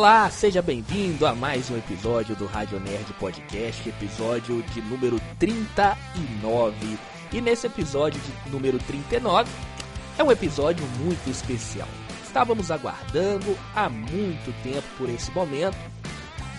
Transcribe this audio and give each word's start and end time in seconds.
Olá, 0.00 0.30
seja 0.30 0.62
bem-vindo 0.62 1.26
a 1.26 1.34
mais 1.34 1.68
um 1.68 1.76
episódio 1.76 2.34
do 2.34 2.46
Rádio 2.46 2.80
Nerd 2.80 3.12
Podcast, 3.18 3.86
episódio 3.86 4.62
de 4.62 4.80
número 4.80 5.20
39. 5.38 6.98
E 7.30 7.38
nesse 7.38 7.66
episódio 7.66 8.18
de 8.18 8.50
número 8.50 8.78
39 8.78 9.50
é 10.16 10.24
um 10.24 10.32
episódio 10.32 10.86
muito 11.00 11.28
especial. 11.28 11.86
Estávamos 12.24 12.70
aguardando 12.70 13.54
há 13.76 13.90
muito 13.90 14.54
tempo 14.62 14.86
por 14.96 15.10
esse 15.10 15.30
momento. 15.32 15.76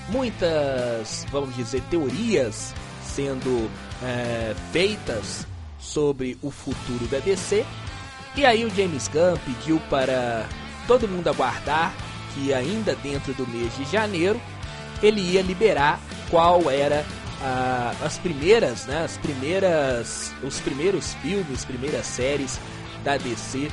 Muitas, 0.10 1.26
vamos 1.32 1.56
dizer, 1.56 1.82
teorias 1.90 2.76
sendo 3.04 3.72
é, 4.04 4.54
feitas 4.72 5.48
sobre 5.80 6.38
o 6.44 6.52
futuro 6.52 7.08
da 7.08 7.18
DC. 7.18 7.66
E 8.36 8.46
aí 8.46 8.64
o 8.64 8.70
James 8.70 9.08
Gunn 9.08 9.36
pediu 9.44 9.80
para 9.90 10.46
todo 10.86 11.08
mundo 11.08 11.28
aguardar 11.28 11.92
que 12.34 12.54
ainda 12.54 12.96
dentro 12.96 13.34
do 13.34 13.48
mês 13.48 13.76
de 13.78 13.86
janeiro 13.86 14.40
ele 15.02 15.22
ia 15.22 15.42
liberar 15.42 16.00
qual 16.30 16.70
era 16.70 17.06
ah, 17.42 17.94
as 18.04 18.18
primeiras, 18.18 18.86
né, 18.86 19.04
as 19.04 19.18
primeiras, 19.18 20.32
os 20.44 20.60
primeiros 20.60 21.14
filmes, 21.16 21.66
primeiras 21.66 22.06
séries 22.06 22.60
da 23.04 23.18
DC 23.18 23.70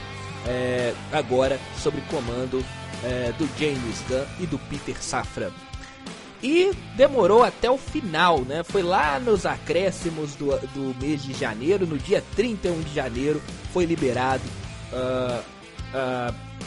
é, 0.46 0.94
agora 1.12 1.60
sob 1.76 2.00
comando 2.10 2.64
é, 3.04 3.32
do 3.38 3.48
James 3.58 4.02
Gunn 4.08 4.24
e 4.40 4.46
do 4.46 4.58
Peter 4.58 5.00
Safran. 5.02 5.50
E 6.42 6.72
demorou 6.96 7.42
até 7.42 7.68
o 7.68 7.76
final, 7.76 8.42
né? 8.42 8.62
Foi 8.62 8.80
lá 8.80 9.18
nos 9.18 9.44
acréscimos 9.44 10.36
do, 10.36 10.56
do 10.68 10.94
mês 11.00 11.22
de 11.22 11.34
janeiro, 11.34 11.84
no 11.84 11.98
dia 11.98 12.22
31 12.36 12.80
de 12.80 12.94
janeiro, 12.94 13.42
foi 13.72 13.84
liberado 13.84 14.44
uh, 14.92 15.42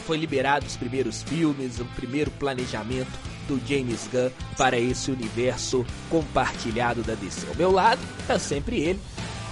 foi 0.02 0.16
liberado 0.16 0.66
os 0.66 0.76
primeiros 0.76 1.22
filmes, 1.22 1.80
o 1.80 1.84
primeiro 1.96 2.30
planejamento 2.32 3.10
do 3.48 3.60
James 3.66 4.08
Gunn 4.12 4.30
para 4.56 4.78
esse 4.78 5.10
universo 5.10 5.84
compartilhado 6.10 7.02
da 7.02 7.14
DC. 7.14 7.46
Ao 7.48 7.54
meu 7.54 7.70
lado 7.70 8.00
está 8.20 8.38
sempre 8.38 8.80
ele, 8.80 9.00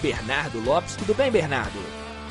Bernardo 0.02 0.60
Lopes. 0.60 0.96
Tudo 0.96 1.14
bem, 1.14 1.30
Bernardo? 1.30 1.78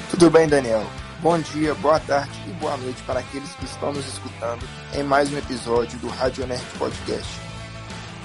Tudo 0.10 0.30
bem, 0.30 0.48
Daniel. 0.48 0.86
Bom 1.22 1.38
dia, 1.38 1.76
boa 1.76 2.00
tarde 2.00 2.32
e 2.48 2.52
boa 2.52 2.78
noite 2.78 3.04
para 3.04 3.20
aqueles 3.20 3.52
que 3.56 3.66
estão 3.66 3.92
nos 3.92 4.08
escutando 4.08 4.66
em 4.94 5.04
mais 5.04 5.32
um 5.32 5.38
episódio 5.38 6.00
do 6.00 6.08
Radio 6.08 6.48
Nerd 6.48 6.64
Podcast. 6.78 7.30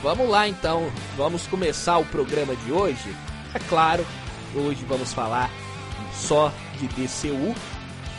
Vamos 0.01 0.29
lá 0.29 0.47
então, 0.47 0.93
vamos 1.17 1.47
começar 1.47 1.99
o 1.99 2.05
programa 2.05 2.55
de 2.55 2.71
hoje. 2.71 3.17
É 3.53 3.59
claro, 3.59 4.07
hoje 4.55 4.85
vamos 4.85 5.13
falar 5.13 5.51
só 6.15 6.53
de 6.79 6.87
DCU, 6.87 7.55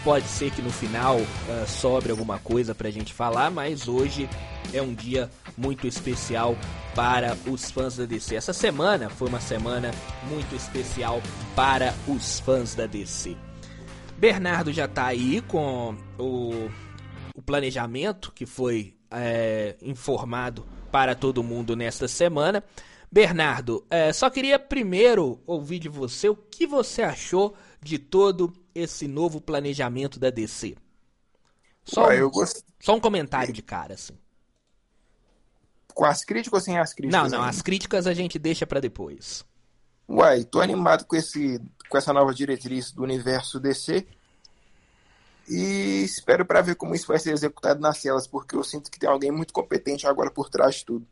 Pode 0.06 0.28
ser 0.28 0.52
que 0.52 0.62
no 0.62 0.70
final 0.70 1.18
uh, 1.18 1.68
sobre 1.68 2.12
alguma 2.12 2.38
coisa 2.38 2.76
pra 2.76 2.92
gente 2.92 3.12
falar, 3.12 3.50
mas 3.50 3.88
hoje 3.88 4.30
é 4.72 4.80
um 4.80 4.94
dia 4.94 5.32
muito 5.58 5.88
especial 5.88 6.56
para 6.94 7.36
os 7.48 7.72
fãs 7.72 7.98
da 7.98 8.06
DC. 8.06 8.36
Essa 8.36 8.54
semana 8.54 9.10
foi 9.10 9.28
uma 9.28 9.42
semana 9.42 9.90
muito 10.30 10.56
especial 10.56 11.20
para 11.56 11.92
os 12.08 12.40
fãs 12.40 12.76
da 12.76 12.86
DC. 12.86 13.36
Bernardo 14.16 14.72
já 14.72 14.88
tá 14.88 15.08
aí 15.08 15.42
com 15.42 15.98
o, 16.20 16.70
o 17.36 17.42
planejamento 17.42 18.32
que 18.32 18.46
foi 18.46 18.96
é, 19.10 19.76
informado 19.82 20.68
para 20.92 21.16
todo 21.16 21.44
mundo 21.44 21.76
nesta 21.76 22.08
semana. 22.08 22.64
Bernardo, 23.12 23.84
é, 23.90 24.14
só 24.14 24.30
queria 24.30 24.60
primeiro 24.60 25.40
ouvir 25.48 25.80
de 25.80 25.90
você 25.90 26.30
o 26.30 26.36
que 26.36 26.68
você 26.68 27.02
achou 27.02 27.56
de 27.82 27.98
todo 27.98 28.54
esse 28.76 29.08
novo 29.08 29.40
planejamento 29.40 30.20
da 30.20 30.30
DC? 30.30 30.76
Só, 31.86 32.08
Ué, 32.08 32.24
um, 32.24 32.30
gost... 32.30 32.62
só 32.80 32.96
um 32.96 33.00
comentário 33.00 33.54
de 33.54 33.62
cara, 33.62 33.94
assim. 33.94 34.14
Com 35.94 36.06
as 36.06 36.26
críticas 36.26 36.60
ou 36.60 36.64
sem 36.64 36.78
as 36.78 36.94
críticas? 36.94 37.24
Não, 37.24 37.30
não, 37.30 37.40
ainda? 37.40 37.50
as 37.50 37.62
críticas 37.62 38.06
a 38.06 38.14
gente 38.14 38.38
deixa 38.38 38.68
para 38.68 38.82
depois. 38.82 39.46
Uai, 40.08 40.44
tô 40.44 40.60
animado 40.60 41.06
com, 41.06 41.16
esse, 41.16 41.60
com 41.90 41.98
essa 41.98 42.12
nova 42.12 42.34
diretriz 42.34 42.92
do 42.92 43.04
universo 43.04 43.60
DC. 43.60 44.06
E 45.48 46.04
espero 46.04 46.46
para 46.46 46.62
ver 46.62 46.76
como 46.76 46.96
isso 46.96 47.08
vai 47.08 47.20
ser 47.20 47.32
executado 47.32 47.80
nas 47.80 48.00
celas, 48.00 48.28
porque 48.28 48.56
eu 48.56 48.64
sinto 48.64 48.92
que 48.92 49.00
tem 49.00 49.10
alguém 49.10 49.32
muito 49.32 49.54
competente 49.54 50.08
agora 50.08 50.30
por 50.30 50.50
trás 50.50 50.76
de 50.76 50.86
tudo. 50.86 51.08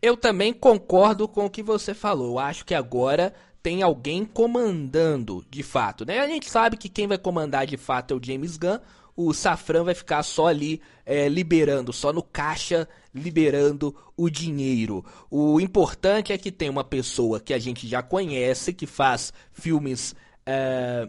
Eu 0.00 0.16
também 0.16 0.52
concordo 0.52 1.26
com 1.26 1.46
o 1.46 1.50
que 1.50 1.62
você 1.62 1.94
falou. 1.94 2.38
Acho 2.38 2.64
que 2.64 2.74
agora 2.74 3.34
tem 3.64 3.82
alguém 3.82 4.26
comandando 4.26 5.42
de 5.48 5.62
fato, 5.62 6.04
né? 6.04 6.20
A 6.20 6.28
gente 6.28 6.50
sabe 6.50 6.76
que 6.76 6.86
quem 6.86 7.06
vai 7.06 7.16
comandar 7.16 7.66
de 7.66 7.78
fato 7.78 8.12
é 8.12 8.14
o 8.14 8.22
James 8.22 8.58
Gunn. 8.58 8.78
O 9.16 9.32
Safran 9.32 9.84
vai 9.84 9.94
ficar 9.94 10.22
só 10.22 10.48
ali 10.48 10.82
é, 11.06 11.30
liberando, 11.30 11.90
só 11.90 12.12
no 12.12 12.22
caixa 12.22 12.86
liberando 13.14 13.96
o 14.18 14.28
dinheiro. 14.28 15.02
O 15.30 15.58
importante 15.58 16.30
é 16.30 16.36
que 16.36 16.52
tem 16.52 16.68
uma 16.68 16.84
pessoa 16.84 17.40
que 17.40 17.54
a 17.54 17.58
gente 17.58 17.88
já 17.88 18.02
conhece, 18.02 18.74
que 18.74 18.86
faz 18.86 19.32
filmes 19.50 20.14
é, 20.44 21.08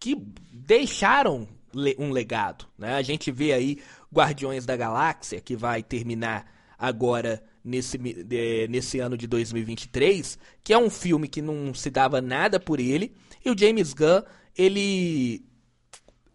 que 0.00 0.16
deixaram 0.50 1.46
um 1.98 2.10
legado. 2.12 2.64
Né? 2.78 2.94
A 2.94 3.02
gente 3.02 3.30
vê 3.30 3.52
aí 3.52 3.78
Guardiões 4.10 4.64
da 4.64 4.74
Galáxia, 4.74 5.38
que 5.38 5.54
vai 5.54 5.82
terminar 5.82 6.50
agora 6.78 7.42
nesse, 7.64 7.98
nesse 8.68 9.00
ano 9.00 9.16
de 9.16 9.26
2023, 9.26 10.38
que 10.62 10.72
é 10.72 10.78
um 10.78 10.90
filme 10.90 11.26
que 11.26 11.40
não 11.40 11.72
se 11.72 11.90
dava 11.90 12.20
nada 12.20 12.60
por 12.60 12.78
ele, 12.78 13.14
e 13.44 13.50
o 13.50 13.58
James 13.58 13.94
Gunn, 13.94 14.22
ele 14.56 15.42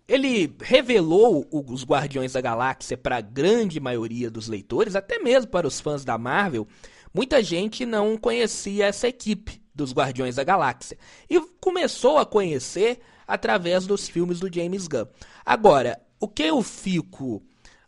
ele 0.07 0.55
revelou 0.59 1.47
os 1.51 1.85
Guardiões 1.85 2.33
da 2.33 2.41
Galáxia 2.41 2.97
para 2.97 3.17
a 3.17 3.21
grande 3.21 3.79
maioria 3.79 4.31
dos 4.31 4.47
leitores, 4.47 4.95
até 4.95 5.19
mesmo 5.19 5.51
para 5.51 5.67
os 5.67 5.79
fãs 5.79 6.03
da 6.03 6.17
Marvel. 6.17 6.67
Muita 7.13 7.43
gente 7.43 7.85
não 7.85 8.17
conhecia 8.17 8.87
essa 8.87 9.07
equipe 9.07 9.61
dos 9.73 9.93
Guardiões 9.93 10.35
da 10.35 10.43
Galáxia 10.43 10.97
e 11.29 11.39
começou 11.61 12.17
a 12.17 12.25
conhecer 12.25 12.99
através 13.27 13.85
dos 13.85 14.09
filmes 14.09 14.39
do 14.39 14.51
James 14.51 14.87
Gunn. 14.87 15.05
Agora, 15.45 16.01
o 16.19 16.27
que 16.27 16.41
eu 16.41 16.63
fico 16.63 17.43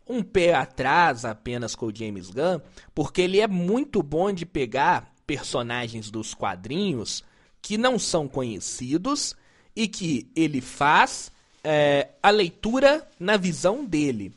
um 0.08 0.22
pé 0.22 0.54
atrás 0.54 1.24
apenas 1.24 1.74
com 1.74 1.86
o 1.86 1.94
James 1.94 2.30
Gunn, 2.30 2.60
porque 2.94 3.22
ele 3.22 3.40
é 3.40 3.46
muito 3.46 4.02
bom 4.02 4.32
de 4.32 4.44
pegar 4.44 5.12
personagens 5.26 6.10
dos 6.10 6.34
quadrinhos 6.34 7.24
que 7.60 7.78
não 7.78 7.98
são 7.98 8.26
conhecidos 8.26 9.36
e 9.74 9.86
que 9.86 10.30
ele 10.34 10.60
faz 10.60 11.30
é, 11.64 12.10
a 12.22 12.30
leitura 12.30 13.08
na 13.18 13.36
visão 13.36 13.84
dele. 13.84 14.32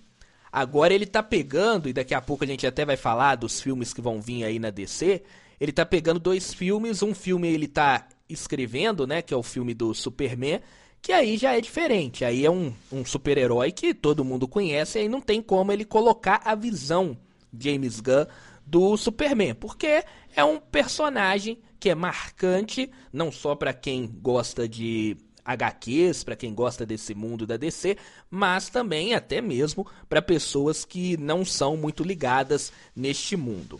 Agora 0.52 0.94
ele 0.94 1.06
tá 1.06 1.22
pegando, 1.22 1.90
e 1.90 1.94
daqui 1.94 2.14
a 2.14 2.22
pouco 2.22 2.44
a 2.44 2.48
gente 2.48 2.66
até 2.66 2.86
vai 2.86 2.96
falar 2.96 3.36
dos 3.36 3.60
filmes 3.60 3.94
que 3.94 4.02
vão 4.02 4.22
vir 4.22 4.46
aí 4.46 4.58
na 4.58 4.70
DC. 4.70 5.22
Ele 5.60 5.72
tá 5.72 5.86
pegando 5.86 6.20
dois 6.20 6.54
filmes, 6.54 7.02
um 7.02 7.14
filme 7.14 7.48
ele 7.50 7.68
tá 7.68 8.08
escrevendo, 8.30 9.06
né, 9.06 9.22
que 9.22 9.34
é 9.34 9.38
o 9.38 9.44
filme 9.44 9.74
do 9.74 9.94
Superman, 9.94 10.62
que 11.06 11.14
aí 11.14 11.38
já 11.38 11.56
é 11.56 11.62
diferente. 11.62 12.26
Aí 12.26 12.44
é 12.44 12.50
um, 12.50 12.74
um 12.92 13.06
super-herói 13.06 13.72
que 13.72 13.94
todo 13.94 14.26
mundo 14.26 14.48
conhece, 14.48 14.98
e 14.98 15.02
aí 15.02 15.08
não 15.08 15.22
tem 15.22 15.40
como 15.40 15.72
ele 15.72 15.86
colocar 15.86 16.42
a 16.44 16.56
visão 16.56 17.16
James 17.56 18.00
Gunn 18.00 18.26
do 18.66 18.98
Superman, 18.98 19.54
porque 19.54 20.04
é 20.36 20.44
um 20.44 20.60
personagem 20.60 21.60
que 21.80 21.92
é 21.92 21.96
marcante, 21.96 22.90
não 23.14 23.32
só 23.32 23.54
para 23.54 23.72
quem 23.72 24.08
gosta 24.20 24.68
de 24.68 25.16
HQs, 25.46 26.24
para 26.24 26.36
quem 26.36 26.56
gosta 26.56 26.88
desse 26.88 27.14
mundo 27.14 27.46
da 27.46 27.56
DC, 27.56 27.98
mas 28.28 28.70
também 28.70 29.14
até 29.14 29.42
mesmo 29.42 29.86
para 30.10 30.24
pessoas 30.24 30.86
que 30.86 31.18
não 31.18 31.46
são 31.46 31.78
muito 31.78 32.04
ligadas 32.04 32.74
neste 32.96 33.38
mundo. 33.38 33.80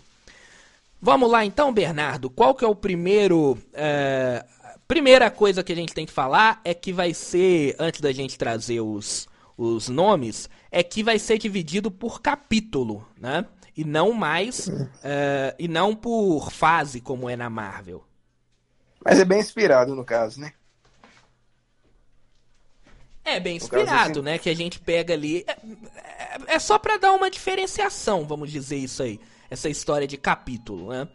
Vamos 1.02 1.30
lá 1.30 1.44
então, 1.44 1.74
Bernardo. 1.74 2.30
Qual 2.30 2.54
que 2.54 2.64
é 2.64 2.68
o 2.68 2.76
primeiro 2.76 3.58
é, 3.74 4.46
Primeira 4.88 5.32
coisa 5.32 5.64
que 5.64 5.74
a 5.74 5.76
gente 5.76 5.94
tem 5.94 6.06
que 6.06 6.12
falar 6.12 6.62
é 6.64 6.74
que 6.74 6.94
vai 6.94 7.14
ser, 7.14 7.76
antes 7.80 8.02
da 8.02 8.12
gente 8.12 8.38
trazer 8.38 8.82
os, 8.82 9.28
os 9.58 9.90
nomes, 9.90 10.48
é 10.72 10.84
que 10.84 11.02
vai 11.04 11.18
ser 11.18 11.40
dividido 11.40 11.90
por 11.90 12.22
capítulo, 12.22 13.08
né? 13.20 13.46
E 13.76 13.84
não 13.84 14.14
mais, 14.14 14.68
uh, 14.68 15.56
e 15.58 15.68
não 15.68 15.96
por 15.96 16.52
fase, 16.52 17.02
como 17.02 17.30
é 17.30 17.36
na 17.36 17.50
Marvel. 17.50 18.04
Mas 19.04 19.20
é 19.20 19.26
bem 19.26 19.40
inspirado 19.40 19.96
no 19.96 20.06
caso, 20.06 20.40
né? 20.40 20.54
É 23.24 23.40
bem 23.40 23.58
inspirado, 23.58 24.20
assim... 24.20 24.22
né? 24.22 24.38
Que 24.38 24.50
a 24.50 24.56
gente 24.56 24.80
pega 24.80 25.16
ali. 25.16 25.44
É, 25.48 25.52
é, 25.52 26.56
é 26.56 26.60
só 26.60 26.78
para 26.78 26.98
dar 26.98 27.12
uma 27.12 27.30
diferenciação, 27.30 28.24
vamos 28.26 28.52
dizer 28.52 28.78
isso 28.78 29.02
aí. 29.02 29.20
Essa 29.50 29.68
história 29.68 30.08
de 30.08 30.16
capítulo, 30.16 30.90
né? 30.90 31.08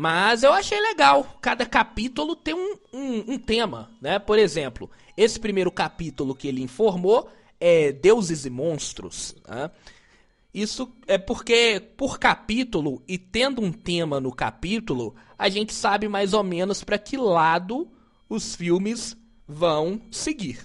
Mas 0.00 0.44
eu 0.44 0.52
achei 0.52 0.80
legal. 0.80 1.24
Cada 1.42 1.66
capítulo 1.66 2.36
tem 2.36 2.54
um, 2.54 2.76
um, 2.92 3.32
um, 3.32 3.36
tema, 3.36 3.90
né? 4.00 4.16
Por 4.20 4.38
exemplo, 4.38 4.88
esse 5.16 5.40
primeiro 5.40 5.72
capítulo 5.72 6.36
que 6.36 6.46
ele 6.46 6.62
informou 6.62 7.28
é 7.58 7.90
Deuses 7.90 8.46
e 8.46 8.50
Monstros. 8.50 9.34
Né? 9.48 9.68
Isso 10.54 10.88
é 11.08 11.18
porque, 11.18 11.80
por 11.96 12.16
capítulo, 12.16 13.02
e 13.08 13.18
tendo 13.18 13.60
um 13.60 13.72
tema 13.72 14.20
no 14.20 14.32
capítulo, 14.32 15.16
a 15.36 15.48
gente 15.48 15.74
sabe 15.74 16.06
mais 16.06 16.32
ou 16.32 16.44
menos 16.44 16.84
para 16.84 16.96
que 16.96 17.16
lado 17.16 17.90
os 18.28 18.54
filmes 18.54 19.16
vão 19.48 20.00
seguir. 20.12 20.60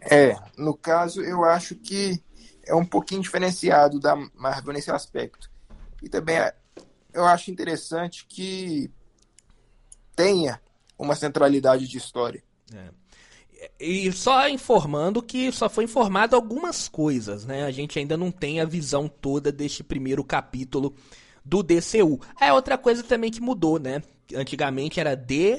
É, 0.00 0.36
no 0.58 0.76
caso, 0.76 1.22
eu 1.22 1.44
acho 1.44 1.76
que 1.76 2.20
é 2.64 2.74
um 2.74 2.84
pouquinho 2.84 3.22
diferenciado 3.22 4.00
da 4.00 4.16
Marvel 4.34 4.74
nesse 4.74 4.90
aspecto. 4.90 5.54
E 6.06 6.08
também 6.08 6.36
é, 6.36 6.54
eu 7.12 7.24
acho 7.24 7.50
interessante 7.50 8.24
que 8.28 8.88
tenha 10.14 10.60
uma 10.96 11.16
centralidade 11.16 11.88
de 11.88 11.98
história. 11.98 12.44
É. 12.72 12.90
E 13.80 14.12
só 14.12 14.48
informando 14.48 15.20
que 15.20 15.50
só 15.50 15.68
foi 15.68 15.82
informado 15.82 16.36
algumas 16.36 16.88
coisas, 16.88 17.44
né? 17.44 17.64
A 17.64 17.72
gente 17.72 17.98
ainda 17.98 18.16
não 18.16 18.30
tem 18.30 18.60
a 18.60 18.64
visão 18.64 19.08
toda 19.08 19.50
deste 19.50 19.82
primeiro 19.82 20.22
capítulo 20.22 20.94
do 21.44 21.60
DCU. 21.60 22.20
É 22.40 22.52
outra 22.52 22.78
coisa 22.78 23.02
também 23.02 23.32
que 23.32 23.40
mudou, 23.40 23.80
né? 23.80 24.00
Antigamente 24.32 25.00
era 25.00 25.16
DCEU, 25.16 25.58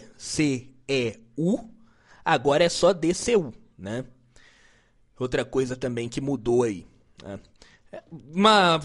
agora 2.23 2.63
é 2.63 2.69
só 2.69 2.93
DCU, 2.93 3.53
né? 3.77 4.05
Outra 5.19 5.43
coisa 5.43 5.75
também 5.75 6.07
que 6.07 6.21
mudou 6.21 6.63
aí. 6.63 6.87
Né? 7.21 7.37
Uma, 8.11 8.79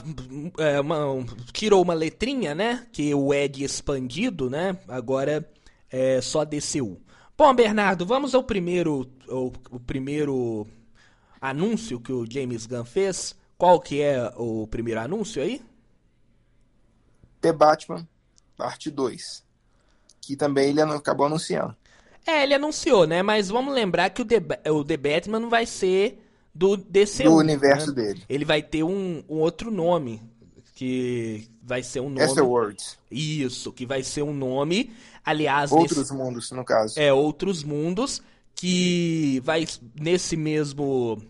é, 0.58 0.80
uma, 0.80 1.24
tirou 1.52 1.82
uma 1.82 1.94
letrinha, 1.94 2.54
né? 2.54 2.86
Que 2.92 3.14
o 3.14 3.34
Ed 3.34 3.64
expandido, 3.64 4.48
né? 4.48 4.76
Agora 4.88 5.48
é 5.90 6.20
só 6.20 6.44
DCU. 6.44 7.00
Bom, 7.36 7.52
Bernardo, 7.54 8.06
vamos 8.06 8.34
ao 8.34 8.44
primeiro, 8.44 9.10
ao, 9.28 9.52
o 9.70 9.80
primeiro 9.80 10.66
anúncio 11.40 12.00
que 12.00 12.12
o 12.12 12.24
James 12.30 12.66
Gunn 12.66 12.84
fez. 12.84 13.34
Qual 13.58 13.80
que 13.80 14.00
é 14.00 14.32
o 14.36 14.66
primeiro 14.68 15.00
anúncio 15.00 15.42
aí? 15.42 15.60
The 17.40 17.52
Batman, 17.52 18.06
parte 18.56 18.90
2. 18.90 19.44
Que 20.20 20.36
também 20.36 20.70
ele 20.70 20.80
acabou 20.80 21.26
anunciando. 21.26 21.76
É, 22.24 22.44
ele 22.44 22.54
anunciou, 22.54 23.06
né? 23.06 23.22
Mas 23.22 23.48
vamos 23.48 23.74
lembrar 23.74 24.10
que 24.10 24.22
o 24.22 24.24
The, 24.24 24.70
o 24.70 24.84
The 24.84 24.96
Batman 24.96 25.40
não 25.40 25.50
vai 25.50 25.66
ser 25.66 26.21
do 26.54 26.76
DCU. 26.76 27.24
Do 27.24 27.36
universo 27.36 27.88
né? 27.88 27.94
dele. 27.94 28.24
Ele 28.28 28.44
vai 28.44 28.62
ter 28.62 28.82
um, 28.82 29.22
um 29.28 29.38
outro 29.38 29.70
nome. 29.70 30.22
Que 30.74 31.48
vai 31.62 31.82
ser 31.82 32.00
um 32.00 32.08
nome. 32.08 32.40
Words. 32.40 32.98
Isso, 33.10 33.72
que 33.72 33.86
vai 33.86 34.02
ser 34.02 34.22
um 34.22 34.32
nome. 34.32 34.92
Aliás. 35.24 35.70
Outros 35.70 35.98
nesse, 35.98 36.14
mundos, 36.14 36.50
no 36.50 36.64
caso. 36.64 36.98
É, 36.98 37.12
outros 37.12 37.62
mundos. 37.62 38.22
Que 38.54 39.40
vai 39.44 39.66
nesse 40.00 40.36
mesmo. 40.36 41.22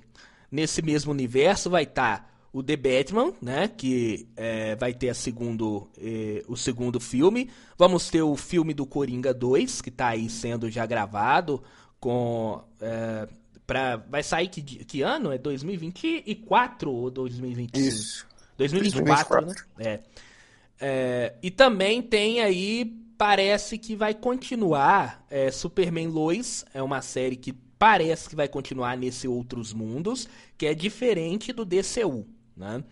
Nesse 0.50 0.82
mesmo 0.82 1.12
universo 1.12 1.70
vai 1.70 1.84
estar. 1.84 2.18
Tá 2.18 2.32
o 2.52 2.62
The 2.62 2.76
Batman, 2.76 3.32
né, 3.40 3.66
que 3.66 4.28
é, 4.36 4.76
vai 4.76 4.92
ter 4.92 5.08
a 5.08 5.14
segundo, 5.14 5.88
eh, 5.98 6.44
o 6.46 6.54
segundo 6.54 7.00
filme. 7.00 7.48
Vamos 7.78 8.10
ter 8.10 8.20
o 8.20 8.36
filme 8.36 8.74
do 8.74 8.84
Coringa 8.84 9.32
2, 9.32 9.80
que 9.80 9.88
está 9.88 10.08
aí 10.08 10.28
sendo 10.28 10.70
já 10.70 10.84
gravado 10.84 11.62
com 11.98 12.62
é, 12.78 13.26
pra, 13.66 13.96
vai 13.96 14.22
sair 14.22 14.48
que, 14.48 14.62
que 14.62 15.02
ano? 15.02 15.32
É 15.32 15.38
2024 15.38 16.90
ou 16.90 17.10
2025? 17.10 17.78
Isso. 17.78 18.26
2024, 18.56 19.46
2024. 19.46 19.46
né? 19.78 19.84
É. 19.86 20.00
é. 20.80 21.34
E 21.42 21.50
também 21.50 22.02
tem 22.02 22.40
aí, 22.40 22.84
parece 23.16 23.78
que 23.78 23.96
vai 23.96 24.14
continuar 24.14 25.24
é, 25.30 25.50
Superman 25.50 26.08
Lois, 26.08 26.64
é 26.74 26.82
uma 26.82 27.02
série 27.02 27.36
que 27.36 27.52
parece 27.52 28.28
que 28.28 28.36
vai 28.36 28.46
continuar 28.46 28.96
nesse 28.96 29.26
Outros 29.26 29.72
Mundos, 29.72 30.28
que 30.56 30.66
é 30.66 30.74
diferente 30.74 31.52
do 31.52 31.64
DCU, 31.64 32.26
né? 32.56 32.82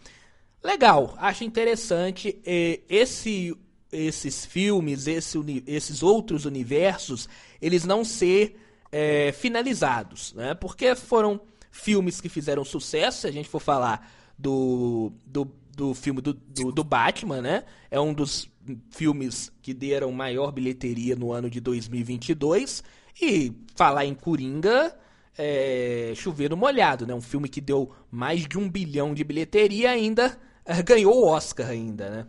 Legal, 0.62 1.14
acho 1.16 1.44
interessante 1.44 2.38
esse, 2.44 3.56
esses 3.90 4.44
filmes, 4.44 5.06
esse, 5.06 5.38
esses 5.66 6.02
outros 6.02 6.44
universos, 6.44 7.28
eles 7.62 7.84
não 7.84 8.04
ser 8.04 8.56
é, 8.92 9.32
finalizados, 9.32 10.32
né? 10.34 10.54
Porque 10.54 10.94
foram 10.94 11.40
filmes 11.70 12.20
que 12.20 12.28
fizeram 12.28 12.64
sucesso, 12.64 13.22
se 13.22 13.26
a 13.26 13.32
gente 13.32 13.48
for 13.48 13.60
falar 13.60 14.10
do, 14.38 15.12
do, 15.24 15.50
do 15.76 15.94
filme 15.94 16.20
do, 16.20 16.32
do, 16.32 16.72
do, 16.72 16.84
Batman, 16.84 17.40
né? 17.40 17.64
É 17.90 18.00
um 18.00 18.12
dos 18.12 18.50
filmes 18.90 19.52
que 19.62 19.72
deram 19.72 20.10
maior 20.12 20.52
bilheteria 20.52 21.14
no 21.14 21.32
ano 21.32 21.48
de 21.48 21.60
2022. 21.60 22.82
E 23.20 23.52
falar 23.74 24.06
em 24.06 24.14
Coringa, 24.14 24.96
é, 25.36 26.12
chover 26.16 26.50
no 26.50 26.56
molhado, 26.56 27.06
né? 27.06 27.14
Um 27.14 27.20
filme 27.20 27.48
que 27.48 27.60
deu 27.60 27.92
mais 28.10 28.46
de 28.46 28.58
um 28.58 28.68
bilhão 28.68 29.14
de 29.14 29.22
bilheteria 29.22 29.90
ainda 29.90 30.38
é, 30.64 30.82
ganhou 30.82 31.14
o 31.14 31.26
Oscar 31.26 31.68
ainda, 31.68 32.10
né? 32.10 32.26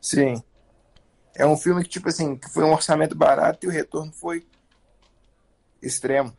Sim. 0.00 0.42
É 1.34 1.46
um 1.46 1.56
filme 1.56 1.82
que, 1.82 1.90
tipo 1.90 2.08
assim, 2.08 2.36
que 2.36 2.48
foi 2.48 2.64
um 2.64 2.72
orçamento 2.72 3.14
barato 3.14 3.66
e 3.66 3.68
o 3.68 3.72
retorno 3.72 4.12
foi 4.12 4.46
extremo. 5.86 6.32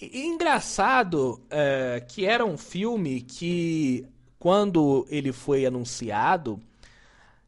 E, 0.00 0.26
engraçado 0.26 1.40
é, 1.50 2.02
que 2.06 2.24
era 2.24 2.44
um 2.44 2.56
filme 2.56 3.20
que, 3.20 4.06
quando 4.38 5.06
ele 5.10 5.32
foi 5.32 5.66
anunciado, 5.66 6.60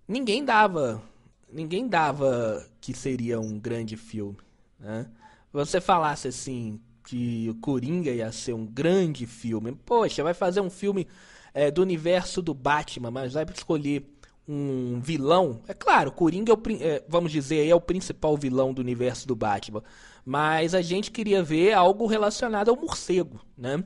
ninguém 0.06 0.44
dava. 0.44 1.02
Ninguém 1.50 1.86
dava 1.86 2.66
que 2.80 2.94
seria 2.94 3.38
um 3.38 3.58
grande 3.58 3.96
filme. 3.96 4.38
Né? 4.80 5.06
Você 5.52 5.80
falasse 5.80 6.28
assim 6.28 6.80
que 7.04 7.48
o 7.50 7.54
Coringa 7.56 8.10
ia 8.10 8.32
ser 8.32 8.54
um 8.54 8.64
grande 8.64 9.26
filme. 9.26 9.72
Poxa, 9.84 10.22
vai 10.22 10.32
fazer 10.32 10.60
um 10.60 10.70
filme 10.70 11.06
é, 11.52 11.70
do 11.70 11.82
universo 11.82 12.40
do 12.40 12.54
Batman, 12.54 13.10
mas 13.10 13.34
vai 13.34 13.44
escolher 13.54 14.08
um 14.48 14.98
vilão. 15.00 15.60
É 15.68 15.74
claro, 15.74 16.10
Coringa 16.10 16.52
é, 16.52 16.54
o, 16.54 16.62
é, 16.80 17.04
vamos 17.08 17.32
dizer, 17.32 17.66
é 17.66 17.74
o 17.74 17.80
principal 17.80 18.36
vilão 18.36 18.72
do 18.72 18.80
universo 18.80 19.26
do 19.28 19.36
Batman 19.36 19.82
mas 20.24 20.74
a 20.74 20.82
gente 20.82 21.10
queria 21.10 21.42
ver 21.42 21.72
algo 21.72 22.06
relacionado 22.06 22.70
ao 22.70 22.76
morcego, 22.76 23.40
né? 23.56 23.82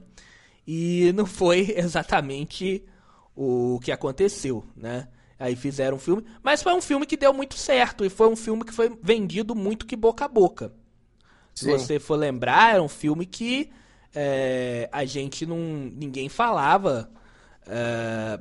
E 0.67 1.12
não 1.15 1.27
foi 1.27 1.73
exatamente 1.77 2.85
o 3.35 3.79
que 3.83 3.93
aconteceu, 3.93 4.65
né? 4.77 5.09
Aí 5.38 5.55
fizeram 5.55 5.97
um 5.97 6.00
filme, 6.00 6.25
mas 6.43 6.62
foi 6.62 6.73
um 6.75 6.81
filme 6.81 7.05
que 7.05 7.17
deu 7.17 7.33
muito 7.33 7.56
certo 7.56 8.05
e 8.05 8.09
foi 8.09 8.29
um 8.29 8.37
filme 8.37 8.65
que 8.65 8.73
foi 8.73 8.97
vendido 9.03 9.55
muito 9.55 9.87
que 9.87 9.94
boca 9.94 10.25
a 10.25 10.29
boca. 10.29 10.73
Se 11.55 11.71
você 11.71 11.99
for 11.99 12.17
lembrar, 12.17 12.75
era 12.75 12.83
um 12.83 12.88
filme 12.88 13.25
que 13.25 13.71
é, 14.15 14.88
a 14.93 15.05
gente 15.05 15.44
não. 15.47 15.59
ninguém 15.59 16.29
falava. 16.29 17.11
É, 17.67 18.41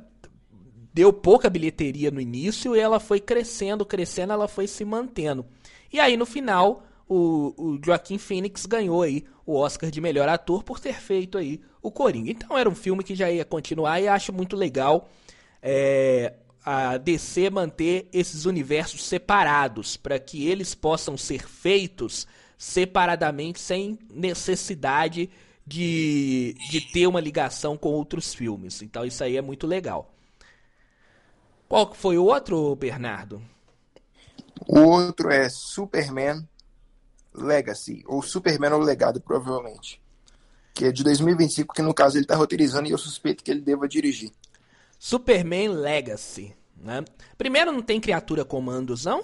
deu 0.92 1.12
pouca 1.12 1.50
bilheteria 1.50 2.10
no 2.10 2.18
início 2.18 2.74
e 2.74 2.80
ela 2.80 2.98
foi 2.98 3.20
crescendo, 3.20 3.84
crescendo, 3.84 4.32
ela 4.32 4.48
foi 4.48 4.66
se 4.66 4.82
mantendo. 4.82 5.44
E 5.92 6.00
aí 6.00 6.16
no 6.16 6.24
final 6.24 6.85
o, 7.08 7.54
o 7.56 7.80
Joaquim 7.84 8.18
Phoenix 8.18 8.66
ganhou 8.66 9.02
aí 9.02 9.24
o 9.44 9.54
Oscar 9.54 9.90
de 9.90 10.00
melhor 10.00 10.28
ator 10.28 10.62
por 10.62 10.80
ter 10.80 10.94
feito 10.94 11.38
aí 11.38 11.60
o 11.80 11.90
Coringa. 11.90 12.30
Então 12.30 12.58
era 12.58 12.68
um 12.68 12.74
filme 12.74 13.04
que 13.04 13.14
já 13.14 13.30
ia 13.30 13.44
continuar 13.44 14.00
e 14.00 14.08
acho 14.08 14.32
muito 14.32 14.56
legal 14.56 15.08
é, 15.62 16.34
a 16.64 16.96
DC 16.96 17.48
manter 17.50 18.08
esses 18.12 18.44
universos 18.44 19.04
separados 19.04 19.96
para 19.96 20.18
que 20.18 20.48
eles 20.48 20.74
possam 20.74 21.16
ser 21.16 21.46
feitos 21.46 22.26
separadamente 22.58 23.60
sem 23.60 23.98
necessidade 24.10 25.30
de, 25.64 26.56
de 26.70 26.80
ter 26.80 27.06
uma 27.06 27.20
ligação 27.20 27.76
com 27.76 27.90
outros 27.90 28.34
filmes. 28.34 28.82
Então 28.82 29.04
isso 29.04 29.22
aí 29.22 29.36
é 29.36 29.42
muito 29.42 29.66
legal. 29.66 30.12
Qual 31.68 31.92
foi 31.94 32.18
o 32.18 32.24
outro, 32.24 32.74
Bernardo? 32.76 33.42
O 34.66 34.78
outro 34.80 35.30
é 35.30 35.48
Superman 35.48 36.46
Legacy, 37.36 38.02
ou 38.06 38.22
Superman 38.22 38.72
o 38.72 38.78
Legado, 38.78 39.20
provavelmente. 39.20 40.00
Que 40.74 40.86
é 40.86 40.92
de 40.92 41.02
2025, 41.02 41.74
que 41.74 41.82
no 41.82 41.94
caso 41.94 42.16
ele 42.16 42.24
está 42.24 42.36
roteirizando 42.36 42.88
e 42.88 42.92
eu 42.92 42.98
suspeito 42.98 43.42
que 43.42 43.50
ele 43.50 43.60
deva 43.60 43.88
dirigir. 43.88 44.30
Superman 44.98 45.68
Legacy, 45.68 46.54
né? 46.76 47.04
Primeiro 47.36 47.72
não 47.72 47.82
tem 47.82 48.00
criatura 48.00 48.44
comandos, 48.44 49.04
não? 49.04 49.22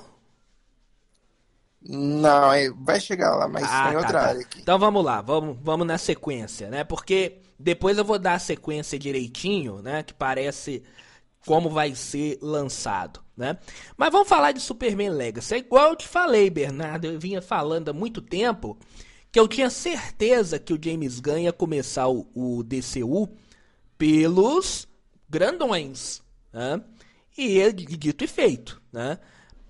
Não, 1.85 2.53
é, 2.53 2.71
vai 2.71 3.01
chegar 3.01 3.35
lá, 3.35 3.49
mas 3.49 3.65
ah, 3.65 3.89
em 3.89 3.93
tá, 3.93 3.99
outra 3.99 4.13
tá. 4.13 4.27
área 4.29 4.41
aqui. 4.41 4.61
Então 4.61 4.79
vamos 4.79 5.05
lá, 5.05 5.21
vamos, 5.21 5.57
vamos 5.61 5.87
na 5.87 5.99
sequência, 5.99 6.71
né? 6.71 6.85
Porque 6.85 7.39
depois 7.59 7.99
eu 7.99 8.05
vou 8.05 8.19
dar 8.19 8.35
a 8.35 8.39
sequência 8.39 8.99
direitinho, 8.99 9.83
né? 9.83 10.03
Que 10.03 10.15
parece 10.15 10.83
como 11.47 11.69
vai 11.69 11.95
ser 11.95 12.39
lançado, 12.41 13.21
né? 13.37 13.59
Mas 13.97 14.13
vamos 14.13 14.29
falar 14.29 14.53
de 14.53 14.61
Superman 14.61 15.11
Legacy. 15.11 15.55
É 15.55 15.59
igual 15.59 15.91
eu 15.91 15.97
te 15.97 16.07
falei, 16.07 16.49
Bernardo, 16.51 17.07
eu 17.07 17.19
vinha 17.19 17.43
falando 17.43 17.89
há 17.89 17.93
muito 17.93 18.21
tempo 18.21 18.79
que 19.31 19.41
eu 19.41 19.49
tinha 19.49 19.71
certeza 19.71 20.59
que 20.59 20.73
o 20.73 20.79
James 20.83 21.19
Gunn 21.19 21.39
ia 21.39 21.53
começar 21.53 22.09
o, 22.09 22.29
o 22.35 22.63
DCU 22.63 23.29
pelos 23.97 24.87
grandões, 25.29 26.23
né? 26.53 26.83
E 27.37 27.73
dito 27.73 28.25
e 28.25 28.27
feito, 28.27 28.81
né? 28.93 29.19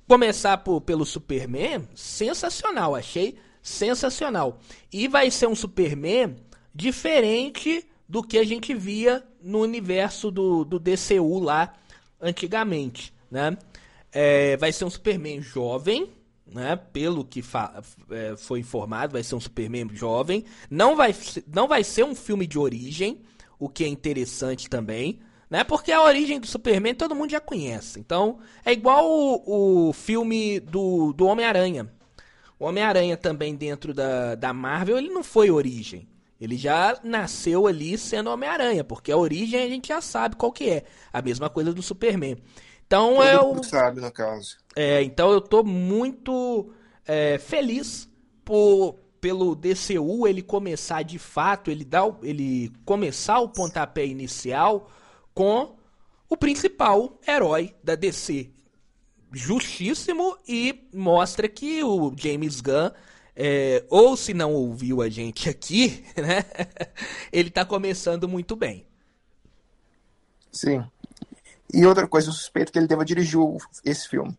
Começar 0.09 0.59
por, 0.59 0.81
pelo 0.81 1.07
Superman, 1.07 1.89
sensacional, 1.95 2.95
achei 2.95 3.39
sensacional. 3.63 4.59
E 4.93 5.07
vai 5.07 5.31
ser 5.31 5.47
um 5.47 5.55
Superman 5.55 6.37
diferente 6.75 7.87
do 8.09 8.23
que 8.23 8.39
a 8.39 8.45
gente 8.45 8.75
via 8.75 9.25
no 9.43 9.61
universo 9.61 10.31
do, 10.31 10.65
do 10.65 10.79
DCU 10.79 11.39
lá 11.41 11.75
antigamente, 12.21 13.13
né? 13.31 13.57
É, 14.13 14.57
vai 14.59 14.71
ser 14.73 14.85
um 14.85 14.91
Superman 14.91 15.41
jovem, 15.41 16.11
né? 16.47 16.77
Pelo 16.77 17.25
que 17.25 17.43
é, 18.11 18.37
foi 18.37 18.61
informado, 18.61 19.15
vai 19.15 19.23
ser 19.23 19.35
um 19.35 19.41
Superman 19.41 19.89
jovem. 19.95 20.45
Não 20.71 20.95
vai, 20.95 21.15
não 21.53 21.67
vai 21.67 21.83
ser 21.83 22.05
um 22.05 22.15
filme 22.15 22.47
de 22.47 22.59
origem. 22.59 23.23
o 23.59 23.69
que 23.69 23.85
é 23.85 23.89
interessante 23.89 24.69
também, 24.69 25.21
né? 25.49 25.65
Porque 25.65 25.93
a 25.93 26.03
origem 26.03 26.41
do 26.41 26.47
Superman 26.47 26.95
todo 26.95 27.15
mundo 27.15 27.31
já 27.31 27.41
conhece. 27.41 27.99
Então, 27.99 28.39
é 28.65 28.73
igual 28.73 29.09
o, 29.09 29.89
o 29.89 29.93
filme 29.93 30.61
do, 30.61 31.13
do 31.13 31.27
Homem-Aranha. 31.27 31.89
O 32.59 32.65
Homem-Aranha 32.67 33.17
também 33.17 33.55
dentro 33.55 33.95
da, 33.95 34.35
da 34.35 34.53
Marvel, 34.53 34.99
ele 34.99 35.09
não 35.09 35.25
foi 35.25 35.51
origem. 35.51 36.07
Ele 36.43 36.57
já 36.57 36.99
nasceu 37.05 37.67
ali 37.69 37.97
sendo 37.97 38.31
Homem-Aranha, 38.31 38.83
porque 38.83 39.13
a 39.13 39.17
origem 39.17 39.63
a 39.63 39.69
gente 39.69 39.89
já 39.89 40.01
sabe 40.01 40.35
qual 40.37 40.51
que 40.53 40.69
é. 40.69 40.85
A 41.13 41.23
mesma 41.23 41.49
coisa 41.49 41.73
do 41.73 41.83
Superman. 41.83 42.37
Então 42.87 43.17
Todo 43.17 43.23
é 43.23 43.41
o. 43.41 43.63
sabe, 43.63 44.01
no 44.01 44.11
caso. 44.11 44.57
É, 44.75 45.03
então 45.03 45.31
eu 45.31 45.41
tô 45.41 45.63
muito 45.63 46.73
é, 47.07 47.39
feliz 47.39 48.09
por, 48.45 48.95
pelo 49.21 49.55
DCU 49.55 50.27
ele 50.27 50.43
começar 50.43 51.03
de 51.03 51.19
fato, 51.19 51.71
ele 51.71 51.85
dar, 51.85 52.07
o- 52.07 52.19
ele 52.23 52.73
começar 52.85 53.39
o 53.41 53.49
pontapé 53.49 54.05
inicial 54.05 54.91
com 55.33 55.77
o 56.29 56.37
principal 56.37 57.21
herói 57.27 57.75
da 57.85 57.95
DC. 57.95 58.51
Justíssimo 59.33 60.37
e 60.47 60.89
mostra 60.93 61.49
que 61.49 61.83
o 61.83 62.13
James 62.17 62.61
Gunn, 62.61 62.91
é, 63.35 63.85
ou 63.89 64.17
se 64.17 64.35
não 64.35 64.53
ouviu 64.53 65.01
a 65.01 65.09
gente 65.09 65.49
aqui, 65.49 66.05
né? 66.17 66.45
ele 67.33 67.51
tá 67.51 67.65
começando 67.65 68.29
muito 68.29 68.55
bem. 68.55 68.87
Sim. 70.51 70.85
E 71.73 71.87
outra 71.87 72.07
coisa, 72.07 72.29
eu 72.29 72.33
suspeito 72.33 72.71
que 72.71 72.79
ele 72.79 72.87
deva 72.87 73.05
dirigir 73.05 73.41
esse 73.85 74.09
filme. 74.09 74.37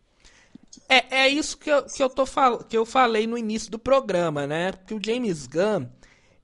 É, 0.88 1.24
é 1.24 1.28
isso 1.28 1.58
que 1.58 1.70
eu, 1.70 1.84
que, 1.84 2.04
eu 2.04 2.10
tô 2.10 2.26
fal 2.26 2.60
que 2.60 2.78
eu 2.78 2.86
falei 2.86 3.26
no 3.26 3.38
início 3.38 3.72
do 3.72 3.80
programa, 3.80 4.46
né? 4.46 4.72
Que 4.86 4.94
o 4.94 5.00
James 5.04 5.48
Gunn, 5.48 5.88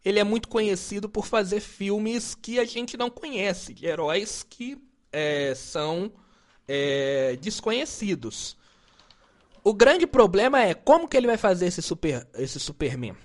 ele 0.03 0.19
é 0.19 0.23
muito 0.23 0.47
conhecido 0.47 1.07
por 1.07 1.27
fazer 1.27 1.59
filmes 1.59 2.33
que 2.33 2.59
a 2.59 2.65
gente 2.65 2.97
não 2.97 3.11
conhece, 3.11 3.73
de 3.73 3.85
heróis 3.85 4.43
que 4.47 4.81
é, 5.11 5.53
são 5.53 6.11
é, 6.67 7.37
desconhecidos. 7.39 8.57
O 9.63 9.73
grande 9.73 10.07
problema 10.07 10.61
é 10.61 10.73
como 10.73 11.07
que 11.07 11.17
ele 11.17 11.27
vai 11.27 11.37
fazer 11.37 11.67
esse, 11.67 11.81
super, 11.81 12.27
esse 12.35 12.59
Superman. 12.59 13.15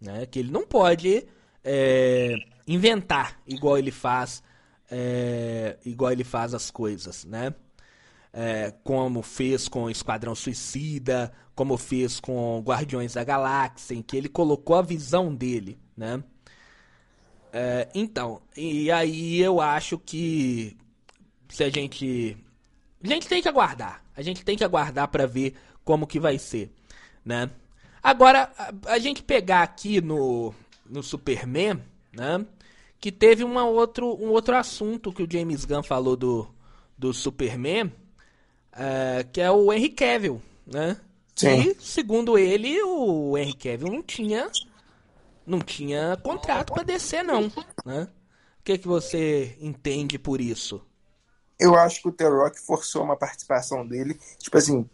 Né? 0.00 0.26
Que 0.26 0.38
ele 0.38 0.50
não 0.50 0.66
pode 0.66 1.26
é, 1.62 2.34
inventar 2.66 3.40
igual 3.46 3.78
ele 3.78 3.90
faz 3.90 4.42
é, 4.90 5.76
igual 5.84 6.12
ele 6.12 6.24
faz 6.24 6.54
as 6.54 6.70
coisas, 6.70 7.24
né? 7.24 7.54
É, 8.32 8.72
como 8.82 9.22
fez 9.22 9.68
com 9.68 9.88
Esquadrão 9.88 10.34
Suicida, 10.34 11.32
como 11.54 11.76
fez 11.76 12.18
com 12.18 12.60
Guardiões 12.64 13.14
da 13.14 13.22
Galáxia, 13.22 13.94
em 13.94 14.02
que 14.02 14.16
ele 14.16 14.28
colocou 14.28 14.76
a 14.76 14.82
visão 14.82 15.34
dele, 15.34 15.78
né? 15.96 16.22
É, 17.52 17.88
então, 17.94 18.42
e 18.56 18.90
aí 18.90 19.40
eu 19.40 19.60
acho 19.60 19.96
que 19.98 20.76
se 21.48 21.62
a 21.62 21.70
gente 21.70 22.36
a 23.02 23.06
gente 23.06 23.28
tem 23.28 23.40
que 23.40 23.48
aguardar, 23.48 24.02
a 24.16 24.22
gente 24.22 24.44
tem 24.44 24.56
que 24.56 24.64
aguardar 24.64 25.08
pra 25.08 25.26
ver 25.26 25.54
como 25.84 26.06
que 26.06 26.18
vai 26.18 26.38
ser, 26.38 26.72
né? 27.24 27.50
Agora 28.02 28.50
a, 28.58 28.92
a 28.92 28.98
gente 28.98 29.22
pegar 29.22 29.62
aqui 29.62 30.00
no 30.00 30.54
no 30.86 31.02
Superman, 31.02 31.82
né? 32.12 32.44
Que 33.00 33.10
teve 33.10 33.44
uma 33.44 33.66
outro, 33.66 34.14
um 34.14 34.30
outro 34.30 34.56
assunto 34.56 35.12
que 35.12 35.22
o 35.22 35.30
James 35.30 35.64
Gunn 35.64 35.82
falou 35.82 36.16
do, 36.16 36.48
do 36.96 37.12
Superman, 37.12 37.92
é, 38.72 39.26
que 39.30 39.40
é 39.40 39.50
o 39.50 39.72
Henry 39.72 39.90
Cavill, 39.90 40.40
né? 40.66 41.00
Sim. 41.34 41.70
E, 41.70 41.76
segundo 41.80 42.38
ele, 42.38 42.80
o 42.82 43.36
Henry 43.36 43.54
Cavill 43.54 43.92
não 43.92 44.02
tinha 44.02 44.50
não 45.46 45.60
tinha 45.60 46.16
contrato 46.22 46.72
com 46.72 46.80
a 46.80 46.82
DC, 46.82 47.22
não, 47.22 47.52
né? 47.84 48.08
O 48.60 48.64
que, 48.64 48.78
que 48.78 48.88
você 48.88 49.58
entende 49.60 50.18
por 50.18 50.40
isso? 50.40 50.80
Eu 51.60 51.74
acho 51.74 52.00
que 52.00 52.08
o 52.08 52.12
The 52.12 52.26
Rock 52.26 52.58
forçou 52.60 53.02
uma 53.02 53.16
participação 53.16 53.86
dele, 53.86 54.18
tipo 54.38 54.56
assim, 54.56 54.88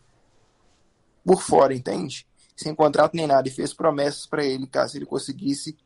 por 1.25 1.43
fora, 1.43 1.75
entende? 1.75 2.27
Sem 2.57 2.75
contrato 2.75 3.15
nem 3.15 3.27
nada, 3.27 3.49
e 3.49 3.51
fez 3.51 3.73
promessas 3.73 4.27
pra 4.27 4.45
ele 4.45 4.67
caso 4.67 4.97
ele 4.97 5.07
conseguisse 5.07 5.77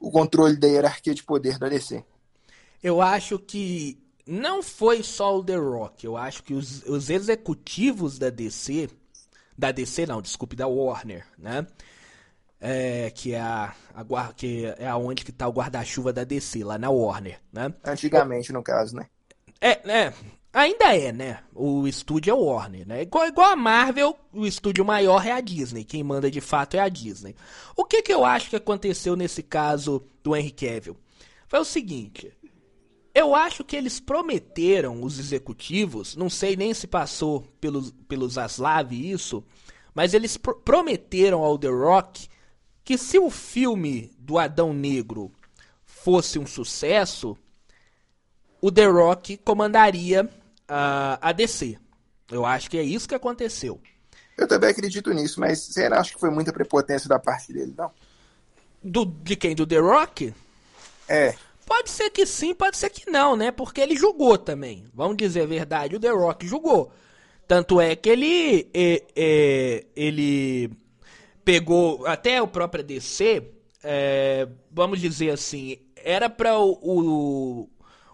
o 0.00 0.10
controle 0.10 0.56
da 0.56 0.66
hierarquia 0.66 1.14
de 1.14 1.22
poder 1.22 1.58
da 1.58 1.68
DC. 1.68 2.04
Eu 2.82 3.00
acho 3.00 3.38
que 3.38 3.98
não 4.26 4.62
foi 4.62 5.02
só 5.02 5.36
o 5.38 5.44
The 5.44 5.56
Rock. 5.56 6.04
Eu 6.04 6.16
acho 6.16 6.42
que 6.42 6.54
os, 6.54 6.82
os 6.84 7.10
executivos 7.10 8.18
da 8.18 8.30
DC, 8.30 8.90
da 9.56 9.72
DC 9.72 10.06
não, 10.06 10.20
desculpe, 10.20 10.56
da 10.56 10.66
Warner, 10.66 11.26
né? 11.38 11.66
É, 12.60 13.10
que 13.10 13.34
é 13.34 13.40
a, 13.40 13.74
a 13.94 14.32
que 14.32 14.66
é 14.78 14.86
aonde 14.88 15.24
que 15.24 15.32
tá 15.32 15.46
o 15.46 15.52
guarda-chuva 15.52 16.12
da 16.12 16.24
DC, 16.24 16.64
lá 16.64 16.78
na 16.78 16.90
Warner, 16.90 17.38
né? 17.52 17.72
Antigamente, 17.84 18.52
no 18.52 18.62
caso, 18.62 18.96
né? 18.96 19.06
É, 19.60 19.70
é, 19.90 20.12
ainda 20.54 20.94
é, 20.96 21.12
né? 21.12 21.40
O 21.54 21.86
estúdio 21.86 22.30
é 22.30 22.34
o 22.34 22.44
Warner, 22.44 22.86
né? 22.86 23.02
Igual, 23.02 23.26
igual 23.26 23.50
a 23.50 23.56
Marvel, 23.56 24.16
o 24.32 24.46
estúdio 24.46 24.84
maior 24.84 25.26
é 25.26 25.32
a 25.32 25.40
Disney. 25.40 25.84
Quem 25.84 26.02
manda 26.02 26.30
de 26.30 26.40
fato 26.40 26.74
é 26.76 26.80
a 26.80 26.88
Disney. 26.88 27.34
O 27.76 27.84
que 27.84 28.00
que 28.02 28.12
eu 28.12 28.24
acho 28.24 28.50
que 28.50 28.56
aconteceu 28.56 29.16
nesse 29.16 29.42
caso 29.42 30.02
do 30.22 30.34
Henry 30.34 30.50
Cavill? 30.50 30.96
Foi 31.48 31.58
o 31.58 31.64
seguinte. 31.64 32.32
Eu 33.14 33.34
acho 33.34 33.62
que 33.62 33.76
eles 33.76 34.00
prometeram, 34.00 35.02
os 35.02 35.18
executivos, 35.18 36.16
não 36.16 36.28
sei 36.30 36.56
nem 36.56 36.74
se 36.74 36.86
passou 36.86 37.42
pelos, 37.60 37.92
pelos 38.08 38.38
Aslav 38.38 38.92
isso, 38.92 39.44
mas 39.94 40.14
eles 40.14 40.36
pro- 40.36 40.56
prometeram 40.56 41.42
ao 41.42 41.56
The 41.56 41.68
Rock 41.68 42.28
que 42.82 42.98
se 42.98 43.18
o 43.18 43.30
filme 43.30 44.10
do 44.18 44.36
Adão 44.36 44.72
Negro 44.72 45.30
fosse 45.84 46.38
um 46.38 46.46
sucesso, 46.46 47.38
o 48.60 48.70
The 48.72 48.86
Rock 48.86 49.36
comandaria 49.36 50.28
a, 50.68 51.18
a 51.20 51.32
DC. 51.32 51.78
Eu 52.30 52.44
acho 52.44 52.70
que 52.70 52.78
é 52.78 52.82
isso 52.82 53.08
que 53.08 53.14
aconteceu. 53.14 53.80
Eu 54.36 54.48
também 54.48 54.70
acredito 54.70 55.12
nisso, 55.12 55.38
mas 55.38 55.60
você 55.60 55.88
não 55.88 55.98
acha 55.98 56.12
que 56.12 56.20
foi 56.20 56.30
muita 56.30 56.52
prepotência 56.52 57.08
da 57.08 57.18
parte 57.18 57.52
dele, 57.52 57.74
não? 57.76 57.90
Do, 58.82 59.04
de 59.04 59.36
quem? 59.36 59.54
Do 59.54 59.66
The 59.66 59.78
Rock? 59.78 60.34
É, 61.08 61.34
Pode 61.66 61.90
ser 61.90 62.10
que 62.10 62.26
sim, 62.26 62.54
pode 62.54 62.76
ser 62.76 62.90
que 62.90 63.10
não, 63.10 63.36
né? 63.36 63.50
Porque 63.50 63.80
ele 63.80 63.96
julgou 63.96 64.36
também. 64.36 64.84
Vamos 64.92 65.16
dizer 65.16 65.42
a 65.42 65.46
verdade, 65.46 65.96
o 65.96 66.00
The 66.00 66.10
Rock 66.10 66.46
julgou. 66.46 66.92
Tanto 67.48 67.80
é 67.80 67.96
que 67.96 68.08
ele, 68.08 68.68
é, 68.74 69.02
é, 69.16 69.84
ele 69.96 70.70
pegou 71.44 72.06
até 72.06 72.40
o 72.40 72.48
próprio 72.48 72.84
DC, 72.84 73.50
é, 73.82 74.48
vamos 74.70 75.00
dizer 75.00 75.30
assim, 75.30 75.78
era 75.96 76.28
para 76.28 76.58
o, 76.58 76.78
o, 76.82 77.70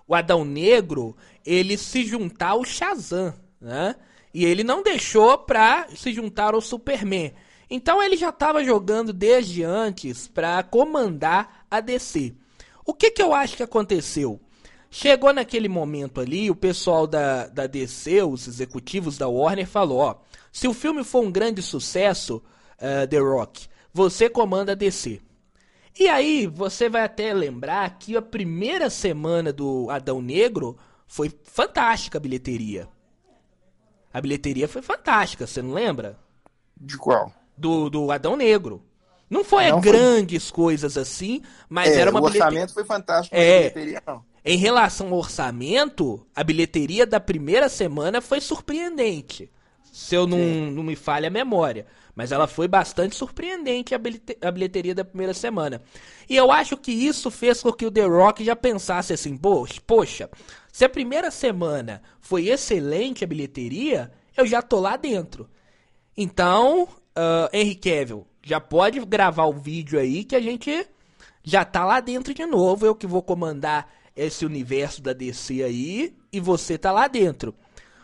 o 0.06 0.14
Adão 0.14 0.44
Negro 0.44 1.16
ele 1.44 1.76
se 1.76 2.04
juntar 2.04 2.50
ao 2.50 2.64
Shazam, 2.64 3.34
né? 3.60 3.96
E 4.32 4.44
ele 4.44 4.62
não 4.62 4.82
deixou 4.82 5.38
pra 5.38 5.88
se 5.94 6.12
juntar 6.12 6.54
ao 6.54 6.60
Superman. 6.60 7.32
Então 7.68 8.02
ele 8.02 8.16
já 8.16 8.30
estava 8.30 8.64
jogando 8.64 9.12
desde 9.12 9.62
antes 9.62 10.26
para 10.28 10.62
comandar 10.62 11.64
a 11.70 11.80
DC. 11.80 12.34
O 12.84 12.92
que, 12.92 13.10
que 13.10 13.22
eu 13.22 13.32
acho 13.32 13.56
que 13.56 13.62
aconteceu? 13.62 14.40
Chegou 14.90 15.32
naquele 15.32 15.68
momento 15.68 16.20
ali, 16.20 16.50
o 16.50 16.56
pessoal 16.56 17.06
da, 17.06 17.46
da 17.46 17.68
DC, 17.68 18.24
os 18.24 18.48
executivos 18.48 19.16
da 19.16 19.28
Warner, 19.28 19.66
falou: 19.66 19.98
ó, 19.98 20.16
se 20.50 20.66
o 20.66 20.74
filme 20.74 21.04
for 21.04 21.22
um 21.22 21.30
grande 21.30 21.62
sucesso, 21.62 22.42
eh, 22.76 23.06
The 23.06 23.18
Rock, 23.18 23.68
você 23.92 24.28
comanda 24.28 24.72
a 24.72 24.74
DC. 24.74 25.20
E 25.98 26.08
aí, 26.08 26.46
você 26.46 26.88
vai 26.88 27.02
até 27.02 27.32
lembrar 27.32 27.98
que 27.98 28.16
a 28.16 28.22
primeira 28.22 28.90
semana 28.90 29.52
do 29.52 29.88
Adão 29.90 30.20
Negro 30.20 30.76
foi 31.12 31.28
fantástica 31.42 32.18
a 32.18 32.20
bilheteria. 32.20 32.88
A 34.14 34.20
bilheteria 34.20 34.68
foi 34.68 34.80
fantástica, 34.80 35.44
você 35.46 35.60
não 35.60 35.72
lembra? 35.74 36.16
de 36.82 36.96
qual? 36.96 37.30
Do, 37.58 37.90
do 37.90 38.10
Adão 38.12 38.36
Negro. 38.36 38.82
Não 39.28 39.44
foi 39.44 39.68
Não 39.70 39.82
foi- 39.82 39.92
grandes 39.92 40.50
coisas 40.50 40.96
assim, 40.96 41.42
mas 41.68 41.90
É, 41.90 42.00
era 42.00 42.10
uma 42.10 42.20
o 42.20 42.22
bilheteria. 42.22 42.46
orçamento 42.46 42.72
foi 42.72 42.84
fantástico, 42.84 43.36
mas 43.36 43.44
É. 43.44 43.56
a 43.56 43.58
bilheteria 43.60 44.02
não. 44.06 44.24
Em 44.44 44.56
relação 44.56 45.08
ao 45.08 45.18
orçamento, 45.18 46.24
a 46.34 46.42
bilheteria 46.44 47.04
da 47.06 47.20
primeira 47.20 47.68
semana 47.68 48.20
foi 48.22 48.40
surpreendente. 48.40 49.50
Se 49.92 50.14
eu 50.14 50.26
não, 50.26 50.38
não 50.38 50.82
me 50.84 50.96
falha 50.96 51.26
a 51.26 51.30
memória. 51.30 51.86
Mas 52.14 52.32
ela 52.32 52.46
foi 52.46 52.66
bastante 52.68 53.16
surpreendente, 53.16 53.94
a 53.94 53.98
bilhete- 53.98 54.38
a 54.42 54.50
bilheteria 54.50 54.94
da 54.94 55.04
primeira 55.04 55.32
semana. 55.34 55.80
E 56.28 56.36
eu 56.36 56.50
acho 56.50 56.76
que 56.76 56.92
isso 56.92 57.30
fez 57.30 57.62
com 57.62 57.72
que 57.72 57.86
o 57.86 57.90
The 57.90 58.04
Rock 58.04 58.44
já 58.44 58.56
pensasse 58.56 59.12
assim: 59.12 59.36
"Poxa, 59.86 60.28
se 60.72 60.84
a 60.84 60.88
primeira 60.88 61.30
semana 61.30 62.02
foi 62.20 62.48
excelente 62.48 63.24
a 63.24 63.26
bilheteria, 63.26 64.10
eu 64.36 64.46
já 64.46 64.62
tô 64.62 64.80
lá 64.80 64.96
dentro. 64.96 65.48
Então, 66.16 66.88
ah, 67.14 67.48
Henry 67.52 67.74
Cavill, 67.74 68.26
já 68.42 68.60
pode 68.60 69.00
gravar 69.00 69.44
o 69.46 69.52
vídeo 69.52 69.98
aí 69.98 70.24
que 70.24 70.36
a 70.36 70.40
gente 70.40 70.86
já 71.42 71.64
tá 71.64 71.84
lá 71.84 72.00
dentro 72.00 72.34
de 72.34 72.44
novo. 72.46 72.86
Eu 72.86 72.94
que 72.94 73.06
vou 73.06 73.22
comandar 73.22 73.88
esse 74.14 74.44
universo 74.44 75.02
da 75.02 75.12
DC 75.12 75.62
aí 75.62 76.14
e 76.32 76.40
você 76.40 76.76
tá 76.76 76.92
lá 76.92 77.08
dentro. 77.08 77.54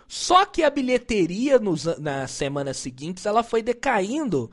Só 0.08 0.44
que 0.44 0.62
a 0.62 0.70
bilheteria 0.70 1.58
nos, 1.58 1.84
nas 1.98 2.30
semanas 2.30 2.76
seguintes 2.76 3.26
ela 3.26 3.42
foi 3.42 3.62
decaindo 3.62 4.50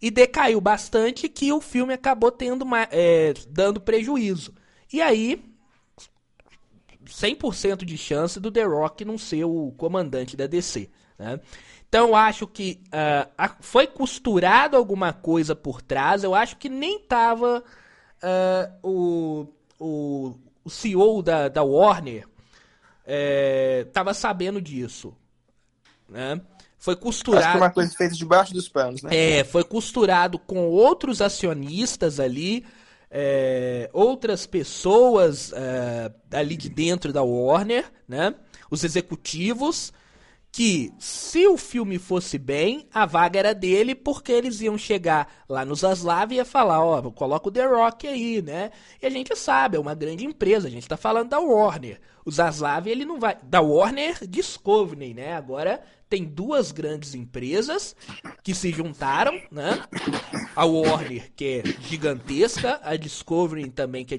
e 0.00 0.10
decaiu 0.10 0.60
bastante 0.60 1.28
que 1.28 1.52
o 1.52 1.60
filme 1.60 1.94
acabou 1.94 2.30
tendo 2.30 2.66
é, 2.90 3.34
dando 3.48 3.80
prejuízo. 3.80 4.54
E 4.92 5.00
aí 5.02 5.42
100% 7.04 7.84
de 7.84 7.98
chance 7.98 8.40
do 8.40 8.50
The 8.50 8.64
Rock 8.64 9.04
não 9.04 9.18
ser 9.18 9.44
o 9.44 9.72
comandante 9.76 10.36
da 10.36 10.46
DC. 10.46 10.88
Né? 11.18 11.38
Então 11.88 12.16
acho 12.16 12.46
que 12.46 12.80
uh, 12.86 13.54
foi 13.60 13.86
costurado 13.86 14.76
alguma 14.76 15.12
coisa 15.12 15.54
por 15.54 15.82
trás. 15.82 16.24
Eu 16.24 16.34
acho 16.34 16.56
que 16.56 16.68
nem 16.68 16.98
tava 16.98 17.62
uh, 18.22 18.88
o, 18.88 19.46
o, 19.78 20.34
o 20.64 20.70
CEO 20.70 21.22
da, 21.22 21.48
da 21.48 21.62
Warner 21.62 22.26
é, 23.04 23.86
tava 23.92 24.14
sabendo 24.14 24.60
disso. 24.60 25.14
Né? 26.08 26.40
Foi 26.78 26.96
costurado. 26.96 27.44
Acho 27.46 27.52
que 27.52 27.62
uma 27.62 27.70
coisa 27.70 27.94
feita 27.94 28.14
debaixo 28.14 28.52
dos 28.52 28.68
panos, 28.68 29.02
né? 29.02 29.10
É, 29.38 29.44
foi 29.44 29.64
costurado 29.64 30.38
com 30.38 30.68
outros 30.68 31.22
acionistas 31.22 32.20
ali, 32.20 32.64
é, 33.10 33.88
outras 33.92 34.46
pessoas 34.46 35.52
é, 35.54 36.12
ali 36.36 36.56
de 36.56 36.68
dentro 36.68 37.12
da 37.12 37.22
Warner, 37.22 37.90
né? 38.06 38.34
Os 38.70 38.84
executivos 38.84 39.92
que 40.54 40.92
se 41.00 41.48
o 41.48 41.56
filme 41.56 41.98
fosse 41.98 42.38
bem, 42.38 42.86
a 42.94 43.04
vaga 43.04 43.40
era 43.40 43.52
dele, 43.52 43.92
porque 43.92 44.30
eles 44.30 44.60
iam 44.60 44.78
chegar 44.78 45.42
lá 45.48 45.64
no 45.64 45.74
Zaslav 45.74 46.30
e 46.30 46.36
ia 46.36 46.44
falar, 46.44 46.80
ó, 46.80 47.00
oh, 47.00 47.10
coloca 47.10 47.48
o 47.48 47.50
The 47.50 47.66
Rock 47.66 48.06
aí, 48.06 48.40
né? 48.40 48.70
E 49.02 49.06
a 49.06 49.10
gente 49.10 49.34
sabe, 49.34 49.76
é 49.76 49.80
uma 49.80 49.96
grande 49.96 50.24
empresa, 50.24 50.68
a 50.68 50.70
gente 50.70 50.86
tá 50.86 50.96
falando 50.96 51.30
da 51.30 51.40
Warner. 51.40 52.00
O 52.24 52.30
Zaslav, 52.30 52.86
ele 52.86 53.04
não 53.04 53.18
vai... 53.18 53.36
Da 53.42 53.60
Warner 53.60 54.24
Discovery, 54.28 55.12
né? 55.12 55.34
Agora 55.34 55.82
tem 56.08 56.22
duas 56.22 56.70
grandes 56.70 57.16
empresas 57.16 57.96
que 58.40 58.54
se 58.54 58.70
juntaram, 58.70 59.32
né? 59.50 59.82
A 60.54 60.64
Warner, 60.64 61.32
que 61.34 61.64
é 61.64 61.80
gigantesca, 61.80 62.78
a 62.84 62.94
Discovery 62.94 63.68
também, 63.70 64.04
que 64.04 64.14
é 64.14 64.18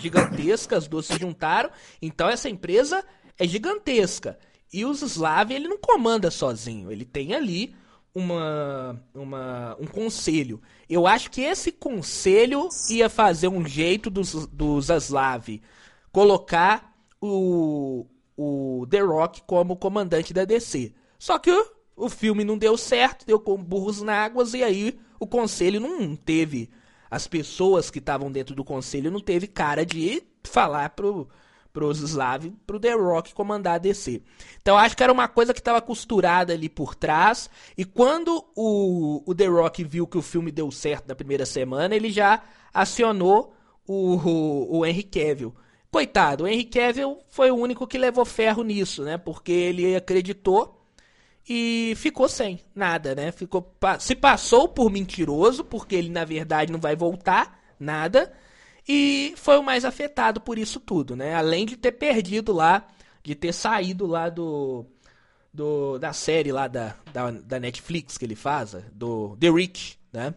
gigantesca, 0.00 0.78
as 0.78 0.88
duas 0.88 1.04
se 1.04 1.18
juntaram. 1.18 1.68
Então 2.00 2.26
essa 2.26 2.48
empresa 2.48 3.04
é 3.38 3.46
gigantesca. 3.46 4.38
E 4.74 4.84
o 4.84 4.90
Slav, 4.90 5.54
ele 5.54 5.68
não 5.68 5.78
comanda 5.78 6.32
sozinho, 6.32 6.90
ele 6.90 7.04
tem 7.04 7.32
ali 7.32 7.76
uma, 8.12 9.00
uma, 9.14 9.76
um 9.78 9.86
conselho. 9.86 10.60
Eu 10.90 11.06
acho 11.06 11.30
que 11.30 11.42
esse 11.42 11.70
conselho 11.70 12.68
ia 12.90 13.08
fazer 13.08 13.46
um 13.46 13.64
jeito 13.64 14.10
dos, 14.10 14.48
do 14.48 14.80
Zaslav 14.80 15.60
colocar 16.10 16.92
o, 17.20 18.04
o 18.36 18.84
The 18.90 18.98
Rock 18.98 19.42
como 19.46 19.76
comandante 19.76 20.34
da 20.34 20.44
DC. 20.44 20.92
Só 21.20 21.38
que 21.38 21.52
o, 21.94 22.08
filme 22.08 22.42
não 22.42 22.58
deu 22.58 22.76
certo, 22.76 23.24
deu 23.24 23.38
com 23.38 23.56
burros 23.56 24.02
na 24.02 24.24
águas, 24.24 24.54
e 24.54 24.64
aí 24.64 24.98
o 25.20 25.26
conselho 25.28 25.78
não 25.78 26.16
teve. 26.16 26.68
As 27.08 27.28
pessoas 27.28 27.92
que 27.92 28.00
estavam 28.00 28.28
dentro 28.28 28.56
do 28.56 28.64
conselho 28.64 29.08
não 29.08 29.20
teve 29.20 29.46
cara 29.46 29.86
de 29.86 30.20
falar 30.42 30.90
pro, 30.90 31.28
pros 31.74 31.98
Slav, 31.98 32.52
pro 32.64 32.78
The 32.78 32.92
Rock 32.92 33.34
comandar 33.34 33.74
a 33.74 33.78
DC. 33.78 34.22
Então 34.62 34.78
acho 34.78 34.96
que 34.96 35.02
era 35.02 35.12
uma 35.12 35.26
coisa 35.26 35.52
que 35.52 35.58
estava 35.58 35.82
costurada 35.82 36.52
ali 36.52 36.68
por 36.68 36.94
trás. 36.94 37.50
E 37.76 37.84
quando 37.84 38.44
o, 38.54 39.22
o 39.26 39.34
The 39.34 39.46
Rock 39.46 39.82
viu 39.82 40.06
que 40.06 40.16
o 40.16 40.22
filme 40.22 40.52
deu 40.52 40.70
certo 40.70 41.08
na 41.08 41.16
primeira 41.16 41.44
semana, 41.44 41.94
ele 41.94 42.10
já 42.10 42.40
acionou 42.72 43.52
o, 43.86 44.14
o, 44.14 44.78
o 44.78 44.86
Henry 44.86 45.02
Cavill. 45.02 45.52
Coitado, 45.90 46.44
o 46.44 46.48
Henry 46.48 46.64
Cavill 46.64 47.18
foi 47.28 47.50
o 47.50 47.56
único 47.56 47.88
que 47.88 47.98
levou 47.98 48.24
ferro 48.24 48.62
nisso, 48.62 49.02
né? 49.02 49.18
Porque 49.18 49.52
ele 49.52 49.96
acreditou 49.96 50.80
e 51.48 51.92
ficou 51.96 52.28
sem 52.28 52.60
nada, 52.72 53.16
né? 53.16 53.32
Ficou 53.32 53.74
se 53.98 54.14
passou 54.14 54.68
por 54.68 54.90
mentiroso, 54.90 55.64
porque 55.64 55.96
ele 55.96 56.08
na 56.08 56.24
verdade 56.24 56.72
não 56.72 56.80
vai 56.80 56.94
voltar 56.94 57.60
nada 57.80 58.32
e 58.86 59.34
foi 59.36 59.56
o 59.56 59.62
mais 59.62 59.84
afetado 59.84 60.40
por 60.40 60.58
isso 60.58 60.78
tudo, 60.78 61.16
né? 61.16 61.34
Além 61.34 61.64
de 61.64 61.76
ter 61.76 61.92
perdido 61.92 62.52
lá, 62.52 62.86
de 63.22 63.34
ter 63.34 63.52
saído 63.52 64.06
lá 64.06 64.28
do, 64.28 64.84
do 65.52 65.98
da 65.98 66.12
série 66.12 66.52
lá 66.52 66.68
da, 66.68 66.94
da, 67.12 67.30
da 67.30 67.60
Netflix 67.60 68.18
que 68.18 68.24
ele 68.24 68.36
faz, 68.36 68.76
do 68.92 69.36
The 69.38 69.50
Rich, 69.50 69.98
né? 70.12 70.34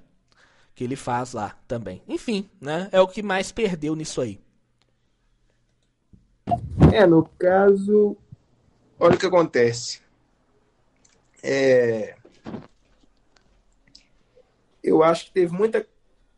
Que 0.73 0.83
ele 0.83 0.95
faz 0.95 1.33
lá 1.33 1.57
também. 1.67 2.01
Enfim, 2.07 2.49
né? 2.61 2.87
É 2.91 3.01
o 3.01 3.07
que 3.07 3.21
mais 3.21 3.51
perdeu 3.51 3.95
nisso 3.95 4.21
aí. 4.21 4.39
É, 6.93 7.05
no 7.05 7.23
caso, 7.37 8.15
olha 8.97 9.15
o 9.15 9.19
que 9.19 9.25
acontece. 9.25 10.01
É... 11.43 12.15
Eu 14.81 15.03
acho 15.03 15.25
que 15.25 15.31
teve 15.31 15.51
muita 15.51 15.85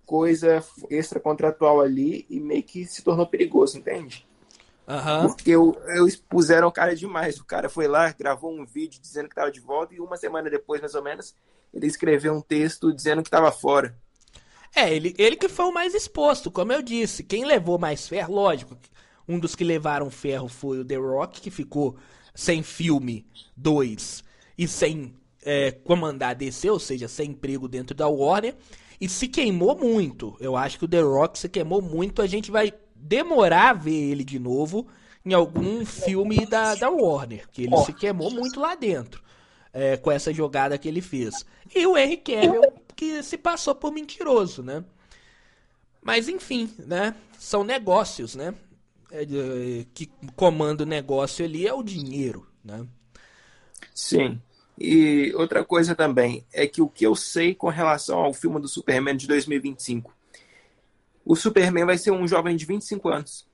coisa 0.09 0.65
extra 0.89 1.19
contratual 1.19 1.79
ali 1.79 2.25
e 2.27 2.39
meio 2.39 2.63
que 2.63 2.83
se 2.83 3.03
tornou 3.03 3.27
perigoso, 3.27 3.77
entende? 3.77 4.27
Uhum. 4.87 5.27
Porque 5.27 5.51
eu, 5.51 5.79
eu 5.89 6.07
expuseram 6.07 6.67
o 6.67 6.71
cara 6.71 6.95
demais. 6.95 7.39
O 7.39 7.45
cara 7.45 7.69
foi 7.69 7.87
lá, 7.87 8.11
gravou 8.17 8.51
um 8.51 8.65
vídeo 8.65 8.99
dizendo 8.99 9.27
que 9.27 9.33
estava 9.33 9.51
de 9.51 9.59
volta 9.59 9.93
e 9.93 9.99
uma 9.99 10.17
semana 10.17 10.49
depois, 10.49 10.81
mais 10.81 10.95
ou 10.95 11.03
menos, 11.03 11.35
ele 11.71 11.85
escreveu 11.85 12.33
um 12.33 12.41
texto 12.41 12.91
dizendo 12.91 13.21
que 13.21 13.27
estava 13.27 13.51
fora. 13.51 13.95
É, 14.75 14.91
ele, 14.91 15.13
ele 15.15 15.35
que 15.35 15.47
foi 15.47 15.65
o 15.65 15.71
mais 15.71 15.93
exposto, 15.93 16.49
como 16.49 16.73
eu 16.73 16.81
disse. 16.81 17.21
Quem 17.21 17.45
levou 17.45 17.77
mais 17.77 18.07
ferro, 18.07 18.33
lógico, 18.33 18.75
um 19.27 19.37
dos 19.37 19.53
que 19.53 19.63
levaram 19.63 20.09
ferro 20.09 20.47
foi 20.47 20.79
o 20.79 20.85
The 20.85 20.95
Rock, 20.95 21.39
que 21.39 21.51
ficou 21.51 21.95
sem 22.33 22.63
filme 22.63 23.27
2 23.55 24.23
e 24.57 24.67
sem 24.67 25.13
é, 25.43 25.69
comandar 25.69 26.33
DC, 26.33 26.67
ou 26.67 26.79
seja, 26.79 27.07
sem 27.07 27.29
emprego 27.29 27.67
dentro 27.67 27.95
da 27.95 28.07
Warner 28.07 28.55
e 28.99 29.07
se 29.07 29.27
queimou 29.27 29.77
muito. 29.77 30.35
Eu 30.39 30.55
acho 30.55 30.77
que 30.77 30.85
o 30.85 30.87
The 30.87 31.01
Rock 31.01 31.39
se 31.39 31.47
queimou 31.47 31.81
muito. 31.81 32.21
A 32.21 32.27
gente 32.27 32.51
vai 32.51 32.73
demorar 32.95 33.69
a 33.69 33.73
ver 33.73 34.11
ele 34.11 34.23
de 34.23 34.37
novo 34.37 34.87
em 35.25 35.33
algum 35.33 35.85
filme 35.85 36.45
da, 36.45 36.75
da 36.75 36.89
Warner, 36.89 37.47
que 37.51 37.63
ele 37.63 37.73
oh. 37.73 37.83
se 37.85 37.93
queimou 37.93 38.31
muito 38.31 38.59
lá 38.59 38.75
dentro. 38.75 39.23
É, 39.71 39.97
com 39.97 40.11
essa 40.11 40.33
jogada 40.33 40.77
que 40.79 40.87
ele 40.87 40.99
fez. 40.99 41.45
E 41.75 41.85
o 41.85 41.95
Henry 41.95 42.17
Cavill, 42.17 42.63
que 42.95 43.21
se 43.21 43.37
passou 43.37 43.75
por 43.75 43.91
mentiroso, 43.91 44.63
né? 44.63 44.83
Mas 46.01 46.27
enfim, 46.27 46.73
né? 46.79 47.13
São 47.37 47.63
negócios, 47.63 48.33
né? 48.33 48.55
É, 49.11 49.25
que 49.93 50.09
comanda 50.35 50.83
o 50.83 50.87
negócio 50.87 51.45
ali 51.45 51.67
é 51.67 51.73
o 51.73 51.83
dinheiro, 51.83 52.47
né? 52.63 52.83
Sim. 53.93 54.41
E 54.79 55.33
outra 55.35 55.63
coisa 55.65 55.93
também 55.93 56.45
é 56.53 56.65
que 56.65 56.81
o 56.81 56.87
que 56.87 57.05
eu 57.05 57.13
sei 57.13 57.53
com 57.53 57.67
relação 57.67 58.19
ao 58.19 58.33
filme 58.33 58.61
do 58.61 58.67
Superman 58.67 59.17
de 59.17 59.27
2025, 59.27 60.15
o 61.25 61.35
Superman 61.35 61.85
vai 61.85 61.97
ser 61.97 62.11
um 62.11 62.25
jovem 62.25 62.55
de 62.55 62.65
25 62.65 63.09
anos. 63.09 63.45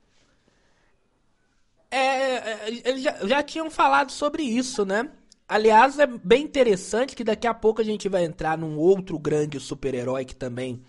É, 1.90 1.98
é, 1.98 2.68
eles 2.84 3.02
já, 3.02 3.26
já 3.26 3.42
tinham 3.42 3.70
falado 3.70 4.12
sobre 4.12 4.44
isso, 4.44 4.84
né? 4.84 5.10
Aliás, 5.48 5.98
é 5.98 6.06
bem 6.06 6.44
interessante 6.44 7.16
que 7.16 7.24
daqui 7.24 7.46
a 7.46 7.54
pouco 7.54 7.80
a 7.80 7.84
gente 7.84 8.08
vai 8.08 8.24
entrar 8.24 8.56
num 8.56 8.76
outro 8.76 9.18
grande 9.18 9.58
super-herói 9.58 10.24
que 10.24 10.34
também 10.34 10.82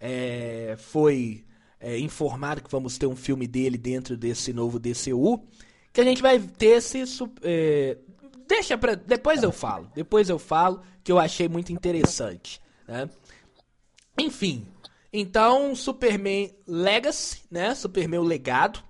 é, 0.00 0.76
foi 0.78 1.44
é, 1.80 1.98
informado 1.98 2.62
que 2.62 2.70
vamos 2.70 2.98
ter 2.98 3.06
um 3.06 3.16
filme 3.16 3.46
dele 3.46 3.78
dentro 3.78 4.16
desse 4.16 4.52
novo 4.52 4.78
DCU. 4.78 5.42
Que 5.92 6.00
a 6.00 6.04
gente 6.04 6.20
vai 6.20 6.38
ter 6.38 6.76
esse. 6.76 7.02
É, 7.42 7.96
Deixa 8.46 8.78
pra. 8.78 8.94
Depois 8.94 9.42
eu 9.42 9.52
falo. 9.52 9.90
Depois 9.94 10.28
eu 10.28 10.38
falo 10.38 10.82
que 11.02 11.10
eu 11.10 11.18
achei 11.18 11.48
muito 11.48 11.72
interessante. 11.72 12.60
Né? 12.86 13.08
Enfim. 14.18 14.66
Então, 15.12 15.74
Superman 15.74 16.54
Legacy, 16.66 17.42
né? 17.50 17.74
Superman 17.74 18.20
o 18.20 18.24
Legado. 18.24 18.82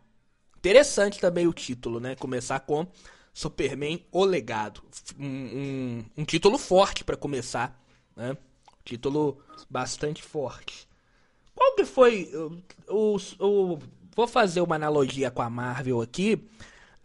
Interessante 0.59 1.21
também 1.21 1.47
o 1.47 1.53
título, 1.53 2.01
né? 2.01 2.17
Começar 2.17 2.61
com 2.61 2.87
Superman 3.33 4.05
o 4.11 4.25
Legado. 4.25 4.83
Um, 5.19 5.27
um, 5.27 6.05
um 6.19 6.25
título 6.25 6.59
forte 6.59 7.05
para 7.05 7.17
começar, 7.17 7.81
né? 8.17 8.37
Título 8.85 9.41
bastante 9.71 10.23
forte. 10.23 10.89
Qual 11.55 11.75
que 11.75 11.85
foi 11.85 12.31
o, 12.89 13.17
o, 13.17 13.17
o, 13.41 13.79
Vou 14.17 14.27
fazer 14.27 14.63
uma 14.63 14.77
analogia 14.77 15.31
com 15.31 15.43
a 15.43 15.51
Marvel 15.51 16.01
aqui. 16.01 16.43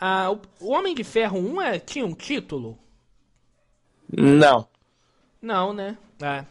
Ah, 0.03 0.31
o 0.59 0.71
Homem 0.71 0.95
de 0.95 1.03
Ferro 1.03 1.37
1 1.37 1.61
é, 1.61 1.79
tinha 1.79 2.03
um 2.03 2.15
título? 2.15 2.75
Não. 4.11 4.67
Não, 5.39 5.71
né? 5.73 5.95
É. 6.19 6.43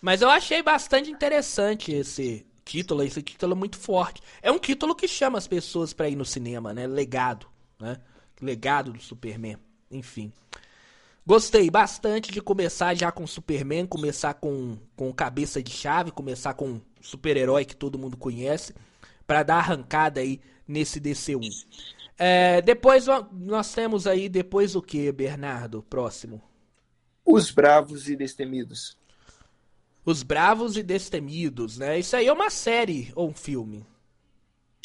Mas 0.00 0.22
eu 0.22 0.28
achei 0.28 0.60
bastante 0.60 1.08
interessante 1.08 1.92
esse 1.92 2.44
título, 2.64 3.04
esse 3.04 3.22
título 3.22 3.52
é 3.52 3.54
muito 3.54 3.78
forte. 3.78 4.20
É 4.42 4.50
um 4.50 4.58
título 4.58 4.92
que 4.92 5.06
chama 5.06 5.38
as 5.38 5.46
pessoas 5.46 5.92
para 5.92 6.08
ir 6.08 6.16
no 6.16 6.24
cinema, 6.24 6.74
né? 6.74 6.88
Legado, 6.88 7.46
né? 7.78 7.96
Legado 8.42 8.92
do 8.92 9.00
Superman, 9.00 9.56
enfim. 9.88 10.32
Gostei 11.24 11.70
bastante 11.70 12.32
de 12.32 12.40
começar 12.40 12.92
já 12.94 13.12
com 13.12 13.24
Superman, 13.24 13.86
começar 13.86 14.34
com, 14.34 14.76
com 14.96 15.12
cabeça 15.12 15.62
de 15.62 15.70
chave, 15.70 16.10
começar 16.10 16.54
com 16.54 16.80
super-herói 17.00 17.64
que 17.64 17.76
todo 17.76 17.98
mundo 17.98 18.16
conhece, 18.16 18.74
para 19.28 19.44
dar 19.44 19.58
arrancada 19.58 20.20
aí 20.20 20.40
nesse 20.66 21.00
DC1. 21.00 21.40
É, 22.18 22.62
depois 22.62 23.06
nós 23.32 23.72
temos 23.72 24.06
aí, 24.06 24.28
depois 24.28 24.74
o 24.74 24.82
que, 24.82 25.12
Bernardo? 25.12 25.82
Próximo. 25.82 26.42
Os 27.24 27.50
Bravos 27.50 28.08
e 28.08 28.16
Destemidos. 28.16 28.96
Os 30.04 30.22
Bravos 30.22 30.76
e 30.76 30.82
Destemidos, 30.82 31.78
né? 31.78 31.98
Isso 31.98 32.16
aí 32.16 32.28
é 32.28 32.32
uma 32.32 32.48
série 32.48 33.12
ou 33.14 33.28
um 33.28 33.34
filme? 33.34 33.84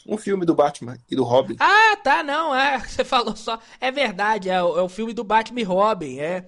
Um 0.08 0.18
filme 0.18 0.46
do 0.46 0.56
Batman 0.56 0.98
e 1.10 1.16
do 1.16 1.24
Robin. 1.24 1.56
Ah, 1.60 1.96
tá, 2.04 2.24
não, 2.24 2.56
é, 2.56 2.80
você 2.84 3.06
falou 3.06 3.36
só. 3.36 3.60
É 3.80 3.92
verdade, 3.92 4.50
é, 4.50 4.62
o, 4.62 4.80
é 4.80 4.82
o 4.82 4.90
filme 4.90 5.14
do 5.14 5.24
Batman 5.24 5.62
e 5.62 5.64
Robin, 5.64 6.18
é. 6.18 6.48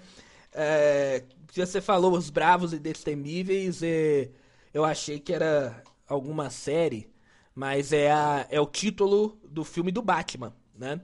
é 0.54 1.24
você 1.56 1.80
falou 1.80 2.14
Os 2.14 2.32
Bravos 2.32 2.74
e 2.74 2.80
Destemíveis, 2.80 3.84
é, 3.84 4.32
eu 4.74 4.84
achei 4.84 5.20
que 5.20 5.32
era 5.32 5.84
alguma 6.08 6.50
série, 6.50 7.08
mas 7.54 7.94
é, 7.94 8.12
a, 8.12 8.48
é 8.50 8.60
o 8.60 8.66
título 8.66 9.38
do 9.48 9.64
filme 9.64 9.92
do 9.92 10.02
Batman, 10.02 10.52
né? 10.76 11.00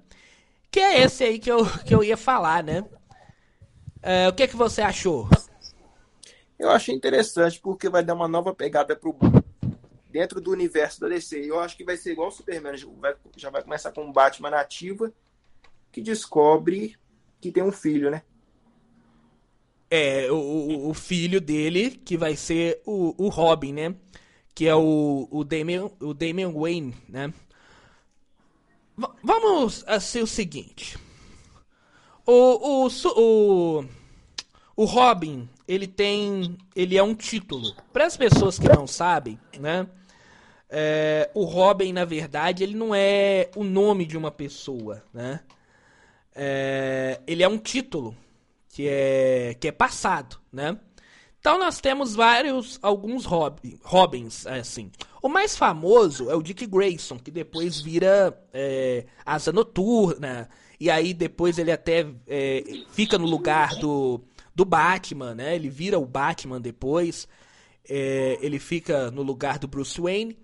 Que 0.72 0.80
é 0.80 1.02
esse 1.02 1.24
aí 1.24 1.40
que 1.40 1.52
eu, 1.52 1.66
que 1.86 1.94
eu 1.94 2.04
ia 2.04 2.18
falar, 2.18 2.64
né? 2.64 2.86
É, 4.02 4.28
o 4.28 4.34
que, 4.34 4.48
que 4.48 4.56
você 4.56 4.82
achou? 4.82 5.28
Eu 6.58 6.70
achei 6.70 6.94
interessante 6.94 7.60
porque 7.60 7.90
vai 7.90 8.04
dar 8.04 8.14
uma 8.14 8.28
nova 8.28 8.54
pegada 8.54 8.96
pro 8.96 9.18
dentro 10.10 10.42
do 10.42 10.52
universo 10.52 11.00
da 11.00 11.08
DC. 11.08 11.40
Eu 11.46 11.60
acho 11.60 11.78
que 11.78 11.84
vai 11.84 11.96
ser 11.96 12.12
igual 12.12 12.30
o 12.30 12.32
Superman, 12.32 12.74
já 13.38 13.50
vai 13.50 13.64
começar 13.64 13.92
com 13.92 14.04
um 14.04 14.12
Batman 14.12 14.50
nativa 14.50 15.14
que 15.92 16.02
descobre 16.02 16.98
que 17.40 17.52
tem 17.52 17.64
um 17.64 17.72
filho, 17.72 18.12
né? 18.12 18.24
É, 19.90 20.32
o, 20.32 20.90
o 20.90 20.94
filho 20.94 21.42
dele, 21.42 21.92
que 21.92 22.16
vai 22.18 22.36
ser 22.36 22.82
o, 22.86 23.16
o 23.18 23.30
Robin, 23.30 23.74
né? 23.74 23.96
Que 24.54 24.68
é 24.68 24.76
o, 24.76 25.28
o, 25.32 25.44
Damian, 25.44 25.90
o 26.00 26.14
Damian 26.14 26.52
Wayne, 26.52 26.96
né? 27.08 27.34
Vamos 29.24 29.84
a 29.88 30.00
ser 30.00 30.22
o 30.22 30.28
seguinte. 30.28 30.98
O, 32.26 32.86
o, 32.86 32.90
o, 33.16 33.86
o 34.76 34.86
Robin, 34.86 35.50
ele 35.68 35.88
tem. 35.88 36.58
Ele 36.76 36.98
é 36.98 37.04
um 37.04 37.16
título. 37.16 37.74
Para 37.94 38.06
as 38.06 38.18
pessoas 38.18 38.60
que 38.60 38.68
não 38.68 38.86
sabem, 38.86 39.40
né? 39.60 39.88
É, 40.70 41.32
o 41.34 41.46
Robin, 41.46 41.92
na 41.92 42.06
verdade, 42.06 42.64
ele 42.64 42.76
não 42.76 42.94
é 42.94 43.50
o 43.56 43.64
nome 43.64 44.06
de 44.06 44.18
uma 44.18 44.30
pessoa, 44.30 45.04
né? 45.14 45.40
É, 46.36 47.20
ele 47.26 47.42
é 47.42 47.48
um 47.48 47.58
título 47.58 48.16
que 48.70 48.88
é, 48.88 49.56
que 49.60 49.68
é 49.68 49.72
passado, 49.72 50.40
né? 50.54 50.78
Então 51.40 51.58
nós 51.58 51.80
temos 51.80 52.16
vários, 52.16 52.78
alguns 52.82 53.26
Robin, 53.26 53.80
Robins, 53.82 54.46
assim. 54.46 54.92
O 55.22 55.28
mais 55.28 55.58
famoso 55.58 56.30
é 56.30 56.36
o 56.36 56.42
Dick 56.42 56.66
Grayson, 56.66 57.18
que 57.18 57.30
depois 57.30 57.82
vira 57.82 58.42
é, 58.54 59.06
Asa 59.26 59.52
Noturna, 59.52 60.50
e 60.80 60.90
aí 60.90 61.14
depois 61.14 61.58
ele 61.58 61.72
até 61.72 62.08
é, 62.26 62.64
fica 62.92 63.18
no 63.18 63.26
lugar 63.26 63.76
do, 63.76 64.22
do 64.56 64.64
Batman, 64.64 65.36
né? 65.36 65.56
Ele 65.56 65.70
vira 65.70 66.00
o 66.00 66.06
Batman 66.06 66.62
depois, 66.62 67.28
é, 67.88 68.38
ele 68.42 68.60
fica 68.60 69.12
no 69.12 69.22
lugar 69.22 69.60
do 69.60 69.68
Bruce 69.68 70.00
Wayne. 70.00 70.38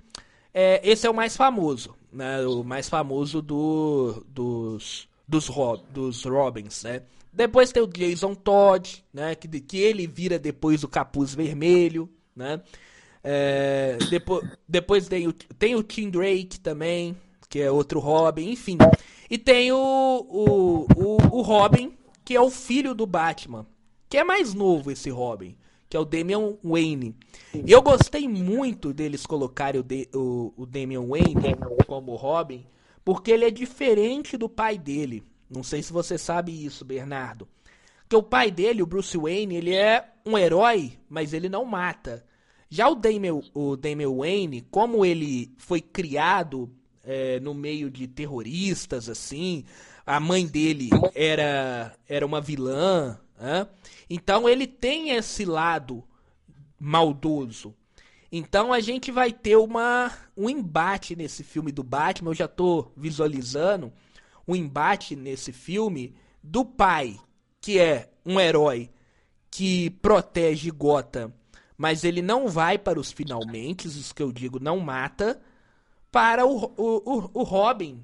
É, 0.53 0.81
esse 0.83 1.07
é 1.07 1.09
o 1.09 1.13
mais 1.13 1.37
famoso, 1.37 1.95
né? 2.11 2.45
O 2.45 2.63
mais 2.63 2.89
famoso 2.89 3.41
do, 3.41 4.25
dos, 4.27 5.07
dos, 5.25 5.47
Rob, 5.47 5.83
dos 5.89 6.23
Robins, 6.25 6.83
né? 6.83 7.03
Depois 7.31 7.71
tem 7.71 7.83
o 7.83 7.87
Jason 7.87 8.35
Todd, 8.35 9.03
né? 9.13 9.35
Que, 9.35 9.47
que 9.61 9.77
ele 9.77 10.05
vira 10.05 10.37
depois 10.37 10.83
o 10.83 10.87
capuz 10.87 11.33
vermelho, 11.33 12.09
né? 12.35 12.61
É, 13.25 13.97
depois, 14.09 14.47
depois 14.67 15.07
tem 15.07 15.27
o, 15.27 15.33
tem 15.33 15.75
o 15.75 15.83
Tim 15.83 16.09
Drake 16.09 16.59
também, 16.59 17.17
que 17.49 17.59
é 17.59 17.71
outro 17.71 17.99
Robin, 17.99 18.51
enfim. 18.51 18.77
E 19.29 19.37
tem 19.37 19.71
o, 19.71 19.77
o, 19.77 20.85
o, 20.95 21.37
o 21.37 21.41
Robin, 21.41 21.93
que 22.23 22.35
é 22.35 22.41
o 22.41 22.51
filho 22.51 22.93
do 22.93 23.05
Batman, 23.05 23.65
que 24.07 24.17
é 24.17 24.23
mais 24.23 24.53
novo 24.53 24.91
esse 24.91 25.09
Robin 25.09 25.57
que 25.89 25.97
é 25.97 25.99
o 25.99 26.05
Damian 26.05 26.57
Wayne. 26.63 27.15
E 27.53 27.71
eu 27.71 27.81
gostei 27.81 28.27
muito 28.27 28.93
deles 28.93 29.25
colocarem 29.25 29.79
o, 29.79 29.83
de, 29.83 30.09
o, 30.13 30.53
o 30.57 30.65
Damian 30.65 31.05
Wayne 31.07 31.55
como 31.87 32.15
Robin, 32.15 32.65
porque 33.03 33.31
ele 33.31 33.45
é 33.45 33.51
diferente 33.51 34.35
do 34.35 34.49
pai 34.49 34.77
dele. 34.77 35.23
Não 35.49 35.63
sei 35.63 35.81
se 35.81 35.93
você 35.93 36.17
sabe 36.17 36.65
isso, 36.65 36.83
Bernardo. 36.83 37.47
Que 38.09 38.15
o 38.15 38.23
pai 38.23 38.51
dele, 38.51 38.81
o 38.83 38.85
Bruce 38.85 39.17
Wayne, 39.17 39.55
ele 39.55 39.73
é 39.73 40.05
um 40.25 40.37
herói, 40.37 40.93
mas 41.07 41.33
ele 41.33 41.47
não 41.47 41.63
mata. 41.63 42.25
Já 42.69 42.89
o 42.89 42.95
Damian, 42.95 43.41
o 43.53 44.17
Wayne, 44.17 44.61
como 44.69 45.05
ele 45.05 45.53
foi 45.57 45.81
criado 45.81 46.69
é, 47.03 47.39
no 47.39 47.53
meio 47.53 47.89
de 47.89 48.07
terroristas, 48.07 49.07
assim, 49.07 49.63
a 50.05 50.19
mãe 50.19 50.45
dele 50.45 50.89
era, 51.13 51.95
era 52.07 52.25
uma 52.25 52.41
vilã, 52.41 53.19
né? 53.39 53.67
Então 54.09 54.47
ele 54.47 54.67
tem 54.67 55.11
esse 55.11 55.45
lado 55.45 56.03
maldoso. 56.79 57.73
Então 58.31 58.73
a 58.73 58.79
gente 58.79 59.11
vai 59.11 59.31
ter 59.31 59.55
uma, 59.55 60.11
um 60.35 60.49
embate 60.49 61.15
nesse 61.15 61.43
filme 61.43 61.71
do 61.71 61.83
Batman. 61.83 62.31
Eu 62.31 62.35
já 62.35 62.45
estou 62.45 62.91
visualizando 62.97 63.93
um 64.47 64.55
embate 64.55 65.15
nesse 65.15 65.51
filme 65.51 66.15
do 66.43 66.65
pai, 66.65 67.19
que 67.61 67.79
é 67.79 68.09
um 68.25 68.39
herói 68.39 68.89
que 69.49 69.89
protege 69.89 70.69
Gotham, 70.69 71.31
mas 71.77 72.03
ele 72.03 72.21
não 72.21 72.47
vai 72.47 72.77
para 72.77 72.99
os 72.99 73.11
finalmente, 73.11 73.87
isso 73.87 74.13
que 74.13 74.23
eu 74.23 74.31
digo, 74.31 74.59
não 74.59 74.79
mata, 74.79 75.41
para 76.11 76.45
o, 76.45 76.73
o, 76.77 77.29
o 77.33 77.43
Robin, 77.43 78.03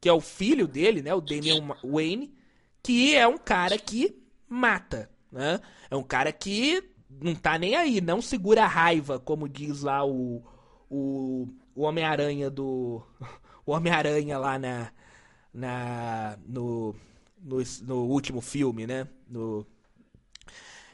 que 0.00 0.08
é 0.08 0.12
o 0.12 0.20
filho 0.20 0.66
dele, 0.66 1.02
né, 1.02 1.14
o 1.14 1.20
Damian 1.20 1.76
Wayne, 1.84 2.34
que 2.82 3.14
é 3.14 3.26
um 3.26 3.38
cara 3.38 3.78
que 3.78 4.16
mata 4.48 5.10
né? 5.32 5.60
É 5.90 5.96
um 5.96 6.02
cara 6.02 6.30
que 6.30 6.84
não 7.08 7.34
tá 7.34 7.58
nem 7.58 7.74
aí, 7.74 8.00
não 8.00 8.20
segura 8.20 8.64
a 8.64 8.68
raiva, 8.68 9.18
como 9.18 9.48
diz 9.48 9.80
lá 9.80 10.04
o, 10.04 10.42
o, 10.90 11.48
o 11.74 11.82
Homem-Aranha 11.82 12.50
do. 12.50 13.02
O 13.64 13.70
Homem-Aranha 13.70 14.38
lá 14.38 14.58
na. 14.58 14.90
na 15.54 16.36
no, 16.44 16.96
no, 17.40 17.58
no, 17.82 17.96
último 18.08 18.40
filme, 18.40 18.88
né? 18.88 19.06
No, 19.28 19.64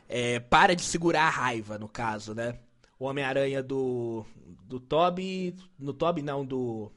é, 0.09 0.41
para 0.41 0.75
de 0.75 0.83
segurar 0.83 1.27
a 1.27 1.31
raiva, 1.31 1.79
no 1.79 1.89
caso, 1.89 2.35
né? 2.35 2.59
O 2.99 3.05
Homem-Aranha 3.05 3.63
do. 3.63 4.25
do 4.65 4.81
Toby. 4.81 5.55
No 5.79 5.93
Toby 5.93 6.23
não, 6.23 6.45
do. 6.45 6.91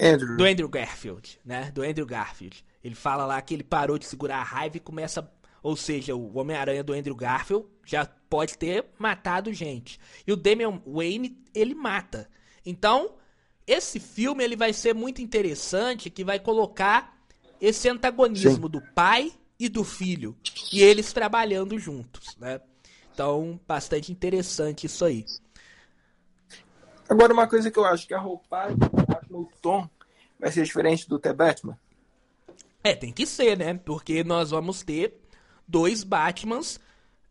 Andrew. 0.00 0.36
Do 0.36 0.44
Andrew 0.44 0.68
Garfield, 0.68 1.38
né? 1.44 1.70
Do 1.70 1.82
Andrew 1.82 2.06
Garfield. 2.06 2.64
Ele 2.82 2.94
fala 2.94 3.26
lá 3.26 3.40
que 3.42 3.52
ele 3.52 3.62
parou 3.62 3.98
de 3.98 4.06
segurar 4.06 4.38
a 4.38 4.42
raiva 4.42 4.78
e 4.78 4.80
começa 4.80 5.30
ou 5.62 5.76
seja, 5.76 6.14
o 6.14 6.38
Homem-Aranha 6.38 6.82
do 6.82 6.92
Andrew 6.92 7.14
Garfield 7.14 7.66
já 7.84 8.06
pode 8.06 8.56
ter 8.56 8.86
matado 8.98 9.52
gente. 9.52 10.00
E 10.26 10.32
o 10.32 10.36
Damian 10.36 10.80
Wayne, 10.86 11.36
ele 11.54 11.74
mata. 11.74 12.30
Então, 12.64 13.16
esse 13.66 14.00
filme 14.00 14.42
ele 14.42 14.56
vai 14.56 14.72
ser 14.72 14.94
muito 14.94 15.20
interessante, 15.20 16.08
que 16.08 16.24
vai 16.24 16.38
colocar 16.38 17.18
esse 17.60 17.88
antagonismo 17.88 18.66
Sim. 18.66 18.70
do 18.70 18.80
pai 18.94 19.32
e 19.60 19.68
do 19.68 19.84
filho. 19.84 20.34
E 20.72 20.82
eles 20.82 21.12
trabalhando 21.12 21.78
juntos, 21.78 22.34
né? 22.38 22.60
Então, 23.12 23.60
bastante 23.68 24.10
interessante 24.10 24.86
isso 24.86 25.04
aí. 25.04 25.26
Agora, 27.06 27.34
uma 27.34 27.46
coisa 27.46 27.70
que 27.70 27.78
eu 27.78 27.84
acho 27.84 28.08
que 28.08 28.14
a 28.14 28.18
roupagem, 28.18 28.78
o 29.30 29.46
tom, 29.60 29.88
vai 30.38 30.50
ser 30.50 30.64
diferente 30.64 31.06
do 31.06 31.18
The 31.18 31.34
Batman. 31.34 31.78
É, 32.82 32.94
tem 32.94 33.12
que 33.12 33.26
ser, 33.26 33.58
né? 33.58 33.74
Porque 33.74 34.24
nós 34.24 34.50
vamos 34.50 34.82
ter 34.82 35.20
dois 35.68 36.02
Batmans. 36.02 36.80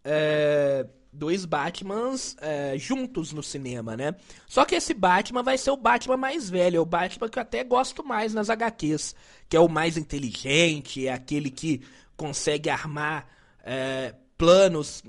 É, 0.03 0.85
dois 1.11 1.45
Batmans 1.45 2.35
é, 2.39 2.77
juntos 2.77 3.33
no 3.33 3.41
cinema, 3.41 3.97
né? 3.97 4.15
Só 4.47 4.65
que 4.65 4.75
esse 4.75 4.93
Batman 4.93 5.41
vai 5.41 5.57
ser 5.57 5.71
o 5.71 5.77
Batman 5.77 6.17
mais 6.17 6.49
velho, 6.49 6.77
é 6.77 6.79
o 6.79 6.85
Batman 6.85 7.27
que 7.27 7.39
eu 7.39 7.41
até 7.41 7.63
gosto 7.63 8.05
mais 8.05 8.33
nas 8.33 8.49
HQs, 8.49 9.15
que 9.47 9.57
é 9.57 9.59
o 9.59 9.67
mais 9.67 9.97
inteligente, 9.97 11.07
é 11.07 11.13
aquele 11.13 11.49
que 11.49 11.81
consegue 12.19 12.69
armar 12.69 13.25
é, 13.63 14.13
planos 14.37 15.01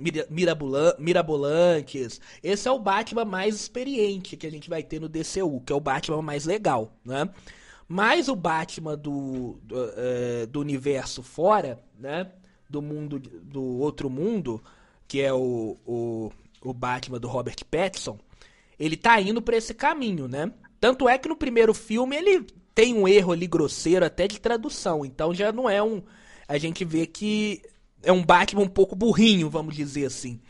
mirabolantes. 0.99 2.21
Esse 2.41 2.69
é 2.69 2.71
o 2.71 2.79
Batman 2.79 3.25
mais 3.25 3.57
experiente 3.57 4.37
que 4.37 4.47
a 4.47 4.51
gente 4.51 4.71
vai 4.71 4.85
ter 4.85 5.01
no 5.01 5.09
DCU, 5.09 5.61
que 5.67 5.73
é 5.73 5.77
o 5.77 5.81
Batman 5.81 6.23
mais 6.23 6.47
legal, 6.47 6.97
né? 7.05 7.29
Mas 7.89 8.29
o 8.29 8.37
Batman 8.37 8.97
do, 8.97 9.59
do, 9.65 9.93
é, 9.97 10.47
do 10.47 10.61
universo 10.61 11.25
fora, 11.25 11.83
né? 11.99 12.31
do 12.71 12.81
mundo 12.81 13.19
do 13.19 13.63
outro 13.81 14.09
mundo, 14.09 14.63
que 15.09 15.21
é 15.21 15.33
o, 15.33 15.77
o, 15.85 16.31
o 16.63 16.73
Batman 16.73 17.19
do 17.19 17.27
Robert 17.27 17.57
Pattinson, 17.69 18.17
ele 18.79 18.97
tá 18.97 19.21
indo 19.21 19.43
para 19.43 19.57
esse 19.57 19.75
caminho, 19.75 20.29
né? 20.29 20.53
Tanto 20.81 21.09
é 21.09 21.19
que 21.19 21.29
no 21.29 21.37
primeiro 21.37 21.75
filme 21.75 22.17
ele 22.17 22.47
tem 22.73 22.95
um 22.95 23.09
erro 23.09 23.33
ali 23.33 23.49
grosseiro 23.49 24.07
até 24.07 24.29
de 24.29 24.41
tradução, 24.41 25.05
então 25.05 25.35
já 25.35 25.51
não 25.51 25.69
é 25.69 25.83
um 25.83 26.01
a 26.51 26.59
gente 26.59 26.85
vê 26.85 27.07
que 27.07 27.63
é 28.03 28.13
um 28.13 28.25
Batman 28.25 28.63
um 28.63 28.69
pouco 28.69 28.97
burrinho, 28.97 29.49
vamos 29.49 29.75
dizer 29.75 30.07
assim. 30.07 30.41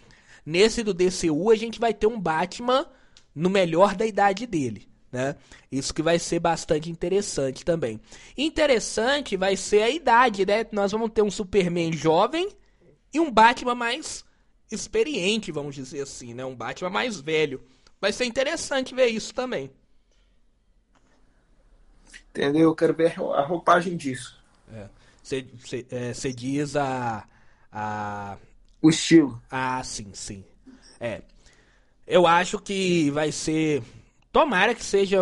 Nesse 0.45 0.83
do 0.83 0.95
DCU 0.95 1.51
a 1.51 1.57
gente 1.57 1.79
vai 1.79 1.95
ter 1.95 2.07
um 2.07 2.21
Batman 2.21 2.87
no 3.35 3.51
melhor 3.51 3.95
da 3.95 4.07
idade 4.07 4.47
dele 4.47 4.91
né? 5.13 5.37
Isso 5.71 5.93
que 5.93 6.03
vai 6.03 6.19
ser 6.19 6.39
bastante 6.39 6.91
interessante 6.91 7.65
também. 7.65 8.01
Interessante 8.37 9.37
vai 9.37 9.57
ser 9.57 9.83
a 9.83 9.91
idade, 9.91 10.47
né? 10.47 10.67
Nós 10.73 10.93
vamos 10.93 11.11
ter 11.11 11.23
um 11.23 11.31
Superman 11.31 11.93
jovem 11.93 12.49
e 13.13 13.19
um 13.19 13.31
Batman 13.31 13.75
mais 13.75 14.25
experiente, 14.71 15.51
vamos 15.51 15.75
dizer 15.75 16.03
assim, 16.03 16.33
né? 16.33 16.45
Um 16.45 16.55
Batman 16.55 16.91
mais 16.91 17.21
velho. 17.21 17.63
Vai 18.01 18.13
ser 18.13 18.25
interessante 18.25 18.95
ver 18.95 19.09
isso 19.09 19.35
também. 19.35 19.71
Entendeu? 22.31 22.63
Eu 22.63 22.75
quero 22.75 22.95
ver 22.95 23.19
a 23.19 23.43
roupagem 23.43 23.97
disso. 23.97 24.39
Você 25.57 26.29
é, 26.29 26.33
diz 26.33 26.77
a, 26.77 27.27
a. 27.71 28.37
O 28.83 28.91
estilo. 28.91 29.41
Ah, 29.51 29.83
sim, 29.85 30.11
sim. 30.13 30.45
É. 30.99 31.23
Eu 32.07 32.27
acho 32.27 32.59
que 32.59 33.11
vai 33.11 33.31
ser. 33.31 33.83
Tomara 34.33 34.75
que 34.75 34.85
seja. 34.85 35.19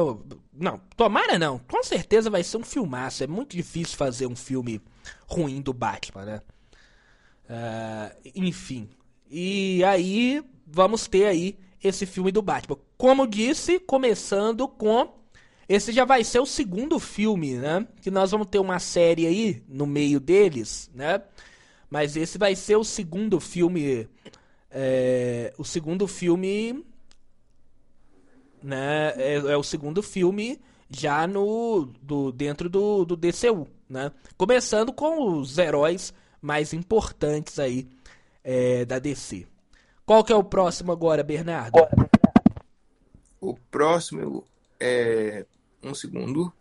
Não, 0.53 0.79
tomara 0.97 1.39
não. 1.39 1.59
Com 1.59 1.83
certeza 1.83 2.31
vai 2.31 2.43
ser 2.43 2.57
um 2.57 2.65
filmaço. 2.65 3.23
É 3.23 3.27
muito 3.27 3.57
difícil 3.57 3.97
fazer 3.97 4.27
um 4.27 4.37
filme 4.37 4.81
ruim 5.27 5.61
do 5.61 5.73
Batman, 5.73 6.25
né? 6.25 6.43
Uh, 7.49 8.31
enfim. 8.35 8.89
E 9.31 9.85
aí, 9.85 10.43
vamos 10.67 11.07
ter 11.07 11.27
aí 11.27 11.59
esse 11.83 12.07
filme 12.07 12.33
do 12.33 12.43
Batman. 12.43 12.79
Como 12.97 13.27
disse, 13.27 13.79
começando 13.79 14.67
com. 14.67 15.18
Esse 15.69 15.93
já 15.93 16.05
vai 16.05 16.25
ser 16.25 16.41
o 16.41 16.47
segundo 16.47 16.99
filme, 16.99 17.55
né? 17.55 17.87
Que 18.01 18.11
nós 18.11 18.31
vamos 18.31 18.47
ter 18.47 18.59
uma 18.59 18.79
série 18.79 19.27
aí 19.27 19.63
no 19.69 19.87
meio 19.87 20.19
deles, 20.19 20.91
né? 20.95 21.23
Mas 21.91 22.17
esse 22.17 22.39
vai 22.39 22.57
ser 22.57 22.77
o 22.77 22.85
segundo 22.85 23.39
filme. 23.39 24.09
É, 24.71 25.53
o 25.59 25.65
segundo 25.65 26.09
filme. 26.09 26.85
Né? 28.63 29.13
É, 29.17 29.35
é, 29.35 29.57
o 29.57 29.63
segundo 29.63 30.03
filme 30.03 30.59
já 30.91 31.27
no 31.27 31.93
do, 32.03 32.33
dentro 32.33 32.69
do, 32.69 33.05
do 33.05 33.15
DCU, 33.15 33.69
né? 33.89 34.11
Começando 34.37 34.93
com 34.93 35.39
os 35.39 35.59
heróis 35.59 36.15
mais 36.41 36.73
importantes 36.73 37.59
aí 37.59 37.87
é, 38.43 38.87
da 38.87 38.99
DC. 38.99 39.47
Qual 40.07 40.25
que 40.25 40.33
é 40.33 40.37
o 40.37 40.43
próximo 40.43 40.91
agora, 40.91 41.23
Bernardo? 41.23 41.79
O 43.39 43.55
próximo 43.71 44.45
é. 44.81 45.45
Um 45.83 45.95
segundo. 45.95 46.53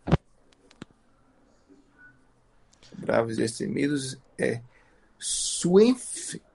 Bravos 2.96 3.36
Destemidos 3.36 4.16
é. 4.36 4.60
Swamp, 5.18 5.98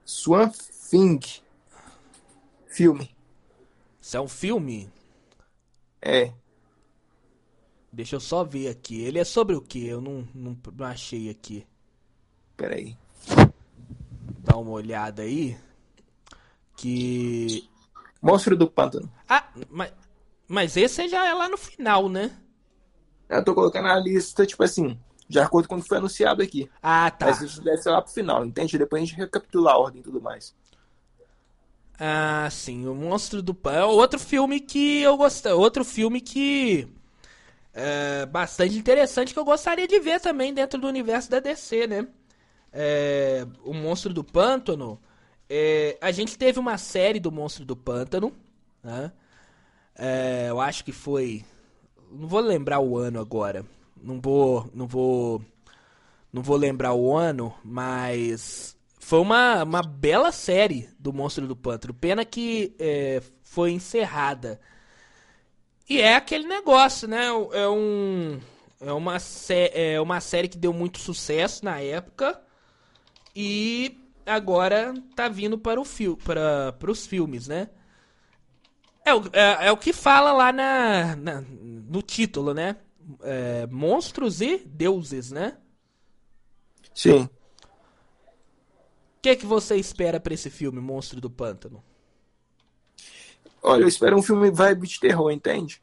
Swamp 0.04 0.54
Thing. 0.90 1.20
Filme. 2.66 3.14
Isso 4.00 4.16
é 4.16 4.20
um 4.20 4.28
filme? 4.28 4.90
É. 6.00 6.32
Deixa 7.92 8.16
eu 8.16 8.20
só 8.20 8.42
ver 8.42 8.68
aqui. 8.68 9.00
Ele 9.02 9.18
é 9.18 9.24
sobre 9.24 9.54
o 9.54 9.60
que? 9.60 9.86
Eu 9.86 10.00
não, 10.00 10.26
não, 10.34 10.58
não 10.76 10.86
achei 10.86 11.30
aqui. 11.30 11.66
Peraí. 12.56 12.96
Dá 14.38 14.56
uma 14.56 14.72
olhada 14.72 15.22
aí 15.22 15.56
que. 16.76 17.68
Monstro 18.20 18.56
do 18.56 18.68
Pântano. 18.68 19.10
Ah, 19.28 19.48
mas, 19.70 19.92
mas 20.48 20.76
esse 20.76 21.08
já 21.08 21.26
é 21.26 21.34
lá 21.34 21.48
no 21.48 21.56
final, 21.56 22.08
né? 22.08 22.36
Eu 23.28 23.44
tô 23.44 23.54
colocando 23.54 23.88
a 23.88 23.98
lista, 23.98 24.46
tipo 24.46 24.62
assim, 24.62 24.98
de 25.28 25.38
acordo 25.38 25.68
com 25.68 25.76
o 25.76 25.82
que 25.82 25.88
foi 25.88 25.98
anunciado 25.98 26.42
aqui. 26.42 26.70
Ah, 26.82 27.10
tá. 27.10 27.26
Mas 27.26 27.40
isso 27.40 27.62
deve 27.62 27.78
ser 27.78 27.90
lá 27.90 28.02
pro 28.02 28.12
final, 28.12 28.44
entende? 28.44 28.78
Depois 28.78 29.02
a 29.02 29.06
gente 29.06 29.16
recapitula 29.16 29.72
a 29.72 29.78
ordem 29.78 30.00
e 30.00 30.04
tudo 30.04 30.20
mais. 30.20 30.54
Ah, 31.98 32.48
sim, 32.50 32.86
o 32.86 32.94
Monstro 32.94 33.42
do 33.42 33.54
Pântano. 33.54 33.84
É 33.84 33.86
outro 33.86 34.18
filme 34.18 34.60
que 34.60 35.00
eu 35.02 35.16
gostei. 35.16 35.52
Outro 35.52 35.84
filme 35.84 36.20
que. 36.20 36.88
É 37.72 38.24
bastante 38.26 38.76
interessante 38.76 39.32
que 39.32 39.38
eu 39.38 39.44
gostaria 39.44 39.88
de 39.88 39.98
ver 39.98 40.20
também 40.20 40.54
dentro 40.54 40.80
do 40.80 40.86
universo 40.86 41.28
da 41.30 41.40
DC, 41.40 41.88
né? 41.88 42.06
É, 42.72 43.46
o 43.64 43.72
Monstro 43.74 44.12
do 44.12 44.22
Pântano 44.22 45.00
é, 45.48 45.98
a 46.00 46.10
gente 46.10 46.38
teve 46.38 46.58
uma 46.58 46.78
série 46.78 47.20
do 47.20 47.30
Monstro 47.30 47.64
do 47.64 47.76
Pântano, 47.76 48.32
né? 48.82 49.12
É, 49.96 50.46
eu 50.48 50.60
acho 50.60 50.84
que 50.84 50.92
foi, 50.92 51.44
não 52.14 52.28
vou 52.28 52.40
lembrar 52.40 52.80
o 52.80 52.96
ano 52.96 53.20
agora, 53.20 53.64
não 54.00 54.20
vou, 54.20 54.70
não 54.72 54.86
vou, 54.86 55.42
não 56.32 56.42
vou 56.42 56.56
lembrar 56.56 56.94
o 56.94 57.16
ano, 57.16 57.54
mas 57.64 58.76
foi 58.98 59.20
uma, 59.20 59.64
uma 59.64 59.82
bela 59.82 60.32
série 60.32 60.88
do 60.98 61.12
Monstro 61.12 61.46
do 61.46 61.56
Pântano. 61.56 61.92
Pena 61.92 62.24
que 62.24 62.74
é, 62.78 63.22
foi 63.42 63.72
encerrada. 63.72 64.60
E 65.88 66.00
é 66.00 66.14
aquele 66.14 66.46
negócio, 66.46 67.06
né? 67.06 67.26
É 67.52 67.68
um 67.68 68.40
é 68.80 68.92
uma, 68.92 69.16
é 69.72 70.00
uma 70.00 70.20
série 70.20 70.48
que 70.48 70.58
deu 70.58 70.72
muito 70.72 70.98
sucesso 70.98 71.64
na 71.64 71.80
época 71.80 72.40
e 73.34 73.98
agora 74.26 74.94
tá 75.14 75.28
vindo 75.28 75.58
para 75.58 75.80
o 75.80 75.84
fio, 75.84 76.16
para 76.16 76.90
os 76.90 77.06
filmes, 77.06 77.48
né? 77.48 77.70
É 79.04 79.14
o, 79.14 79.22
é, 79.32 79.66
é, 79.66 79.72
o 79.72 79.76
que 79.76 79.92
fala 79.92 80.32
lá 80.32 80.52
na, 80.52 81.16
na 81.16 81.44
no 81.94 82.02
título, 82.02 82.52
né? 82.52 82.76
É, 83.22 83.66
monstros 83.68 84.40
e 84.40 84.58
deuses, 84.58 85.30
né? 85.30 85.56
Sim. 86.92 87.22
O 87.22 87.30
que, 89.22 89.28
é 89.28 89.36
que 89.36 89.46
você 89.46 89.76
espera 89.76 90.18
para 90.18 90.34
esse 90.34 90.50
filme, 90.50 90.80
Monstro 90.80 91.20
do 91.20 91.30
Pântano? 91.30 91.82
Olha, 93.62 93.82
eu 93.82 93.88
espero 93.88 94.18
um 94.18 94.22
filme 94.22 94.50
vibe 94.50 94.88
de 94.88 95.00
terror, 95.00 95.30
entende? 95.30 95.80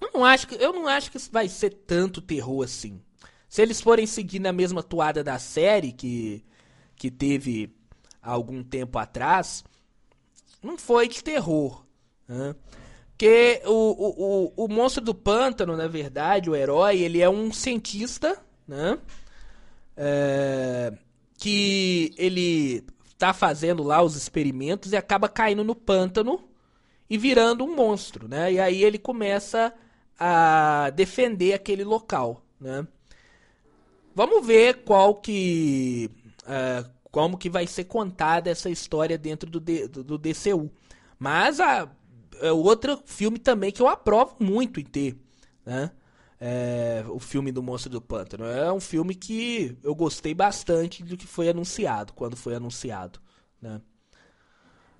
Eu 0.00 0.10
não 0.12 0.24
acho 0.24 0.48
que, 0.48 0.56
eu 0.56 0.72
não 0.72 0.88
acho 0.88 1.10
que 1.10 1.18
vai 1.30 1.48
ser 1.48 1.70
tanto 1.70 2.20
terror 2.20 2.64
assim. 2.64 3.00
Se 3.48 3.62
eles 3.62 3.80
forem 3.80 4.06
seguir 4.06 4.40
na 4.40 4.52
mesma 4.52 4.82
toada 4.82 5.22
da 5.22 5.38
série 5.38 5.92
que, 5.92 6.44
que 6.96 7.10
teve 7.10 7.74
algum 8.20 8.62
tempo 8.62 8.98
atrás, 8.98 9.64
não 10.60 10.76
foi 10.76 11.08
de 11.08 11.22
terror. 11.22 11.86
Né? 12.28 12.54
Porque 13.16 13.62
o, 13.64 13.72
o, 13.72 14.52
o, 14.58 14.64
o 14.64 14.68
monstro 14.68 15.02
do 15.02 15.14
pântano, 15.14 15.74
na 15.74 15.88
verdade, 15.88 16.50
o 16.50 16.54
herói, 16.54 16.98
ele 16.98 17.22
é 17.22 17.30
um 17.30 17.50
cientista, 17.50 18.38
né? 18.68 18.98
É, 19.96 20.92
que 21.38 22.14
ele 22.18 22.84
tá 23.16 23.32
fazendo 23.32 23.82
lá 23.82 24.02
os 24.02 24.16
experimentos 24.16 24.92
e 24.92 24.96
acaba 24.98 25.30
caindo 25.30 25.64
no 25.64 25.74
pântano 25.74 26.46
e 27.08 27.16
virando 27.16 27.64
um 27.64 27.74
monstro, 27.74 28.28
né? 28.28 28.52
E 28.52 28.60
aí 28.60 28.84
ele 28.84 28.98
começa 28.98 29.72
a 30.20 30.90
defender 30.94 31.54
aquele 31.54 31.84
local, 31.84 32.42
né? 32.60 32.86
Vamos 34.14 34.46
ver 34.46 34.82
qual 34.84 35.14
que. 35.14 36.10
Uh, 36.42 36.96
como 37.10 37.38
que 37.38 37.48
vai 37.48 37.66
ser 37.66 37.84
contada 37.84 38.50
essa 38.50 38.68
história 38.68 39.16
dentro 39.16 39.48
do, 39.48 39.58
do, 39.58 40.04
do 40.04 40.18
DCU. 40.18 40.70
Mas 41.18 41.60
a, 41.60 41.88
é 42.40 42.52
outro 42.52 43.00
filme 43.04 43.38
também 43.38 43.70
que 43.72 43.80
eu 43.80 43.88
aprovo 43.88 44.36
muito 44.40 44.80
em 44.80 44.84
ter, 44.84 45.16
né? 45.64 45.90
É, 46.38 47.04
o 47.08 47.18
filme 47.18 47.50
do 47.50 47.62
Monstro 47.62 47.90
do 47.90 48.00
Pântano. 48.00 48.44
É 48.44 48.70
um 48.72 48.80
filme 48.80 49.14
que 49.14 49.76
eu 49.82 49.94
gostei 49.94 50.34
bastante 50.34 51.02
do 51.02 51.16
que 51.16 51.26
foi 51.26 51.48
anunciado, 51.48 52.12
quando 52.12 52.36
foi 52.36 52.54
anunciado, 52.54 53.20
né? 53.60 53.80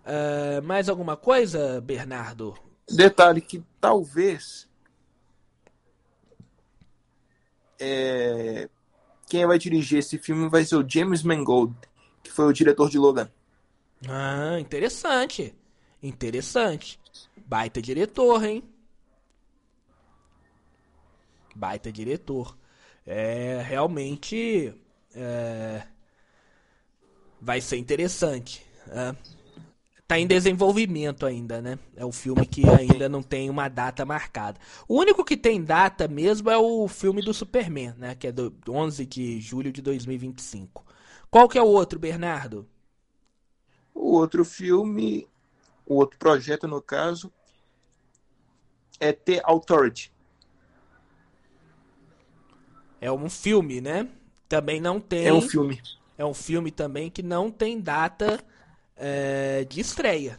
É, 0.04 0.60
mais 0.60 0.88
alguma 0.88 1.16
coisa, 1.16 1.80
Bernardo? 1.80 2.56
Detalhe 2.88 3.40
que 3.40 3.62
talvez 3.80 4.68
é, 7.78 8.68
quem 9.28 9.44
vai 9.46 9.58
dirigir 9.58 9.98
esse 9.98 10.18
filme 10.18 10.48
vai 10.48 10.64
ser 10.64 10.76
o 10.76 10.88
James 10.88 11.22
Mangold, 11.22 11.74
que 12.22 12.30
foi 12.30 12.46
o 12.46 12.52
diretor 12.52 12.88
de 12.88 12.98
Logan. 12.98 13.28
Ah, 14.08 14.58
interessante. 14.60 15.54
Interessante. 16.02 17.00
Baita 17.46 17.80
diretor, 17.80 18.44
hein? 18.44 18.62
Baita 21.54 21.90
diretor. 21.90 22.56
É, 23.06 23.62
realmente 23.62 24.74
é, 25.14 25.86
vai 27.40 27.60
ser 27.60 27.76
interessante. 27.76 28.66
É 28.88 29.36
tá 30.06 30.18
em 30.18 30.26
desenvolvimento 30.26 31.26
ainda, 31.26 31.60
né? 31.60 31.78
É 31.96 32.04
um 32.04 32.12
filme 32.12 32.46
que 32.46 32.62
ainda 32.68 33.08
não 33.08 33.22
tem 33.22 33.50
uma 33.50 33.68
data 33.68 34.04
marcada. 34.04 34.58
O 34.86 34.98
único 34.98 35.24
que 35.24 35.36
tem 35.36 35.62
data 35.62 36.06
mesmo 36.06 36.48
é 36.48 36.56
o 36.56 36.86
filme 36.86 37.20
do 37.22 37.34
Superman, 37.34 37.94
né? 37.98 38.14
Que 38.14 38.28
é 38.28 38.32
do 38.32 38.54
11 38.68 39.04
de 39.04 39.40
julho 39.40 39.72
de 39.72 39.82
2025. 39.82 40.84
Qual 41.30 41.48
que 41.48 41.58
é 41.58 41.62
o 41.62 41.66
outro, 41.66 41.98
Bernardo? 41.98 42.68
O 43.92 44.12
outro 44.12 44.44
filme, 44.44 45.26
o 45.86 45.96
outro 45.96 46.18
projeto 46.18 46.66
no 46.66 46.82
caso, 46.82 47.32
é 48.98 49.12
The 49.12 49.40
Authority. 49.44 50.12
É 53.00 53.12
um 53.12 53.30
filme, 53.30 53.80
né? 53.80 54.08
Também 54.48 54.80
não 54.80 55.00
tem. 55.00 55.26
É 55.26 55.32
um 55.32 55.40
filme. 55.40 55.80
É 56.18 56.24
um 56.24 56.34
filme 56.34 56.70
também 56.70 57.10
que 57.10 57.22
não 57.22 57.50
tem 57.50 57.80
data 57.80 58.42
é, 58.96 59.64
de 59.64 59.80
estreia. 59.80 60.38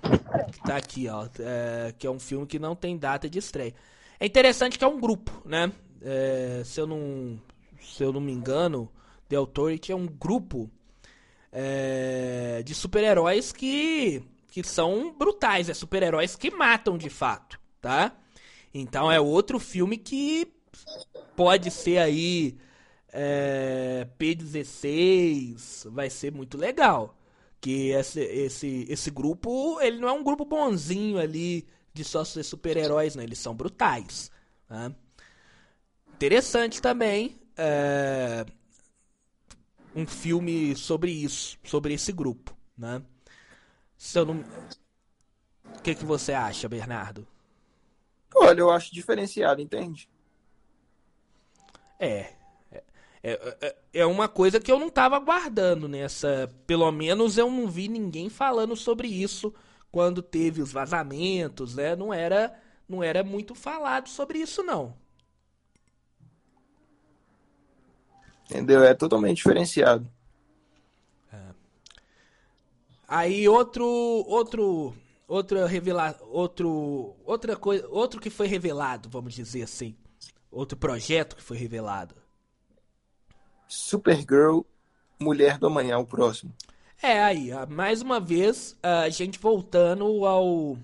Que 0.52 0.60
tá 0.64 0.76
aqui, 0.76 1.08
ó. 1.08 1.28
É, 1.40 1.94
que 1.98 2.08
é 2.08 2.10
um 2.10 2.20
filme 2.20 2.46
que 2.48 2.58
não 2.58 2.76
tem 2.76 2.98
data 2.98 3.30
de 3.30 3.40
estreia. 3.40 3.74
É 4.20 4.26
interessante 4.26 4.78
que 4.78 4.84
é 4.84 4.88
um 4.88 5.00
grupo, 5.00 5.32
né? 5.46 5.72
É, 6.02 6.62
se, 6.66 6.80
eu 6.80 6.88
não, 6.88 7.40
se 7.80 8.04
eu 8.04 8.12
não 8.12 8.20
me 8.20 8.32
engano, 8.32 8.92
The 9.30 9.36
Authority 9.36 9.92
é 9.92 9.96
um 9.96 10.08
grupo 10.08 10.70
é, 11.52 12.62
de 12.66 12.74
super-heróis 12.74 13.52
que, 13.52 14.24
que 14.62 14.67
são 14.67 15.13
brutais. 15.13 15.70
É 15.70 15.74
super-heróis 15.76 16.36
que 16.36 16.50
matam 16.50 16.98
de 16.98 17.12
fato, 17.12 17.60
tá? 17.80 18.12
Então 18.74 19.12
é 19.12 19.20
outro 19.20 19.60
filme 19.60 19.98
que 19.98 20.52
pode 21.36 21.70
ser 21.70 22.00
aí 22.00 22.58
é, 23.13 24.08
P16, 24.20 25.88
vai 25.91 26.10
ser 26.10 26.32
muito 26.32 26.58
legal. 26.58 27.15
Que 27.62 27.89
esse, 27.89 28.20
esse, 28.20 28.88
esse 28.89 29.12
grupo, 29.12 29.80
ele 29.80 30.00
não 30.00 30.10
é 30.10 30.12
um 30.12 30.24
grupo 30.24 30.43
bonzinho 30.43 31.20
ali 31.20 31.67
de 31.93 32.04
só 32.04 32.24
ser 32.24 32.41
super-heróis, 32.41 33.15
né? 33.15 33.24
Eles 33.24 33.38
são 33.38 33.54
brutais. 33.54 34.32
Né? 34.67 34.91
Interessante 36.15 36.82
também 36.82 37.39
é, 37.56 38.43
um 39.96 40.08
filme 40.08 40.76
sobre 40.76 41.12
isso, 41.12 41.60
sobre 41.63 41.93
esse 41.93 42.12
grupo, 42.12 42.58
né? 42.76 43.04
Se 43.98 44.20
eu 44.20 44.26
não... 44.26 44.44
O 45.76 45.82
que, 45.82 45.96
que 45.96 46.06
você 46.06 46.34
acha, 46.34 46.70
Bernardo? 46.70 47.28
Olha, 48.36 48.60
eu 48.60 48.72
acho 48.72 48.94
diferenciado, 48.94 49.62
entende? 49.62 50.10
É. 52.00 52.34
É, 53.24 53.58
é, 53.62 53.76
é 53.94 54.06
uma 54.06 54.28
coisa 54.28 54.60
que 54.60 54.72
eu 54.72 54.80
não 54.80 54.90
tava 54.90 55.16
aguardando 55.16 55.88
nessa. 55.88 56.50
Pelo 56.66 56.90
menos 56.92 57.38
eu 57.38 57.50
não 57.50 57.68
vi 57.68 57.88
ninguém 57.88 58.30
falando 58.30 58.76
sobre 58.76 59.08
isso 59.08 59.54
quando 59.92 60.22
teve 60.22 60.62
os 60.62 60.72
vazamentos, 60.72 61.76
né? 61.76 61.96
Não 61.96 62.14
era, 62.14 62.54
não 62.88 63.04
era 63.04 63.24
muito 63.24 63.56
falado 63.56 64.08
sobre 64.08 64.40
isso, 64.40 64.64
não. 64.64 64.96
Entendeu? 68.46 68.84
É 68.84 68.94
totalmente 68.94 69.38
diferenciado. 69.38 70.10
Aí 73.08 73.48
outro, 73.48 73.86
outro, 73.86 74.93
outra 75.28 75.65
revela, 75.65 76.17
outro, 76.24 77.15
outra 77.24 77.56
coisa, 77.56 77.88
outro 77.88 78.20
que 78.20 78.30
foi 78.30 78.48
revelado, 78.48 79.08
vamos 79.10 79.34
dizer 79.34 79.63
assim, 79.63 79.96
outro 80.52 80.78
projeto 80.78 81.36
que 81.36 81.41
foi 81.41 81.58
revelado. 81.58 82.15
Supergirl, 83.67 84.62
Mulher 85.20 85.58
do 85.58 85.67
Amanhã, 85.67 85.98
o 85.98 86.06
próximo. 86.06 86.54
É 87.02 87.24
aí, 87.24 87.52
mais 87.70 88.02
uma 88.02 88.20
vez 88.20 88.78
a 88.82 89.08
gente 89.10 89.39
voltando 89.39 90.26
ao 90.26 90.78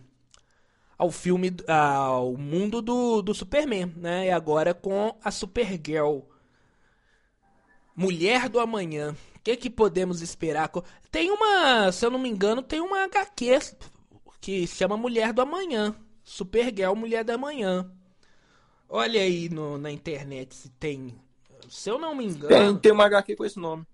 ao 0.97 1.12
filme, 1.12 1.51
ao 1.67 2.38
mundo 2.38 2.81
do, 2.81 3.21
do 3.21 3.33
Superman, 3.33 3.91
né? 3.97 4.27
E 4.27 4.31
agora 4.31 4.73
com 4.73 5.15
a 5.23 5.31
Supergirl 5.31 6.19
Mulher 7.95 8.47
do 8.47 8.59
Amanhã. 8.59 9.15
O 9.43 9.45
que, 9.45 9.58
que 9.58 9.69
podemos 9.69 10.21
esperar? 10.21 10.71
Tem 11.12 11.29
uma, 11.29 11.91
se 11.91 12.06
eu 12.06 12.10
não 12.10 12.17
me 12.17 12.29
engano, 12.29 12.63
tem 12.63 12.79
uma 12.79 13.03
HQ 13.03 13.75
que 14.39 14.65
chama 14.65 14.95
Mulher 14.95 15.34
do 15.34 15.41
Amanhã. 15.41 15.93
Supergirl 16.23 16.95
Mulher 16.95 17.25
do 17.25 17.34
Amanhã. 17.34 17.91
Olha 18.88 19.19
aí 19.19 19.49
no, 19.49 19.77
na 19.77 19.91
internet 19.91 20.56
se 20.56 20.69
tem. 20.69 21.13
Se 21.67 21.89
eu 21.89 21.99
não 21.99 22.15
me 22.15 22.23
engano. 22.23 22.47
Tem, 22.47 22.77
tem 22.77 22.91
uma 22.93 23.06
HQ 23.06 23.36
com 23.36 23.43
esse 23.43 23.60
nome. 23.60 23.86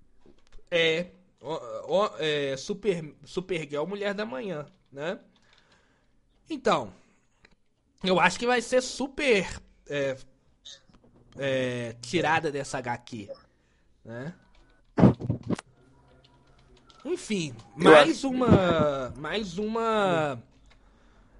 É. 0.69 1.07
O, 1.41 1.95
o, 1.95 2.09
é 2.19 2.55
Super, 2.55 3.15
Supergirl 3.23 3.87
Mulher 3.87 4.13
da 4.13 4.27
Manhã, 4.27 4.67
né? 4.91 5.19
Então. 6.47 6.93
Eu 8.03 8.19
acho 8.19 8.37
que 8.37 8.45
vai 8.45 8.61
ser 8.61 8.83
super. 8.83 9.47
É, 9.87 10.15
é, 11.39 11.95
tirada 12.01 12.51
dessa 12.51 12.77
HQ 12.77 13.29
né? 14.05 14.33
Enfim, 17.05 17.53
mais 17.75 18.23
uma, 18.23 19.13
mais 19.17 19.57
uma, 19.57 20.41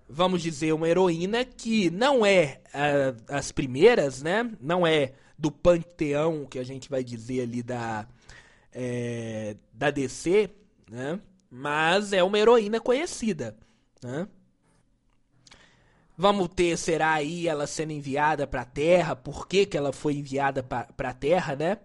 vamos 0.08 0.42
dizer, 0.42 0.74
uma 0.74 0.88
heroína 0.88 1.44
que 1.44 1.90
não 1.90 2.26
é 2.26 2.62
a, 2.74 3.38
as 3.38 3.52
primeiras, 3.52 4.22
né? 4.22 4.50
Não 4.62 4.88
é 4.88 5.14
do 5.38 5.52
panteão 5.52 6.46
que 6.46 6.60
a 6.60 6.64
gente 6.64 6.90
vai 6.90 7.04
dizer 7.04 7.42
ali 7.42 7.62
da 7.62 8.08
é, 8.72 9.56
da 9.74 9.92
DC, 9.92 10.50
né? 10.90 11.20
Mas 11.52 12.14
é 12.14 12.24
uma 12.24 12.40
heroína 12.40 12.80
conhecida, 12.80 13.56
né? 14.02 14.28
Vamos 16.18 16.50
ter, 16.50 16.78
será 16.78 17.14
aí 17.14 17.48
ela 17.48 17.66
sendo 17.66 17.92
enviada 17.92 18.46
para 18.46 18.62
a 18.62 18.66
Terra? 18.66 19.16
Por 19.16 19.48
que, 19.48 19.66
que 19.66 19.78
ela 19.78 19.94
foi 19.94 20.16
enviada 20.16 20.62
para 20.62 21.10
a 21.10 21.14
Terra, 21.14 21.56
né? 21.56 21.78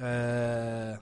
É... 0.00 0.98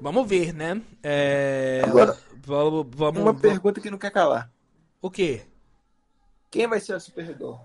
Vamos 0.00 0.26
ver, 0.26 0.54
né? 0.54 0.80
É... 1.02 1.82
Agora, 1.84 2.18
vamos, 2.44 2.86
vamos, 2.90 3.20
uma 3.20 3.34
pergunta 3.34 3.80
que 3.80 3.90
não 3.90 3.98
quer 3.98 4.10
calar. 4.10 4.50
O 5.00 5.10
quê? 5.10 5.42
Quem 6.50 6.66
vai 6.66 6.80
ser 6.80 6.94
a 6.94 7.00
Supergirl? 7.00 7.56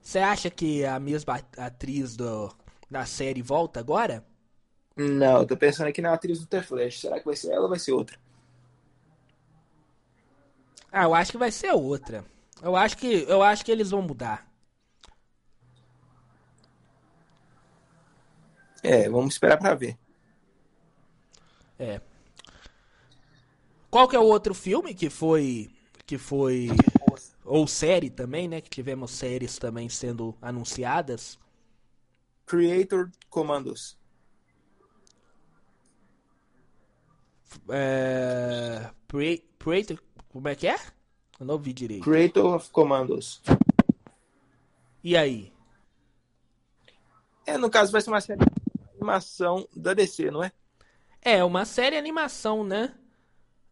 Você 0.00 0.18
acha 0.18 0.50
que 0.50 0.84
a 0.84 0.98
mesma 0.98 1.40
atriz 1.56 2.16
do, 2.16 2.54
da 2.90 3.04
série 3.04 3.42
volta 3.42 3.80
agora? 3.80 4.24
Não, 4.96 5.38
eu 5.38 5.46
tô 5.46 5.56
pensando 5.56 5.88
aqui 5.88 6.00
na 6.00 6.12
atriz 6.12 6.40
do 6.40 6.46
The 6.46 6.62
Flash. 6.62 7.00
Será 7.00 7.18
que 7.18 7.26
vai 7.26 7.36
ser 7.36 7.52
ela 7.52 7.62
ou 7.62 7.68
vai 7.68 7.78
ser 7.78 7.92
outra? 7.92 8.18
Ah, 10.90 11.04
eu 11.04 11.14
acho 11.14 11.32
que 11.32 11.38
vai 11.38 11.50
ser 11.50 11.72
outra. 11.72 12.24
Eu 12.62 12.74
acho 12.74 12.96
que, 12.96 13.24
eu 13.28 13.42
acho 13.42 13.64
que 13.64 13.70
eles 13.70 13.90
vão 13.90 14.02
mudar. 14.02 14.46
É, 18.82 19.08
vamos 19.08 19.34
esperar 19.34 19.58
para 19.58 19.74
ver. 19.74 19.98
É. 21.78 22.00
Qual 23.90 24.08
que 24.08 24.16
é 24.16 24.18
o 24.18 24.24
outro 24.24 24.54
filme 24.54 24.94
que 24.94 25.08
foi 25.08 25.70
que 26.06 26.18
foi 26.18 26.68
ou 27.44 27.66
série 27.66 28.10
também, 28.10 28.48
né, 28.48 28.60
que 28.60 28.70
tivemos 28.70 29.10
séries 29.10 29.58
também 29.58 29.88
sendo 29.88 30.34
anunciadas? 30.40 31.38
Creator 32.46 33.10
Commandos. 33.28 33.98
É... 37.70 38.90
Creator, 39.58 39.98
como 40.28 40.48
é 40.48 40.54
que 40.54 40.66
é? 40.66 40.76
Eu 41.38 41.46
não 41.46 41.54
ouvi 41.54 41.72
direito. 41.72 42.04
Creator 42.04 42.54
of 42.54 42.70
Commandos. 42.70 43.42
E 45.02 45.16
aí? 45.16 45.52
É, 47.46 47.56
no 47.56 47.70
caso 47.70 47.92
vai 47.92 48.00
ser 48.00 48.10
uma 48.10 48.20
série 48.20 48.40
animação 48.94 49.66
da 49.74 49.94
DC, 49.94 50.30
não 50.30 50.42
é? 50.42 50.52
É, 51.22 51.42
uma 51.44 51.64
série 51.64 51.96
animação, 51.96 52.64
né? 52.64 52.94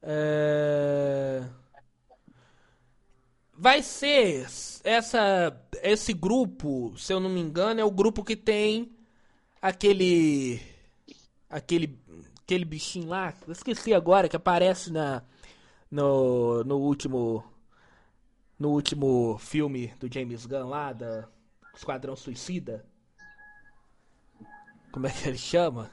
É... 0.02 1.42
Vai 3.58 3.82
ser 3.82 4.46
essa 4.84 5.58
esse 5.82 6.12
grupo, 6.12 6.94
se 6.98 7.12
eu 7.12 7.18
não 7.18 7.30
me 7.30 7.40
engano, 7.40 7.80
é 7.80 7.84
o 7.84 7.90
grupo 7.90 8.22
que 8.22 8.36
tem 8.36 8.94
aquele 9.62 10.60
aquele 11.48 11.98
aquele 12.42 12.64
bichinho 12.64 13.08
lá, 13.08 13.34
eu 13.46 13.52
esqueci 13.52 13.94
agora 13.94 14.28
que 14.28 14.36
aparece 14.36 14.92
na 14.92 15.22
no, 15.90 16.62
no 16.64 16.76
último 16.78 17.42
no 18.58 18.70
último 18.70 19.38
filme 19.38 19.88
do 19.98 20.12
James 20.12 20.46
Gunn 20.46 20.68
lá 20.68 20.92
da 20.92 21.28
Esquadrão 21.74 22.16
Suicida. 22.16 22.84
Como 24.92 25.06
é 25.06 25.10
que 25.10 25.28
ele 25.28 25.38
chama? 25.38 25.90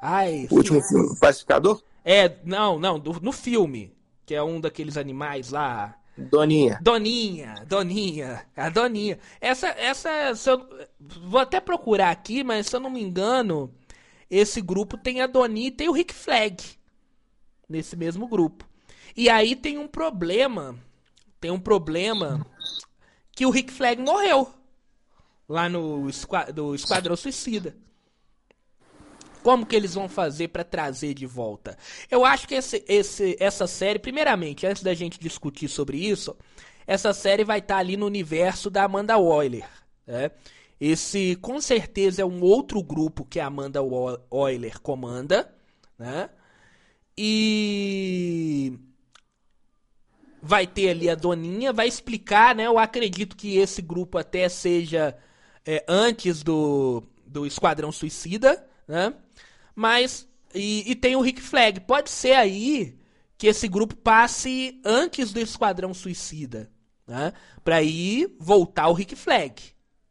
Ai, 0.00 0.48
o 0.50 0.56
último 0.56 0.82
filme, 0.82 1.06
o 1.06 1.16
Pacificador? 1.16 1.82
É, 2.04 2.36
não, 2.44 2.78
não, 2.78 2.98
do, 2.98 3.18
no 3.20 3.32
filme, 3.32 3.92
que 4.26 4.34
é 4.34 4.42
um 4.42 4.60
daqueles 4.60 4.96
animais 4.96 5.50
lá. 5.50 5.96
Doninha. 6.16 6.78
Doninha, 6.80 7.54
Doninha, 7.66 8.46
a 8.56 8.68
Doninha. 8.68 9.18
Essa, 9.40 9.68
essa, 9.68 10.10
eu, 10.46 10.86
vou 11.00 11.40
até 11.40 11.60
procurar 11.60 12.10
aqui, 12.10 12.44
mas 12.44 12.66
se 12.66 12.76
eu 12.76 12.80
não 12.80 12.90
me 12.90 13.02
engano, 13.02 13.72
esse 14.30 14.60
grupo 14.60 14.96
tem 14.96 15.20
a 15.20 15.26
Doninha 15.26 15.68
e 15.68 15.72
tem 15.72 15.88
o 15.88 15.92
Rick 15.92 16.14
Flag 16.14 16.62
nesse 17.68 17.96
mesmo 17.96 18.28
grupo. 18.28 18.64
E 19.16 19.28
aí 19.28 19.56
tem 19.56 19.78
um 19.78 19.88
problema, 19.88 20.76
tem 21.40 21.50
um 21.50 21.58
problema 21.58 22.46
que 23.32 23.46
o 23.46 23.50
Rick 23.50 23.72
Flag 23.72 24.00
morreu 24.00 24.52
lá 25.48 25.68
no 25.68 26.08
do 26.54 26.74
Esquadrão 26.74 27.16
Suicida. 27.16 27.76
Como 29.44 29.66
que 29.66 29.76
eles 29.76 29.92
vão 29.92 30.08
fazer 30.08 30.48
para 30.48 30.64
trazer 30.64 31.12
de 31.12 31.26
volta? 31.26 31.76
Eu 32.10 32.24
acho 32.24 32.48
que 32.48 32.54
esse, 32.54 32.82
esse, 32.88 33.36
essa 33.38 33.66
série, 33.66 33.98
primeiramente, 33.98 34.66
antes 34.66 34.82
da 34.82 34.94
gente 34.94 35.20
discutir 35.20 35.68
sobre 35.68 35.98
isso, 35.98 36.34
essa 36.86 37.12
série 37.12 37.44
vai 37.44 37.58
estar 37.58 37.74
tá 37.74 37.80
ali 37.80 37.94
no 37.94 38.06
universo 38.06 38.70
da 38.70 38.84
Amanda 38.84 39.18
Waller. 39.18 39.68
Né? 40.06 40.30
Esse, 40.80 41.36
com 41.42 41.60
certeza, 41.60 42.22
é 42.22 42.24
um 42.24 42.42
outro 42.42 42.82
grupo 42.82 43.22
que 43.22 43.38
a 43.38 43.44
Amanda 43.48 43.82
Waller 43.82 44.80
comanda. 44.80 45.54
Né? 45.98 46.30
E 47.14 48.78
vai 50.40 50.66
ter 50.66 50.88
ali 50.88 51.10
a 51.10 51.14
Doninha, 51.14 51.70
vai 51.70 51.86
explicar, 51.86 52.54
né? 52.54 52.66
Eu 52.66 52.78
acredito 52.78 53.36
que 53.36 53.58
esse 53.58 53.82
grupo 53.82 54.16
até 54.16 54.48
seja 54.48 55.14
é, 55.66 55.84
antes 55.86 56.42
do, 56.42 57.02
do 57.26 57.44
Esquadrão 57.44 57.92
Suicida, 57.92 58.66
né? 58.86 59.14
Mas. 59.74 60.28
E, 60.54 60.90
e, 60.90 60.94
tem 60.94 61.16
o 61.16 61.20
Rick 61.20 61.42
Flag. 61.42 61.80
Pode 61.80 62.10
ser 62.10 62.34
aí 62.34 62.96
que 63.36 63.48
esse 63.48 63.66
grupo 63.66 63.96
passe 63.96 64.80
antes 64.84 65.32
do 65.32 65.40
Esquadrão 65.40 65.92
Suicida, 65.92 66.70
né? 67.06 67.32
Para 67.64 67.82
ir 67.82 68.36
voltar 68.38 68.88
o 68.88 68.92
Rick 68.92 69.16
Flag, 69.16 69.60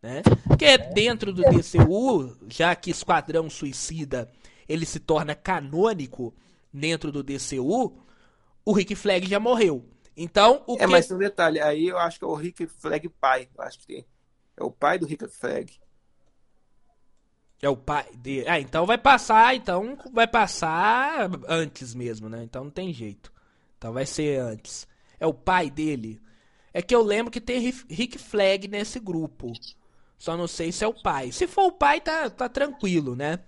né? 0.01 0.21
Porque 0.45 0.77
dentro 0.77 1.31
do 1.31 1.43
DCU, 1.43 2.37
já 2.49 2.75
que 2.75 2.91
Esquadrão 2.91 3.49
Suicida 3.49 4.29
ele 4.67 4.85
se 4.85 4.99
torna 4.99 5.33
canônico 5.35 6.33
dentro 6.73 7.11
do 7.11 7.23
DCU, 7.23 7.97
o 8.65 8.73
Rick 8.73 8.95
Flag 8.95 9.27
já 9.27 9.39
morreu. 9.39 9.85
Então, 10.15 10.63
o 10.67 10.75
É, 10.75 10.79
que 10.79 10.87
mas 10.87 11.07
tem 11.07 11.15
um 11.15 11.19
detalhe. 11.19 11.59
Aí 11.59 11.87
eu 11.87 11.97
acho 11.97 12.19
que 12.19 12.25
é 12.25 12.27
o 12.27 12.35
Rick 12.35 12.67
Flag 12.67 13.07
pai. 13.09 13.49
Eu 13.57 13.63
acho 13.63 13.79
que 13.79 13.87
tem. 13.87 14.05
É 14.55 14.63
o 14.63 14.71
pai 14.71 14.99
do 14.99 15.05
Rick 15.05 15.27
Flag. 15.27 15.79
É 17.65 17.69
o 17.69 17.77
pai 17.77 18.05
dele. 18.15 18.47
Ah, 18.47 18.59
então 18.59 18.85
vai 18.85 18.97
passar, 18.97 19.55
então 19.55 19.97
vai 20.13 20.27
passar 20.27 21.29
antes 21.47 21.93
mesmo, 21.93 22.29
né? 22.29 22.43
Então 22.43 22.65
não 22.65 22.71
tem 22.71 22.93
jeito. 22.93 23.31
Então 23.77 23.93
vai 23.93 24.05
ser 24.05 24.39
antes. 24.39 24.87
É 25.19 25.25
o 25.27 25.33
pai 25.33 25.69
dele. 25.69 26.21
É 26.73 26.81
que 26.81 26.95
eu 26.95 27.01
lembro 27.03 27.31
que 27.31 27.41
tem 27.41 27.59
Rick- 27.89 28.17
Flag 28.19 28.67
nesse 28.67 28.99
grupo. 28.99 29.51
Só 30.17 30.37
não 30.37 30.47
sei 30.47 30.71
se 30.71 30.83
é 30.83 30.87
o 30.87 30.93
pai. 30.93 31.31
Se 31.31 31.47
for 31.47 31.65
o 31.67 31.71
pai, 31.71 32.01
tá, 32.01 32.29
tá 32.29 32.49
tranquilo, 32.49 33.15
né? 33.15 33.39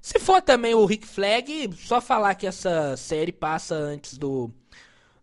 Se 0.00 0.18
for 0.18 0.40
também 0.42 0.74
o 0.74 0.84
Rick 0.84 1.06
Flag, 1.06 1.70
só 1.76 2.00
falar 2.00 2.34
que 2.34 2.46
essa 2.46 2.96
série 2.96 3.32
passa 3.32 3.74
antes 3.76 4.18
do 4.18 4.50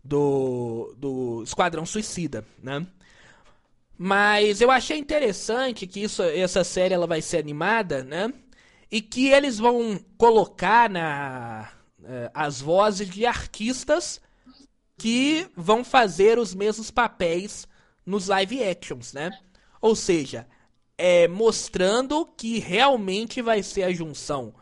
do, 0.02 0.94
do 0.98 1.42
Esquadrão 1.42 1.84
Suicida, 1.84 2.44
né? 2.62 2.86
Mas 4.02 4.62
eu 4.62 4.70
achei 4.70 4.96
interessante 4.96 5.86
que 5.86 6.00
isso, 6.00 6.22
essa 6.22 6.64
série 6.64 6.94
ela 6.94 7.06
vai 7.06 7.20
ser 7.20 7.36
animada, 7.36 8.02
né? 8.02 8.32
E 8.90 9.02
que 9.02 9.28
eles 9.28 9.58
vão 9.58 10.00
colocar 10.16 10.88
na 10.88 11.70
eh, 12.02 12.30
as 12.32 12.62
vozes 12.62 13.10
de 13.10 13.26
artistas 13.26 14.18
que 14.96 15.46
vão 15.54 15.84
fazer 15.84 16.38
os 16.38 16.54
mesmos 16.54 16.90
papéis 16.90 17.68
nos 18.06 18.28
live 18.28 18.64
actions, 18.64 19.12
né? 19.12 19.30
Ou 19.82 19.94
seja, 19.94 20.48
é 20.96 21.28
mostrando 21.28 22.24
que 22.24 22.58
realmente 22.58 23.42
vai 23.42 23.62
ser 23.62 23.82
a 23.82 23.92
junção 23.92 24.54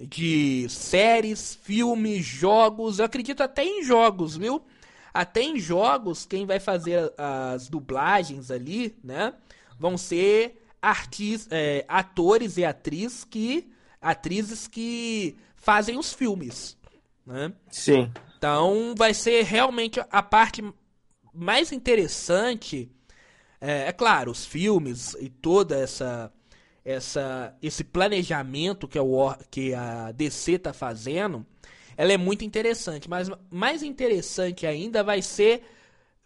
de 0.00 0.66
séries, 0.68 1.54
filmes, 1.62 2.24
jogos, 2.26 2.98
eu 2.98 3.04
acredito 3.04 3.40
até 3.40 3.64
em 3.64 3.84
jogos, 3.84 4.36
viu? 4.36 4.64
Até 5.12 5.42
em 5.42 5.58
jogos, 5.58 6.24
quem 6.24 6.46
vai 6.46 6.60
fazer 6.60 7.12
as 7.16 7.68
dublagens 7.68 8.50
ali, 8.50 8.96
né? 9.02 9.34
Vão 9.78 9.96
ser 9.98 10.62
artis, 10.80 11.46
é, 11.50 11.84
atores 11.88 12.56
e 12.56 12.64
atriz 12.64 13.24
que, 13.24 13.70
atrizes 14.00 14.66
que 14.66 15.36
fazem 15.56 15.98
os 15.98 16.12
filmes, 16.12 16.76
né? 17.26 17.52
Sim. 17.70 18.10
Então 18.38 18.94
vai 18.96 19.12
ser 19.12 19.44
realmente 19.44 20.00
a 20.10 20.22
parte 20.22 20.62
mais 21.34 21.72
interessante. 21.72 22.90
É, 23.60 23.88
é 23.88 23.92
claro, 23.92 24.30
os 24.30 24.44
filmes 24.46 25.14
e 25.20 25.28
toda 25.28 25.76
essa 25.76 26.32
essa 26.82 27.54
esse 27.62 27.84
planejamento 27.84 28.88
que, 28.88 28.98
a 28.98 29.02
War- 29.02 29.38
que 29.50 29.74
a 29.74 30.12
DC 30.12 30.58
tá 30.58 30.72
fazendo, 30.72 31.44
ela 31.96 32.12
é 32.12 32.16
muito 32.16 32.44
interessante. 32.44 33.08
Mas 33.08 33.28
mais 33.50 33.82
interessante 33.82 34.66
ainda 34.66 35.02
vai 35.02 35.22
ser 35.22 35.62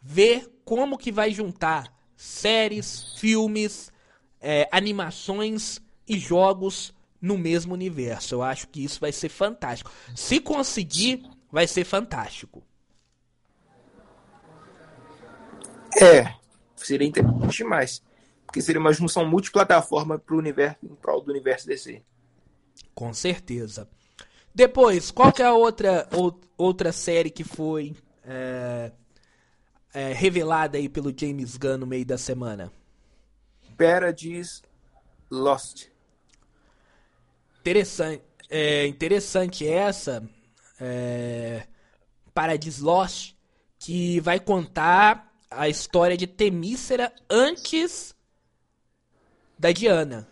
ver 0.00 0.48
como 0.64 0.98
que 0.98 1.10
vai 1.10 1.30
juntar 1.30 1.92
séries, 2.16 3.14
filmes, 3.18 3.92
é, 4.40 4.68
animações 4.70 5.80
e 6.06 6.18
jogos 6.18 6.92
no 7.20 7.38
mesmo 7.38 7.72
universo. 7.72 8.34
Eu 8.34 8.42
acho 8.42 8.68
que 8.68 8.84
isso 8.84 9.00
vai 9.00 9.12
ser 9.12 9.30
fantástico. 9.30 9.90
Se 10.14 10.38
conseguir, 10.38 11.24
vai 11.50 11.66
ser 11.66 11.84
fantástico. 11.84 12.62
É. 16.00 16.34
Seria 16.76 17.08
interessante 17.08 17.56
demais. 17.56 18.02
Porque 18.44 18.60
seria 18.60 18.80
uma 18.80 18.92
junção 18.92 19.24
multiplataforma 19.26 20.18
pro 20.18 20.36
universo, 20.36 20.76
em 20.82 20.94
prol 20.94 21.22
do 21.22 21.30
universo 21.30 21.66
DC. 21.66 22.02
Com 22.94 23.12
certeza. 23.14 23.88
Depois, 24.54 25.10
qual 25.10 25.32
que 25.32 25.42
é 25.42 25.46
a 25.46 25.52
outra, 25.52 26.08
ou- 26.12 26.40
outra 26.56 26.92
série 26.92 27.30
que 27.30 27.42
foi 27.42 27.94
é, 28.24 28.92
é, 29.92 30.12
revelada 30.12 30.78
aí 30.78 30.88
pelo 30.88 31.12
James 31.16 31.56
Gunn 31.56 31.78
no 31.78 31.86
meio 31.86 32.06
da 32.06 32.16
semana? 32.16 32.72
Paradise 33.76 34.62
Lost. 35.30 35.88
Interessante, 37.60 38.22
é, 38.48 38.86
interessante 38.86 39.66
essa, 39.66 40.22
é, 40.80 41.66
Paradise 42.32 42.80
Lost, 42.80 43.34
que 43.78 44.20
vai 44.20 44.38
contar 44.38 45.32
a 45.50 45.68
história 45.68 46.16
de 46.16 46.26
Temícera 46.26 47.12
antes 47.28 48.14
da 49.58 49.72
Diana. 49.72 50.28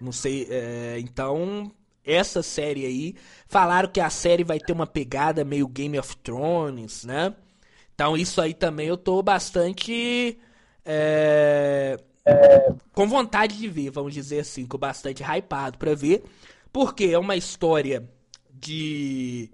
Não 0.00 0.12
sei, 0.12 0.46
é, 0.50 0.96
então 0.98 1.70
essa 2.04 2.42
série 2.42 2.86
aí, 2.86 3.14
falaram 3.46 3.88
que 3.88 4.00
a 4.00 4.10
série 4.10 4.42
vai 4.42 4.58
ter 4.58 4.72
uma 4.72 4.86
pegada 4.86 5.44
meio 5.44 5.68
Game 5.68 5.98
of 5.98 6.16
Thrones, 6.18 7.04
né? 7.04 7.34
Então 7.94 8.16
isso 8.16 8.40
aí 8.40 8.54
também 8.54 8.88
eu 8.88 8.96
tô 8.96 9.22
bastante 9.22 10.38
é, 10.84 11.98
com 12.92 13.06
vontade 13.06 13.58
de 13.58 13.68
ver, 13.68 13.90
vamos 13.90 14.14
dizer 14.14 14.40
assim, 14.40 14.66
com 14.66 14.78
bastante 14.78 15.22
hypado 15.22 15.78
pra 15.78 15.94
ver, 15.94 16.22
porque 16.72 17.04
é 17.04 17.18
uma 17.18 17.36
história 17.36 18.08
de 18.52 19.50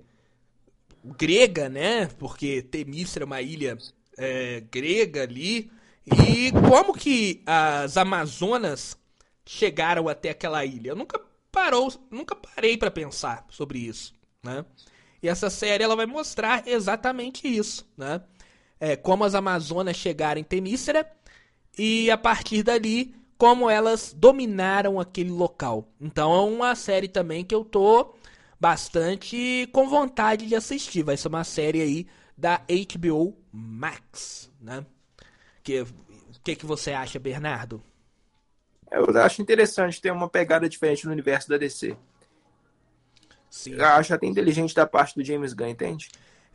grega, 1.04 1.68
né? 1.68 2.06
Porque 2.18 2.62
Temícera 2.62 3.24
é 3.24 3.26
uma 3.26 3.42
ilha 3.42 3.76
é, 4.18 4.62
grega 4.70 5.22
ali. 5.22 5.70
E 6.06 6.52
como 6.68 6.94
que 6.94 7.42
as 7.44 7.96
Amazonas 7.96 8.96
chegaram 9.46 10.08
até 10.08 10.30
aquela 10.30 10.64
ilha? 10.64 10.90
Eu 10.90 10.96
nunca 10.96 11.20
parou, 11.50 11.92
nunca 12.10 12.34
parei 12.34 12.76
pra 12.76 12.90
pensar 12.90 13.46
sobre 13.48 13.78
isso, 13.78 14.14
né? 14.42 14.64
E 15.22 15.28
essa 15.28 15.48
série 15.48 15.82
ela 15.82 15.96
vai 15.96 16.06
mostrar 16.06 16.66
exatamente 16.68 17.48
isso, 17.48 17.88
né? 17.96 18.20
É, 18.78 18.94
como 18.94 19.24
as 19.24 19.34
Amazonas 19.34 19.96
chegaram 19.96 20.40
em 20.40 20.44
Temícera 20.44 21.10
e 21.78 22.10
a 22.10 22.18
partir 22.18 22.62
dali 22.62 23.14
como 23.38 23.70
elas 23.70 24.12
dominaram 24.14 25.00
aquele 25.00 25.30
local. 25.30 25.88
Então 26.00 26.34
é 26.34 26.40
uma 26.40 26.74
série 26.74 27.08
também 27.08 27.44
que 27.44 27.54
eu 27.54 27.64
tô 27.64 28.14
bastante 28.60 29.68
com 29.72 29.88
vontade 29.88 30.46
de 30.46 30.54
assistir. 30.54 31.02
Vai 31.02 31.16
ser 31.16 31.28
uma 31.28 31.44
série 31.44 31.80
aí 31.80 32.06
da 32.36 32.60
HBO 32.68 33.36
Max, 33.52 34.50
né? 34.60 34.84
Que 35.62 35.84
que 36.44 36.54
que 36.54 36.66
você 36.66 36.92
acha, 36.92 37.18
Bernardo? 37.18 37.82
Eu 38.90 39.20
acho 39.20 39.42
interessante 39.42 40.00
ter 40.00 40.12
uma 40.12 40.28
pegada 40.28 40.68
diferente 40.68 41.06
no 41.06 41.12
universo 41.12 41.48
da 41.48 41.56
DC. 41.56 41.96
Sim. 43.50 43.74
Eu 43.74 43.84
acho 43.84 44.14
até 44.14 44.26
inteligente 44.26 44.74
da 44.74 44.86
parte 44.86 45.14
do 45.14 45.24
James 45.24 45.52
Gunn, 45.52 45.68
entende? 45.68 46.08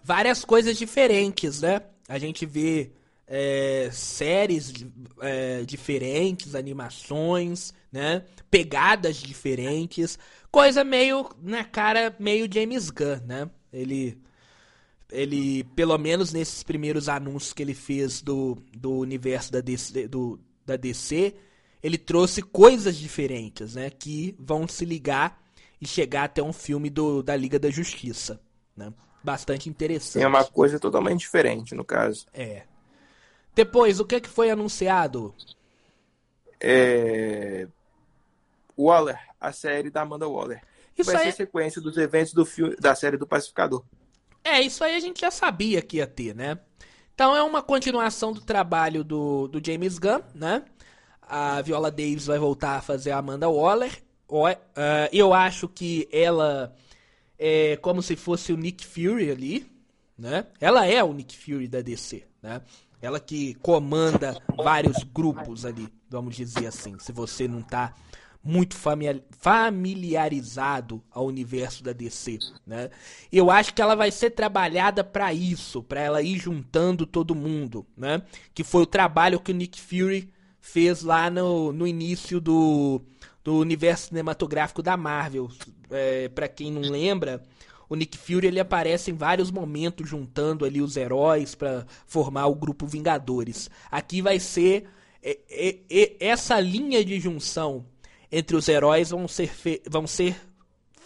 várias 0.04 0.44
coisas 0.44 0.78
diferentes, 0.78 1.62
né? 1.62 1.82
A 2.08 2.18
gente 2.18 2.46
vê 2.46 2.92
é, 3.28 3.90
séries 3.92 4.74
é, 5.22 5.64
diferentes, 5.64 6.56
animações, 6.56 7.74
né? 7.92 8.24
Pegadas 8.50 9.18
diferentes, 9.18 10.18
coisa 10.52 10.84
meio 10.84 11.30
na 11.42 11.64
cara 11.64 12.16
meio 12.20 12.52
James 12.52 12.90
Gunn, 12.90 13.22
né? 13.26 13.50
Ele 13.72 14.18
ele 15.12 15.66
pelo 15.76 15.98
menos 15.98 16.32
nesses 16.32 16.64
primeiros 16.64 17.10
anúncios 17.10 17.52
que 17.52 17.62
ele 17.62 17.74
fez 17.74 18.22
do, 18.22 18.58
do 18.72 18.94
universo 19.00 19.52
da 19.52 19.60
DC, 19.60 20.08
do, 20.08 20.40
da 20.66 20.78
DC, 20.78 21.36
ele 21.84 21.98
trouxe 21.98 22.42
coisas 22.42 22.96
diferentes, 22.96 23.76
né? 23.76 23.90
Que 23.90 24.36
vão 24.40 24.68
se 24.68 24.86
ligar 24.86 25.42
e 25.80 25.88
chegar 25.88 26.26
até 26.26 26.42
um 26.42 26.54
filme 26.54 26.90
do, 26.90 27.24
da 27.24 27.36
Liga 27.36 27.58
da 27.58 27.70
Justiça, 27.70 28.40
né? 28.76 28.94
Bastante 29.24 29.70
interessante. 29.70 30.24
É 30.24 30.28
uma 30.28 30.44
coisa 30.44 30.80
totalmente 30.80 31.20
diferente, 31.22 31.76
no 31.76 31.84
caso. 31.84 32.26
É. 32.34 32.64
Depois, 33.54 34.00
o 34.00 34.06
que 34.06 34.22
que 34.22 34.30
foi 34.30 34.50
anunciado? 34.50 35.34
É... 36.60 37.68
Waller, 38.78 39.20
a 39.40 39.52
série 39.52 39.90
da 39.90 40.02
Amanda 40.02 40.28
Waller. 40.28 40.62
Isso 40.98 41.12
Vai 41.12 41.26
aí, 41.26 41.32
ser 41.32 41.38
sequência 41.38 41.82
dos 41.82 41.98
eventos 41.98 42.34
do 42.34 42.46
filme, 42.46 42.76
da 42.78 42.96
série 42.96 43.18
do 43.18 43.28
Pacificador. 43.28 43.84
é, 44.44 44.62
isso 44.62 44.84
aí 44.84 44.96
a 44.96 45.00
gente 45.00 45.22
já 45.22 45.32
sabia 45.32 45.82
que 45.82 45.98
ia 45.98 46.08
ter, 46.08 46.36
né? 46.36 46.60
Então 47.14 47.36
é 47.36 47.44
uma 47.44 47.62
continuação 47.62 48.34
do 48.34 48.42
trabalho 48.42 49.04
do, 49.04 49.48
do 49.48 49.62
James 49.64 50.00
Gunn, 50.00 50.22
né? 50.34 50.64
A 51.34 51.62
Viola 51.62 51.90
Davis 51.90 52.26
vai 52.26 52.38
voltar 52.38 52.76
a 52.76 52.82
fazer 52.82 53.12
a 53.12 53.20
Amanda 53.20 53.48
Waller. 53.48 54.04
Ah, 54.76 55.08
eu 55.14 55.34
acho 55.34 55.70
que 55.70 56.10
ela 56.12 56.76
é 57.40 57.78
como 57.78 58.04
se 58.04 58.18
fosse 58.18 58.52
o 58.52 58.58
Nick 58.58 58.86
Fury 58.86 59.32
ali, 59.32 59.66
né? 60.18 60.46
Ela 60.60 60.86
é 60.86 61.02
o 61.02 61.14
Nick 61.14 61.38
Fury 61.38 61.70
da 61.70 61.82
DC, 61.82 62.26
né? 62.44 62.62
Ela 63.02 63.18
que 63.18 63.54
comanda 63.56 64.38
vários 64.58 65.04
grupos 65.04 65.66
ali, 65.66 65.88
vamos 66.10 66.36
dizer 66.36 66.68
assim, 66.68 67.00
se 67.00 67.14
você 67.14 67.48
não 67.48 67.62
tá 67.62 67.94
muito 68.44 68.76
familiarizado 68.76 71.02
ao 71.12 71.28
universo 71.28 71.82
da 71.82 71.94
DC, 71.94 72.40
né? 72.68 72.90
Eu 73.32 73.50
acho 73.50 73.74
que 73.74 73.82
ela 73.82 73.96
vai 73.96 74.12
ser 74.12 74.32
trabalhada 74.32 75.02
para 75.02 75.34
isso, 75.34 75.82
para 75.82 76.02
ela 76.02 76.22
ir 76.22 76.38
juntando 76.38 77.06
todo 77.06 77.34
mundo, 77.34 77.88
né? 77.96 78.22
Que 78.54 78.66
foi 78.66 78.84
o 78.84 78.86
trabalho 78.86 79.40
que 79.40 79.52
o 79.52 79.56
Nick 79.56 79.80
Fury 79.80 80.30
fez 80.62 81.02
lá 81.02 81.30
no, 81.30 81.74
no 81.74 81.86
início 81.86 82.40
do, 82.40 83.02
do 83.44 83.58
universo 83.58 84.08
cinematográfico 84.08 84.82
da 84.82 84.96
Marvel. 84.96 85.50
É, 85.90 86.30
para 86.30 86.48
quem 86.48 86.72
não 86.72 86.82
lembra, 86.82 87.44
o 87.90 87.96
Nick 87.96 88.18
Fury 88.18 88.48
ele 88.48 88.60
aparece 88.60 89.12
em 89.12 89.16
vários 89.16 89.52
momentos 89.52 90.08
juntando 90.08 90.64
ali 90.64 90.82
os 90.82 90.96
heróis 90.96 91.56
para 91.56 91.86
formar 92.06 92.48
o 92.48 92.56
grupo 92.56 92.88
Vingadores. 92.88 93.70
Aqui 93.92 94.22
vai 94.22 94.40
ser 94.40 94.88
é, 95.22 95.38
é, 95.50 95.78
é, 95.90 96.16
essa 96.20 96.60
linha 96.60 97.04
de 97.04 97.20
junção 97.20 97.86
entre 98.32 98.56
os 98.56 98.68
heróis 98.70 99.10
vão 99.10 99.28
ser, 99.28 99.52
vão 99.90 100.08
ser 100.08 100.40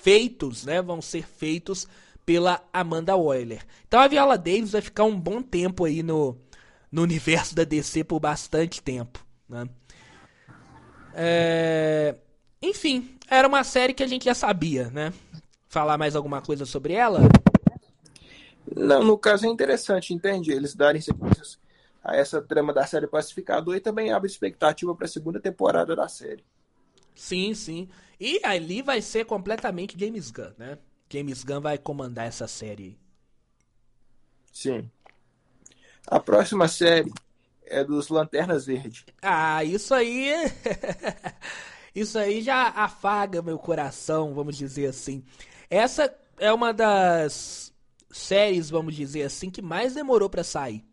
feitos, 0.01 0.63
né? 0.63 0.81
Vão 0.81 1.01
ser 1.01 1.25
feitos 1.25 1.87
pela 2.23 2.63
Amanda 2.71 3.15
Waller. 3.15 3.65
Então 3.87 3.99
a 3.99 4.07
Viola 4.07 4.37
Davis 4.37 4.71
vai 4.71 4.81
ficar 4.81 5.05
um 5.05 5.19
bom 5.19 5.41
tempo 5.41 5.85
aí 5.85 6.03
no, 6.03 6.37
no 6.91 7.01
universo 7.01 7.55
da 7.55 7.63
DC 7.63 8.03
por 8.03 8.19
bastante 8.19 8.81
tempo, 8.81 9.24
né? 9.47 9.67
É... 11.13 12.15
Enfim, 12.61 13.17
era 13.29 13.47
uma 13.47 13.63
série 13.63 13.93
que 13.93 14.03
a 14.03 14.07
gente 14.07 14.25
já 14.25 14.33
sabia, 14.33 14.89
né? 14.89 15.13
Falar 15.67 15.97
mais 15.97 16.15
alguma 16.15 16.41
coisa 16.41 16.65
sobre 16.65 16.93
ela? 16.93 17.19
Não, 18.75 19.03
no 19.03 19.17
caso 19.17 19.45
é 19.45 19.49
interessante, 19.49 20.13
entende? 20.13 20.51
Eles 20.51 20.73
darem 20.73 21.01
sequências 21.01 21.59
a 22.03 22.15
essa 22.15 22.41
trama 22.41 22.73
da 22.73 22.85
série 22.85 23.07
Pacificador 23.07 23.75
e 23.75 23.79
também 23.79 24.11
abre 24.11 24.29
expectativa 24.29 24.93
para 24.95 25.05
a 25.05 25.09
segunda 25.09 25.39
temporada 25.39 25.95
da 25.95 26.07
série. 26.07 26.43
Sim, 27.15 27.53
sim. 27.53 27.89
E 28.19 28.39
ali 28.43 28.81
vai 28.81 29.01
ser 29.01 29.25
completamente 29.25 29.97
James 29.97 30.29
Gunn, 30.29 30.51
né? 30.57 30.77
James 31.09 31.43
Gunn 31.43 31.61
vai 31.61 31.77
comandar 31.77 32.27
essa 32.27 32.47
série. 32.47 32.97
Sim. 34.51 34.89
A 36.07 36.19
próxima 36.19 36.67
série 36.67 37.11
é 37.68 37.84
dos 37.84 38.09
Lanternas 38.09 38.66
Verde. 38.66 39.05
Ah, 39.22 39.63
isso 39.63 39.93
aí. 39.93 40.34
isso 41.93 42.18
aí 42.18 42.41
já 42.41 42.70
afaga 42.70 43.41
meu 43.41 43.57
coração, 43.57 44.34
vamos 44.34 44.57
dizer 44.57 44.88
assim. 44.88 45.24
Essa 45.70 46.13
é 46.38 46.51
uma 46.51 46.74
das 46.74 47.74
séries, 48.11 48.70
vamos 48.70 48.95
dizer 48.95 49.24
assim, 49.24 49.49
que 49.49 49.61
mais 49.61 49.93
demorou 49.93 50.30
para 50.30 50.43
sair. 50.43 50.86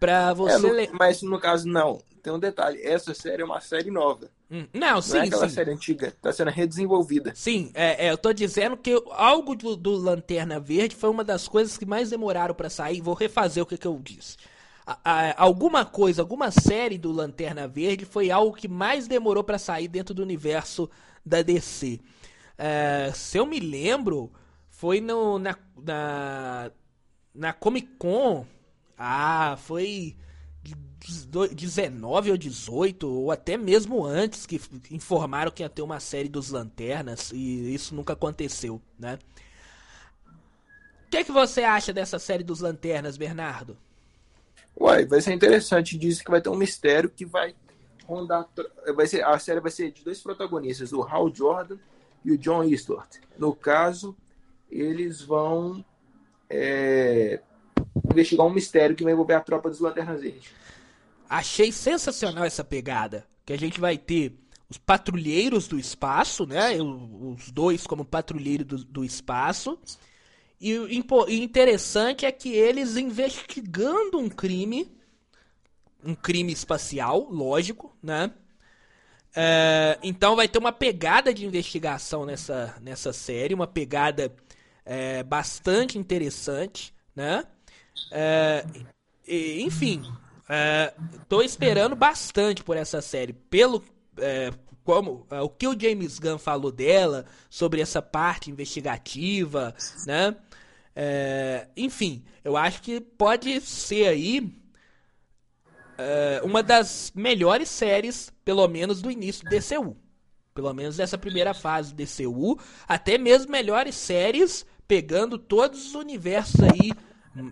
Pra 0.00 0.32
você. 0.32 0.84
É, 0.84 0.86
no, 0.88 0.98
mas 0.98 1.22
no 1.22 1.38
caso, 1.38 1.66
não 1.66 2.00
tem 2.24 2.32
um 2.32 2.38
detalhe: 2.38 2.82
essa 2.82 3.12
série 3.14 3.42
é 3.42 3.44
uma 3.44 3.60
série 3.60 3.90
nova. 3.90 4.30
Hum, 4.50 4.66
não, 4.72 5.00
sim, 5.00 5.14
não 5.14 5.22
é 5.22 5.26
aquela 5.26 5.48
sim. 5.48 5.54
série 5.54 5.70
antiga, 5.70 6.08
está 6.08 6.32
sendo 6.32 6.50
redesenvolvida. 6.50 7.32
Sim, 7.34 7.70
é, 7.74 8.06
é, 8.06 8.10
eu 8.10 8.18
tô 8.18 8.32
dizendo 8.32 8.76
que 8.76 8.92
algo 9.12 9.54
do, 9.54 9.74
do, 9.74 9.96
Lanterna 9.96 10.60
Verde 10.60 10.94
foi 10.94 11.10
uma 11.10 11.24
das 11.24 11.48
coisas 11.48 11.78
que 11.78 11.86
mais 11.86 12.10
demoraram 12.10 12.54
para 12.54 12.68
sair. 12.68 13.00
Vou 13.00 13.14
refazer 13.14 13.62
o 13.62 13.66
que, 13.66 13.78
que 13.78 13.86
eu 13.86 13.98
disse. 14.02 14.36
A, 14.86 14.98
a, 15.02 15.42
alguma 15.42 15.84
coisa, 15.84 16.20
alguma 16.20 16.50
série 16.50 16.98
do 16.98 17.10
Lanterna 17.10 17.66
Verde 17.66 18.04
foi 18.04 18.30
algo 18.30 18.54
que 18.54 18.68
mais 18.68 19.08
demorou 19.08 19.42
para 19.42 19.58
sair 19.58 19.88
dentro 19.88 20.14
do 20.14 20.22
universo 20.22 20.90
da 21.24 21.40
DC. 21.40 22.00
É, 22.58 23.10
se 23.14 23.38
eu 23.38 23.46
me 23.46 23.58
lembro, 23.58 24.30
foi 24.68 25.00
no, 25.00 25.38
na, 25.38 25.56
na, 25.82 26.70
na 27.34 27.52
Comic 27.54 27.88
Con. 27.98 28.46
Ah, 28.96 29.56
foi 29.58 30.16
19 31.54 32.30
ou 32.30 32.36
18, 32.36 33.08
ou 33.08 33.30
até 33.30 33.56
mesmo 33.56 34.04
antes, 34.04 34.46
que 34.46 34.60
informaram 34.90 35.50
que 35.50 35.62
ia 35.62 35.68
ter 35.68 35.82
uma 35.82 36.00
série 36.00 36.28
dos 36.28 36.50
Lanternas, 36.50 37.30
e 37.32 37.74
isso 37.74 37.94
nunca 37.94 38.14
aconteceu, 38.14 38.80
né? 38.98 39.18
O 41.06 41.10
que, 41.10 41.18
é 41.18 41.24
que 41.24 41.32
você 41.32 41.62
acha 41.62 41.92
dessa 41.92 42.18
série 42.18 42.42
dos 42.42 42.60
Lanternas, 42.60 43.16
Bernardo? 43.16 43.76
Uai, 44.76 45.06
vai 45.06 45.20
ser 45.20 45.32
interessante. 45.32 45.96
Diz 45.96 46.20
que 46.20 46.30
vai 46.30 46.40
ter 46.40 46.48
um 46.48 46.56
mistério 46.56 47.08
que 47.08 47.24
vai 47.24 47.54
rondar. 48.04 48.48
Vai 48.94 49.06
ser, 49.06 49.24
a 49.24 49.38
série 49.38 49.60
vai 49.60 49.70
ser 49.70 49.92
de 49.92 50.02
dois 50.02 50.20
protagonistas, 50.20 50.92
o 50.92 51.02
Hal 51.02 51.32
Jordan 51.32 51.76
e 52.24 52.32
o 52.32 52.38
John 52.38 52.64
Eastworth. 52.64 53.20
No 53.38 53.54
caso, 53.54 54.16
eles 54.68 55.22
vão 55.22 55.84
é, 56.50 57.40
investigar 58.10 58.46
um 58.46 58.52
mistério 58.52 58.96
que 58.96 59.04
vai 59.04 59.12
envolver 59.12 59.34
a 59.34 59.40
tropa 59.40 59.70
dos 59.70 59.80
Lanternas 59.80 60.20
Verdes. 60.20 60.50
Achei 61.28 61.72
sensacional 61.72 62.44
essa 62.44 62.64
pegada. 62.64 63.26
Que 63.44 63.52
a 63.52 63.58
gente 63.58 63.80
vai 63.80 63.98
ter 63.98 64.38
os 64.68 64.78
patrulheiros 64.78 65.68
do 65.68 65.78
espaço, 65.78 66.46
né? 66.46 66.70
Os 66.80 67.50
dois 67.50 67.86
como 67.86 68.04
patrulheiro 68.04 68.64
do, 68.64 68.84
do 68.84 69.04
espaço. 69.04 69.78
E 70.60 70.78
o 70.78 70.88
interessante 71.30 72.24
é 72.24 72.32
que 72.32 72.48
eles 72.54 72.96
investigando 72.96 74.18
um 74.18 74.28
crime, 74.28 74.90
um 76.02 76.14
crime 76.14 76.52
espacial, 76.52 77.28
lógico, 77.30 77.94
né? 78.02 78.32
É, 79.36 79.98
então 80.02 80.36
vai 80.36 80.46
ter 80.46 80.58
uma 80.58 80.72
pegada 80.72 81.34
de 81.34 81.44
investigação 81.44 82.24
nessa, 82.24 82.76
nessa 82.80 83.12
série, 83.12 83.52
uma 83.52 83.66
pegada 83.66 84.34
é, 84.84 85.22
bastante 85.22 85.98
interessante, 85.98 86.94
né? 87.14 87.44
É, 88.10 88.64
e, 89.26 89.60
enfim, 89.62 90.02
É, 90.48 90.92
esperando 91.44 91.96
bastante 91.96 92.62
por 92.62 92.76
essa 92.76 93.00
série. 93.00 93.32
Pelo. 93.32 93.82
É, 94.18 94.52
como 94.84 95.26
é, 95.30 95.40
o 95.40 95.48
que 95.48 95.66
o 95.66 95.78
James 95.78 96.18
Gunn 96.18 96.38
falou 96.38 96.70
dela, 96.70 97.24
sobre 97.48 97.80
essa 97.80 98.02
parte 98.02 98.50
investigativa, 98.50 99.74
né? 100.06 100.36
É, 100.94 101.68
enfim, 101.76 102.22
eu 102.44 102.56
acho 102.56 102.82
que 102.82 103.00
pode 103.00 103.60
ser 103.62 104.06
aí 104.06 104.54
é, 105.98 106.40
uma 106.44 106.62
das 106.62 107.12
melhores 107.14 107.68
séries, 107.68 108.32
pelo 108.44 108.66
menos 108.68 109.00
do 109.00 109.10
início 109.10 109.44
do 109.44 109.50
DCU. 109.50 109.96
Pelo 110.54 110.72
menos 110.72 110.98
dessa 110.98 111.18
primeira 111.18 111.52
fase 111.52 111.92
do 111.92 111.96
DCU. 111.96 112.60
Até 112.86 113.18
mesmo 113.18 113.50
melhores 113.50 113.96
séries, 113.96 114.64
pegando 114.86 115.36
todos 115.36 115.88
os 115.88 115.94
universos 115.94 116.60
aí 116.60 116.92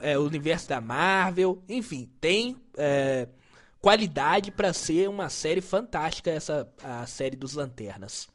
é, 0.00 0.18
o 0.18 0.24
universo 0.24 0.68
da 0.68 0.80
Marvel, 0.80 1.62
enfim, 1.68 2.10
tem 2.20 2.56
é, 2.76 3.28
qualidade 3.80 4.50
para 4.50 4.72
ser 4.72 5.08
uma 5.08 5.28
série 5.28 5.60
fantástica 5.60 6.30
essa 6.30 6.72
a 6.82 7.06
série 7.06 7.36
dos 7.36 7.54
Lanternas. 7.54 8.28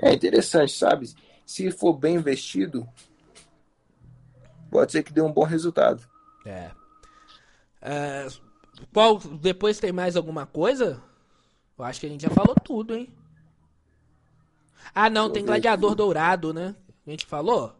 É 0.00 0.12
interessante, 0.12 0.72
sabe? 0.72 1.12
Se 1.44 1.70
for 1.70 1.92
bem 1.92 2.16
investido, 2.16 2.88
pode 4.70 4.92
ser 4.92 5.02
que 5.02 5.12
dê 5.12 5.20
um 5.20 5.32
bom 5.32 5.44
resultado. 5.44 6.08
É. 6.46 6.70
é 7.82 8.28
qual 8.92 9.18
depois 9.18 9.78
tem 9.78 9.92
mais 9.92 10.16
alguma 10.16 10.46
coisa? 10.46 11.02
Eu 11.76 11.84
acho 11.84 12.00
que 12.00 12.06
a 12.06 12.08
gente 12.08 12.22
já 12.22 12.30
falou 12.30 12.54
tudo, 12.54 12.94
hein? 12.94 13.12
Ah, 14.94 15.10
não, 15.10 15.30
tem 15.30 15.44
Gladiador 15.44 15.94
Dourado, 15.94 16.54
né? 16.54 16.74
A 17.06 17.10
gente 17.10 17.26
falou? 17.26 17.79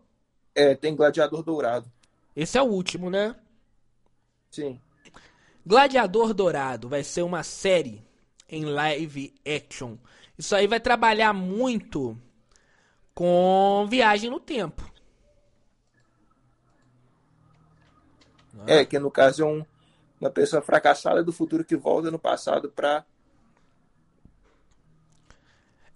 É, 0.54 0.74
tem 0.74 0.94
Gladiador 0.94 1.42
Dourado. 1.42 1.90
Esse 2.34 2.58
é 2.58 2.62
o 2.62 2.66
último, 2.66 3.10
né? 3.10 3.34
Sim. 4.50 4.80
Gladiador 5.64 6.34
Dourado 6.34 6.88
vai 6.88 7.04
ser 7.04 7.22
uma 7.22 7.42
série 7.42 8.04
em 8.48 8.64
live 8.64 9.34
action. 9.46 9.96
Isso 10.36 10.54
aí 10.56 10.66
vai 10.66 10.80
trabalhar 10.80 11.32
muito 11.32 12.18
com 13.14 13.86
viagem 13.88 14.30
no 14.30 14.40
tempo. 14.40 14.90
É, 18.66 18.84
que 18.84 18.98
no 18.98 19.10
caso 19.10 19.42
é 19.42 19.46
um, 19.46 19.64
uma 20.20 20.30
pessoa 20.30 20.60
fracassada 20.60 21.22
do 21.22 21.32
futuro 21.32 21.64
que 21.64 21.76
volta 21.76 22.10
no 22.10 22.18
passado 22.18 22.70
pra. 22.70 23.04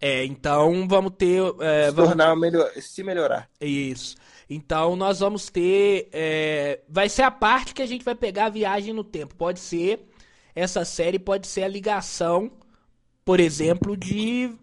É, 0.01 0.25
então 0.25 0.87
vamos 0.87 1.13
ter. 1.17 1.43
É, 1.61 1.87
se, 1.87 1.91
vamos... 1.93 2.11
tornar 2.11 2.37
melhor, 2.37 2.71
se 2.73 3.03
melhorar. 3.03 3.51
Isso. 3.61 4.17
Então 4.49 4.97
nós 4.97 5.21
vamos 5.21 5.49
ter. 5.49 6.09
É, 6.13 6.81
vai 6.89 7.09
ser 7.09 7.23
a 7.23 7.31
parte 7.31 7.75
que 7.75 7.83
a 7.83 7.87
gente 7.87 8.05
vai 8.05 8.15
pegar 8.15 8.47
a 8.47 8.51
viagem 8.51 8.93
no 8.93 9.05
tempo. 9.05 9.35
Pode 9.35 9.61
ser. 9.61 10.09
Essa 10.55 10.85
série 10.85 11.19
pode 11.19 11.47
ser 11.47 11.65
a 11.65 11.69
ligação, 11.69 12.53
por 13.25 13.41
exemplo, 13.41 13.97
de 13.97 14.55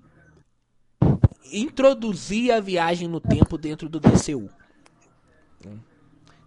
introduzir 1.52 2.52
a 2.52 2.60
viagem 2.60 3.08
no 3.08 3.20
tempo 3.20 3.58
dentro 3.58 3.90
do 3.90 4.00
DCU. 4.00 4.50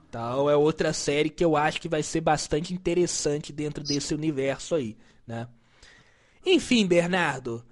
Então 0.09 0.49
é 0.49 0.57
outra 0.57 0.93
série 0.93 1.29
que 1.29 1.45
eu 1.45 1.57
acho 1.57 1.81
que 1.81 1.89
vai 1.89 2.03
ser 2.03 2.21
bastante 2.21 2.73
interessante 2.73 3.53
dentro 3.53 3.83
desse 3.83 4.15
universo 4.15 4.77
aí, 4.77 4.97
né? 5.27 5.49
Enfim, 6.47 6.87
Bernardo, 6.87 7.65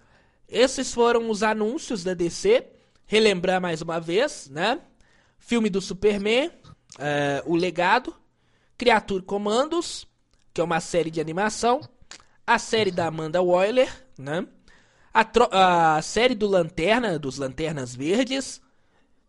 esses 0.48 0.92
foram 0.92 1.30
os 1.30 1.42
anúncios 1.42 2.02
da 2.02 2.14
DC. 2.14 2.66
Relembrar 3.06 3.60
mais 3.60 3.80
uma 3.80 4.00
vez, 4.00 4.48
né? 4.50 4.80
Filme 5.44 5.68
do 5.68 5.80
Superman, 5.80 6.50
é, 6.98 7.42
O 7.44 7.56
Legado, 7.56 8.14
Criatura 8.78 9.22
Comandos, 9.24 10.06
que 10.54 10.60
é 10.60 10.64
uma 10.64 10.80
série 10.80 11.10
de 11.10 11.20
animação, 11.20 11.80
a 12.46 12.58
série 12.58 12.92
da 12.92 13.06
Amanda 13.08 13.42
Waller, 13.42 13.90
né? 14.16 14.46
A, 15.12 15.96
a 15.96 16.00
série 16.00 16.34
do 16.34 16.46
Lanterna, 16.46 17.18
dos 17.18 17.38
Lanternas 17.38 17.94
Verdes, 17.94 18.62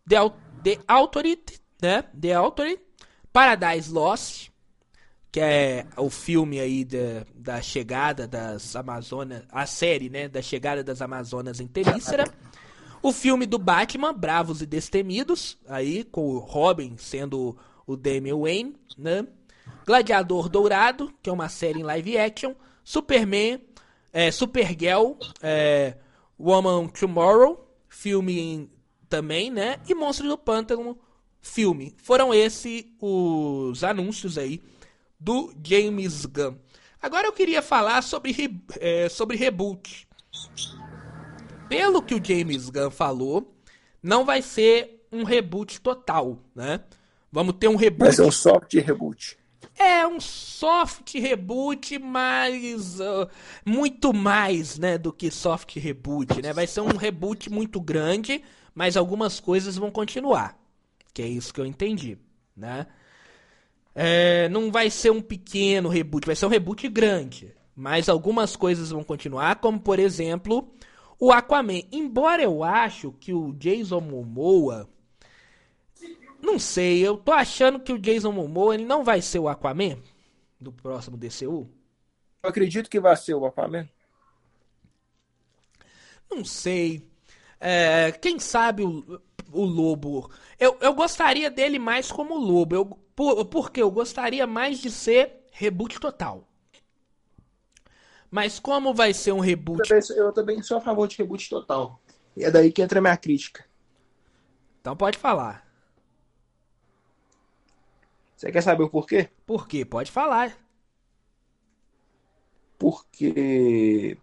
The, 0.07 0.17
The 0.63 0.79
Authority, 0.87 1.59
né? 1.81 2.03
The 2.19 2.33
Authority, 2.33 2.81
Paradise 3.33 3.91
Lost, 3.91 4.49
que 5.31 5.39
é 5.39 5.87
o 5.97 6.11
filme 6.11 6.59
aí 6.59 6.85
da, 6.85 7.25
da 7.33 7.61
chegada 7.61 8.27
das 8.27 8.75
Amazonas, 8.75 9.43
a 9.51 9.65
série, 9.65 10.07
né, 10.07 10.27
da 10.27 10.43
chegada 10.43 10.83
das 10.83 11.01
Amazonas 11.01 11.59
em 11.59 11.65
Temícera. 11.65 12.23
O 13.03 13.11
filme 13.11 13.45
do 13.45 13.59
Batman, 13.59 14.13
Bravos 14.13 14.61
e 14.61 14.65
Destemidos, 14.65 15.57
aí 15.67 16.05
com 16.05 16.29
o 16.29 16.39
Robin 16.39 16.95
sendo 16.97 17.57
o 17.85 17.97
Damian 17.97 18.37
Wayne, 18.37 18.77
né? 18.97 19.27
Gladiador 19.85 20.47
Dourado, 20.47 21.13
que 21.21 21.29
é 21.29 21.33
uma 21.33 21.49
série 21.49 21.81
em 21.81 21.83
live 21.83 22.17
action, 22.17 22.53
Superman, 22.81 23.59
é, 24.13 24.31
Supergirl, 24.31 25.15
é, 25.41 25.97
Woman 26.39 26.87
Tomorrow, 26.87 27.67
filme 27.89 28.39
em, 28.39 28.69
também, 29.09 29.51
né? 29.51 29.81
E 29.85 29.93
Monstro 29.93 30.29
do 30.29 30.37
Pântano, 30.37 30.97
filme. 31.41 31.93
Foram 31.97 32.33
esses 32.33 32.85
os 33.01 33.83
anúncios 33.83 34.37
aí 34.37 34.61
do 35.19 35.53
James 35.61 36.25
Gunn. 36.25 36.55
Agora 37.01 37.27
eu 37.27 37.33
queria 37.33 37.61
falar 37.61 38.01
sobre, 38.01 38.33
é, 38.79 39.09
sobre 39.09 39.35
reboot. 39.35 40.07
Pelo 41.67 42.01
que 42.01 42.15
o 42.15 42.23
James 42.23 42.69
Gunn 42.69 42.91
falou, 42.91 43.55
não 44.01 44.25
vai 44.25 44.41
ser 44.41 45.07
um 45.11 45.23
reboot 45.23 45.79
total, 45.81 46.39
né? 46.55 46.81
Vamos 47.31 47.55
ter 47.59 47.67
um 47.67 47.75
reboot. 47.75 48.05
Vai 48.05 48.11
ser 48.11 48.23
um 48.23 48.31
soft 48.31 48.73
reboot. 48.73 49.37
É 49.77 50.05
um 50.05 50.19
soft 50.19 51.13
reboot, 51.15 51.97
mas 51.97 52.99
uh, 52.99 53.27
muito 53.65 54.13
mais, 54.13 54.77
né, 54.77 54.97
do 54.97 55.11
que 55.11 55.31
soft 55.31 55.75
reboot, 55.77 56.41
né? 56.41 56.53
Vai 56.53 56.67
ser 56.67 56.81
um 56.81 56.95
reboot 56.95 57.49
muito 57.49 57.79
grande, 57.81 58.43
mas 58.75 58.95
algumas 58.95 59.39
coisas 59.39 59.75
vão 59.75 59.89
continuar. 59.89 60.57
Que 61.13 61.21
é 61.21 61.27
isso 61.27 61.53
que 61.53 61.61
eu 61.61 61.65
entendi, 61.65 62.17
né? 62.55 62.87
É, 63.95 64.49
não 64.49 64.71
vai 64.71 64.89
ser 64.89 65.11
um 65.11 65.21
pequeno 65.21 65.89
reboot, 65.89 66.25
vai 66.25 66.35
ser 66.35 66.45
um 66.45 66.49
reboot 66.49 66.87
grande. 66.87 67.53
Mas 67.75 68.09
algumas 68.09 68.55
coisas 68.55 68.91
vão 68.91 69.03
continuar, 69.03 69.55
como 69.55 69.79
por 69.79 69.97
exemplo 69.97 70.71
o 71.23 71.31
Aquaman. 71.31 71.83
Embora 71.89 72.43
eu 72.43 72.65
acho 72.65 73.13
que 73.13 73.33
o 73.33 73.53
Jason 73.53 74.01
Momoa. 74.01 74.89
Não 76.41 76.59
sei, 76.59 76.99
eu 76.99 77.15
tô 77.15 77.31
achando 77.31 77.79
que 77.79 77.93
o 77.93 77.97
Jason 77.97 78.33
Momoa 78.33 78.75
ele 78.75 78.83
não 78.83 79.05
vai 79.05 79.21
ser 79.21 79.39
o 79.39 79.47
Aquaman 79.47 79.97
do 80.59 80.69
próximo 80.69 81.15
DCU. 81.15 81.69
Eu 82.43 82.49
acredito 82.49 82.89
que 82.89 82.99
vai 82.99 83.15
ser 83.15 83.35
o 83.35 83.45
Aquaman. 83.45 83.87
Não 86.29 86.43
sei. 86.43 87.01
É, 87.57 88.11
quem 88.11 88.37
sabe 88.37 88.83
o, 88.83 89.21
o 89.53 89.63
Lobo. 89.63 90.29
Eu, 90.59 90.77
eu 90.81 90.93
gostaria 90.93 91.49
dele 91.49 91.79
mais 91.79 92.11
como 92.11 92.37
Lobo. 92.37 92.75
Eu, 92.75 92.85
por, 93.15 93.45
porque 93.45 93.81
eu 93.81 93.89
gostaria 93.89 94.45
mais 94.45 94.79
de 94.79 94.91
ser 94.91 95.47
reboot 95.51 96.01
total. 96.01 96.45
Mas 98.33 98.57
como 98.57 98.95
vai 98.95 99.13
ser 99.13 99.31
um 99.31 99.39
reboot. 99.39 99.81
Eu 99.81 100.01
também, 100.01 100.17
eu 100.17 100.33
também 100.33 100.63
sou 100.63 100.77
a 100.77 100.81
favor 100.81 101.07
de 101.07 101.15
reboot 101.15 101.47
total. 101.47 102.01
E 102.35 102.43
é 102.43 102.49
daí 102.49 102.71
que 102.71 102.81
entra 102.81 102.97
a 102.97 103.01
minha 103.01 103.15
crítica. 103.15 103.63
Então 104.81 104.97
pode 104.97 105.19
falar. 105.19 105.71
Você 108.35 108.51
quer 108.51 108.63
saber 108.63 108.81
o 108.81 108.89
porquê? 108.89 109.29
Por 109.45 109.67
quê? 109.67 109.85
Pode 109.85 110.09
falar. 110.09 110.57
Porque. 112.79 114.17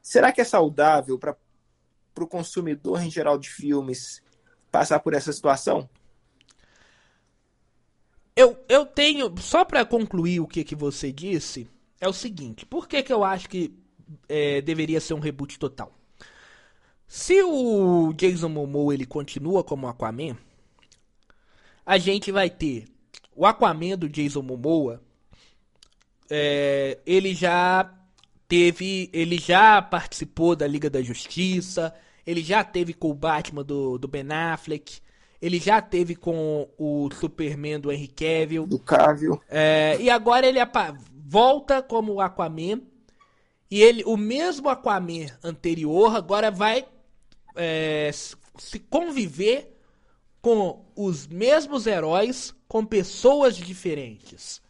Será 0.00 0.30
que 0.30 0.40
é 0.40 0.44
saudável 0.44 1.18
para 1.18 1.36
o 2.20 2.26
consumidor 2.28 3.02
em 3.02 3.10
geral 3.10 3.36
de 3.36 3.50
filmes 3.50 4.22
passar 4.70 5.00
por 5.00 5.12
essa 5.12 5.32
situação? 5.32 5.90
Eu, 8.34 8.58
eu 8.68 8.86
tenho, 8.86 9.34
só 9.38 9.64
para 9.64 9.84
concluir 9.84 10.40
o 10.40 10.46
que, 10.46 10.64
que 10.64 10.74
você 10.74 11.12
disse, 11.12 11.68
é 12.00 12.08
o 12.08 12.12
seguinte: 12.12 12.64
por 12.64 12.88
que, 12.88 13.02
que 13.02 13.12
eu 13.12 13.22
acho 13.22 13.48
que 13.48 13.74
é, 14.28 14.60
deveria 14.60 15.00
ser 15.00 15.14
um 15.14 15.20
reboot 15.20 15.58
total? 15.58 15.92
Se 17.06 17.42
o 17.42 18.14
Jason 18.14 18.48
Momoa 18.48 18.94
ele 18.94 19.04
continua 19.04 19.62
como 19.62 19.86
Aquaman, 19.86 20.34
a 21.84 21.98
gente 21.98 22.32
vai 22.32 22.48
ter 22.48 22.86
o 23.36 23.44
Aquaman 23.44 23.98
do 23.98 24.08
Jason 24.08 24.40
Momoa. 24.40 25.02
É, 26.30 26.98
ele 27.04 27.34
já 27.34 27.92
teve, 28.48 29.10
ele 29.12 29.38
já 29.38 29.82
participou 29.82 30.56
da 30.56 30.66
Liga 30.66 30.88
da 30.88 31.02
Justiça, 31.02 31.94
ele 32.26 32.42
já 32.42 32.64
teve 32.64 32.94
com 32.94 33.10
o 33.10 33.14
Batman 33.14 33.62
do, 33.62 33.98
do 33.98 34.08
Ben 34.08 34.32
Affleck, 34.32 35.01
ele 35.42 35.58
já 35.58 35.82
teve 35.82 36.14
com 36.14 36.68
o 36.78 37.08
Superman 37.18 37.80
do 37.80 37.90
Henry 37.90 38.06
Cavill. 38.06 38.64
Do 38.64 38.78
Cavill. 38.78 39.42
É, 39.50 39.96
e 39.98 40.08
agora 40.08 40.46
ele 40.46 40.60
volta 41.12 41.82
como 41.82 42.20
Aquaman. 42.20 42.80
E 43.68 43.82
ele, 43.82 44.04
o 44.06 44.16
mesmo 44.16 44.68
Aquaman 44.68 45.26
anterior, 45.42 46.14
agora 46.14 46.48
vai 46.48 46.86
é, 47.56 48.08
se 48.12 48.78
conviver 48.78 49.76
com 50.40 50.84
os 50.94 51.26
mesmos 51.26 51.88
heróis, 51.88 52.54
com 52.68 52.86
pessoas 52.86 53.56
diferentes. 53.56 54.62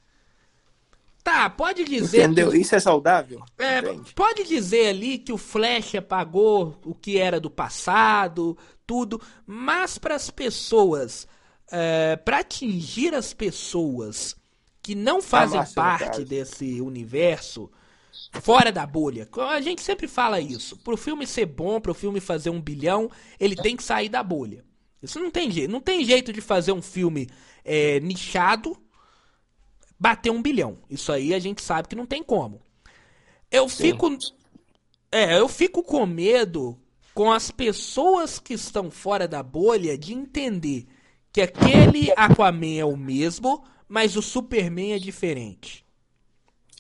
Tá, 1.23 1.51
pode 1.51 1.85
dizer. 1.85 2.25
Entendeu? 2.25 2.51
Que... 2.51 2.59
Isso 2.59 2.75
é 2.75 2.81
saudável? 2.81 3.43
É, 3.59 3.83
pode 4.15 4.45
dizer 4.45 4.89
ali 4.89 5.19
que 5.19 5.33
o 5.33 5.39
Flash 5.39 5.97
apagou 5.97 6.79
o 6.85 6.95
que 6.95 7.19
era 7.19 7.39
do 7.39 7.51
passado, 7.51 8.57
tudo, 8.93 9.19
mas 9.47 9.97
para 9.97 10.15
as 10.15 10.29
pessoas, 10.29 11.27
é, 11.71 12.15
para 12.17 12.41
atingir 12.41 13.15
as 13.15 13.33
pessoas 13.33 14.37
que 14.83 14.95
não 14.95 15.23
fazem 15.23 15.59
ah, 15.59 15.67
parte 15.75 16.27
desse 16.27 16.79
universo, 16.79 17.71
fora 18.43 18.71
da 18.71 18.85
bolha, 18.85 19.27
a 19.49 19.63
gente 19.63 19.81
sempre 19.81 20.07
fala 20.07 20.41
isso. 20.41 20.77
Pro 20.77 20.99
filme 20.99 21.27
ser 21.27 21.47
bom, 21.47 21.81
pro 21.81 21.95
filme 21.95 22.21
fazer 22.21 22.51
um 22.51 22.61
bilhão, 22.61 23.11
ele 23.41 23.57
tem 23.57 23.75
que 23.75 23.83
sair 23.83 24.11
da 24.11 24.23
bolha. 24.23 24.63
Isso 25.03 25.19
não 25.19 25.31
tem 25.31 25.51
jeito. 25.51 25.73
Não 25.73 25.81
tem 25.81 26.05
jeito 26.05 26.35
de 26.35 26.43
fazer 26.43 26.73
um 26.73 26.83
filme 26.83 27.31
é, 27.65 27.99
nichado 28.01 28.77
bater 29.99 30.31
um 30.31 30.43
bilhão. 30.43 30.81
Isso 30.91 31.11
aí 31.11 31.33
a 31.33 31.39
gente 31.39 31.63
sabe 31.63 31.89
que 31.89 31.97
não 31.97 32.05
tem 32.05 32.23
como. 32.23 32.61
Eu 33.51 33.71
Sim. 33.71 33.85
fico. 33.85 34.19
É, 35.11 35.39
eu 35.39 35.49
fico 35.49 35.83
com 35.83 36.05
medo 36.05 36.79
com 37.15 37.31
as 37.31 37.51
pessoas 37.51 38.39
que 38.39 38.55
estão 38.55 38.91
fora 38.91 39.29
da 39.29 39.43
bolha 39.43 39.97
de 39.97 40.13
entender 40.13 40.87
que 41.33 41.41
aquele 41.41 42.13
Aquaman 42.17 42.79
é 42.79 42.85
o 42.85 42.97
mesmo, 42.97 43.65
mas 43.89 44.17
o 44.17 44.23
Superman 44.23 44.93
é 44.93 44.99
diferente. 44.99 45.85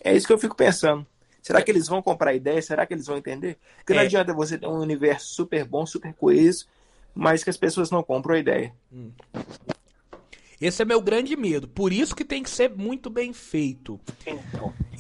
É 0.02 0.14
isso 0.14 0.26
que 0.26 0.32
eu 0.32 0.38
fico 0.38 0.56
pensando. 0.56 1.06
Será 1.40 1.60
que 1.60 1.70
eles 1.70 1.88
vão 1.88 2.00
comprar 2.00 2.30
a 2.30 2.34
ideia? 2.34 2.62
Será 2.62 2.86
que 2.86 2.94
eles 2.94 3.06
vão 3.06 3.16
entender? 3.16 3.58
Porque 3.78 3.92
é. 3.92 3.96
não 3.96 4.02
adianta 4.02 4.32
você 4.32 4.56
ter 4.56 4.66
um 4.66 4.78
universo 4.78 5.26
super 5.34 5.64
bom, 5.64 5.84
super 5.84 6.14
coeso, 6.14 6.66
mas 7.14 7.42
que 7.42 7.50
as 7.50 7.56
pessoas 7.56 7.90
não 7.90 8.02
compram 8.02 8.36
a 8.36 8.38
ideia. 8.38 8.72
Hum. 8.92 9.10
Esse 10.62 10.82
é 10.82 10.84
meu 10.84 11.00
grande 11.00 11.34
medo. 11.34 11.66
Por 11.66 11.92
isso 11.92 12.14
que 12.14 12.24
tem 12.24 12.40
que 12.40 12.48
ser 12.48 12.70
muito 12.70 13.10
bem 13.10 13.32
feito. 13.32 14.00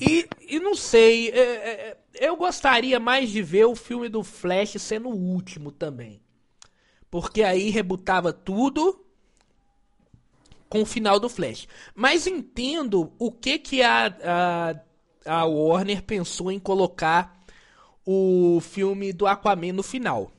E, 0.00 0.28
e 0.40 0.58
não 0.58 0.74
sei, 0.74 1.30
é, 1.30 1.40
é, 1.40 1.96
eu 2.14 2.34
gostaria 2.34 2.98
mais 2.98 3.30
de 3.30 3.40
ver 3.40 3.66
o 3.66 3.76
filme 3.76 4.08
do 4.08 4.24
Flash 4.24 4.72
sendo 4.80 5.08
o 5.08 5.16
último 5.16 5.70
também. 5.70 6.20
Porque 7.08 7.44
aí 7.44 7.70
rebutava 7.70 8.32
tudo 8.32 9.04
com 10.68 10.82
o 10.82 10.86
final 10.86 11.20
do 11.20 11.28
Flash. 11.28 11.68
Mas 11.94 12.26
entendo 12.26 13.12
o 13.16 13.30
que, 13.30 13.56
que 13.56 13.82
a, 13.82 14.06
a, 15.26 15.40
a 15.42 15.44
Warner 15.44 16.02
pensou 16.02 16.50
em 16.50 16.58
colocar 16.58 17.40
o 18.04 18.58
filme 18.60 19.12
do 19.12 19.28
Aquaman 19.28 19.74
no 19.74 19.84
final. 19.84 20.32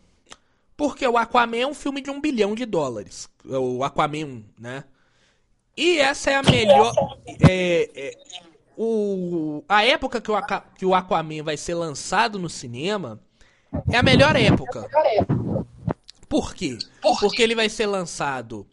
Porque 0.75 1.07
o 1.07 1.17
Aquaman 1.17 1.59
é 1.59 1.67
um 1.67 1.73
filme 1.73 2.01
de 2.01 2.09
um 2.09 2.19
bilhão 2.19 2.53
de 2.55 2.65
dólares. 2.65 3.29
O 3.45 3.85
Aquaman 3.85 4.25
1, 4.25 4.43
né? 4.59 4.83
E 5.75 5.97
essa 5.97 6.31
é 6.31 6.35
a 6.35 6.43
melhor. 6.43 6.93
É, 7.49 7.89
é, 7.95 8.17
o, 8.77 9.63
a 9.67 9.83
época 9.85 10.21
que 10.21 10.31
o, 10.31 10.35
que 10.77 10.85
o 10.85 10.93
Aquaman 10.93 11.43
vai 11.43 11.57
ser 11.57 11.73
lançado 11.73 12.37
no 12.37 12.49
cinema 12.49 13.19
é 13.91 13.97
a 13.97 14.03
melhor 14.03 14.35
época. 14.35 14.87
Por 16.29 16.53
quê? 16.53 16.77
Porque 17.01 17.41
ele 17.41 17.55
vai 17.55 17.69
ser 17.69 17.85
lançado 17.85 18.67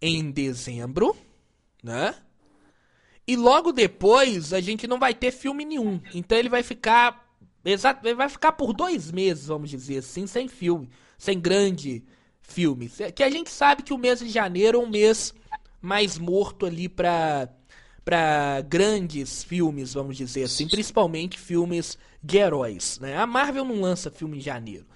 em 0.00 0.30
dezembro, 0.30 1.16
né? 1.82 2.14
E 3.26 3.36
logo 3.36 3.72
depois 3.72 4.52
a 4.52 4.60
gente 4.60 4.86
não 4.86 4.98
vai 4.98 5.14
ter 5.14 5.30
filme 5.30 5.64
nenhum. 5.64 6.00
Então 6.14 6.38
ele 6.38 6.48
vai 6.48 6.62
ficar. 6.62 7.26
Exato, 7.64 8.06
ele 8.06 8.14
vai 8.14 8.28
ficar 8.28 8.52
por 8.52 8.72
dois 8.72 9.10
meses, 9.10 9.46
vamos 9.46 9.68
dizer 9.70 9.98
assim, 9.98 10.26
sem 10.26 10.48
filme. 10.48 10.88
Sem 11.18 11.38
grande 11.38 12.04
filme. 12.40 12.90
Que 13.14 13.22
a 13.22 13.30
gente 13.30 13.50
sabe 13.50 13.82
que 13.82 13.92
o 13.92 13.98
mês 13.98 14.20
de 14.20 14.28
janeiro 14.28 14.80
é 14.80 14.82
um 14.82 14.88
mês 14.88 15.34
mais 15.80 16.18
morto 16.18 16.66
ali 16.66 16.88
pra, 16.88 17.48
para 18.04 18.60
grandes 18.62 19.42
filmes, 19.42 19.94
vamos 19.94 20.16
dizer 20.16 20.44
assim, 20.44 20.66
principalmente 20.66 21.38
filmes 21.38 21.98
de 22.22 22.38
heróis. 22.38 22.98
Né? 23.00 23.16
A 23.16 23.26
Marvel 23.26 23.64
não 23.64 23.80
lança 23.80 24.10
filme 24.10 24.38
em 24.38 24.40
janeiro. 24.40 24.86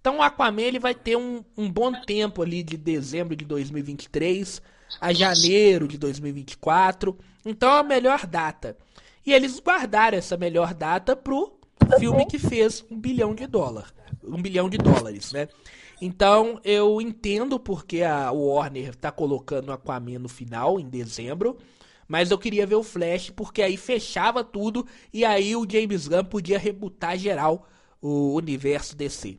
Então 0.00 0.18
o 0.18 0.22
Aquaman 0.22 0.62
ele 0.62 0.80
vai 0.80 0.94
ter 0.94 1.16
um, 1.16 1.44
um 1.56 1.70
bom 1.70 1.92
tempo 1.92 2.42
ali 2.42 2.62
de 2.62 2.76
dezembro 2.76 3.36
de 3.36 3.44
2023 3.44 4.60
a 5.00 5.12
janeiro 5.12 5.86
de 5.86 5.96
2024. 5.96 7.16
Então 7.44 7.70
é 7.76 7.80
a 7.80 7.84
melhor 7.84 8.26
data. 8.26 8.76
E 9.24 9.32
eles 9.32 9.60
guardaram 9.60 10.18
essa 10.18 10.36
melhor 10.36 10.74
data 10.74 11.14
pro 11.14 11.58
filme 11.98 12.26
que 12.26 12.38
fez 12.38 12.84
um 12.90 12.98
bilhão 12.98 13.34
de 13.34 13.46
dólar, 13.46 13.92
um 14.24 14.40
bilhão 14.40 14.68
de 14.68 14.78
dólares, 14.78 15.32
né? 15.32 15.48
Então 16.04 16.60
eu 16.64 17.00
entendo 17.00 17.60
porque 17.60 18.02
a 18.02 18.32
Warner 18.32 18.92
tá 18.92 19.12
colocando 19.12 19.68
o 19.68 19.72
Aquaman 19.72 20.18
no 20.18 20.28
final, 20.28 20.80
em 20.80 20.88
dezembro. 20.88 21.56
Mas 22.08 22.32
eu 22.32 22.38
queria 22.38 22.66
ver 22.66 22.74
o 22.74 22.82
Flash, 22.82 23.30
porque 23.30 23.62
aí 23.62 23.76
fechava 23.76 24.42
tudo 24.42 24.84
e 25.12 25.24
aí 25.24 25.54
o 25.54 25.64
James 25.64 26.08
Gunn 26.08 26.24
podia 26.24 26.58
rebutar 26.58 27.16
geral 27.16 27.68
o 28.00 28.34
universo 28.34 28.96
DC. 28.96 29.38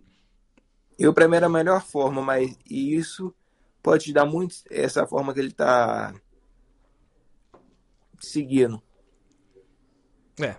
Eu, 0.98 1.14
pra 1.14 1.28
mim, 1.28 1.36
era 1.36 1.48
a 1.48 1.50
melhor 1.50 1.84
forma, 1.84 2.22
mas 2.22 2.56
isso 2.66 3.36
pode 3.82 4.06
te 4.06 4.14
dar 4.14 4.26
muito 4.26 4.56
essa 4.72 5.06
forma 5.06 5.34
que 5.34 5.42
ele 5.42 5.52
tá 5.52 6.16
seguindo. 8.22 8.82
É. 10.40 10.56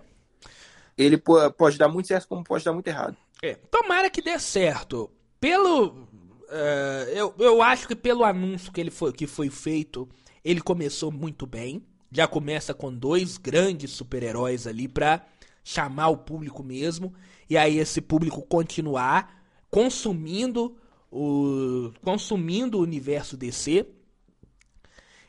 Ele 0.95 1.17
pode 1.17 1.79
dar 1.79 1.89
muito 1.89 2.07
certo, 2.07 2.27
como 2.27 2.43
pode 2.43 2.63
dar 2.63 2.73
muito 2.73 2.87
errado. 2.87 3.17
É. 3.41 3.55
Tomara 3.55 4.07
que 4.07 4.21
dê 4.21 4.37
certo. 4.37 5.11
Pelo. 5.45 5.87
Uh, 5.87 7.09
eu, 7.13 7.35
eu 7.37 7.61
acho 7.61 7.87
que 7.87 7.95
pelo 7.95 8.23
anúncio 8.23 8.71
que, 8.71 8.79
ele 8.81 8.89
foi, 8.89 9.11
que 9.11 9.27
foi 9.27 9.49
feito, 9.49 10.09
ele 10.43 10.61
começou 10.61 11.11
muito 11.11 11.45
bem 11.45 11.83
já 12.15 12.27
começa 12.27 12.73
com 12.73 12.93
dois 12.93 13.37
grandes 13.37 13.91
super-heróis 13.91 14.65
ali 14.65 14.87
pra 14.87 15.25
chamar 15.63 16.07
o 16.07 16.17
público 16.17 16.63
mesmo. 16.63 17.13
E 17.49 17.57
aí 17.57 17.77
esse 17.77 17.99
público 17.99 18.41
continuar 18.41 19.43
consumindo 19.69 20.77
o 21.11 21.91
consumindo 22.01 22.77
o 22.77 22.81
universo 22.81 23.35
DC. 23.35 23.85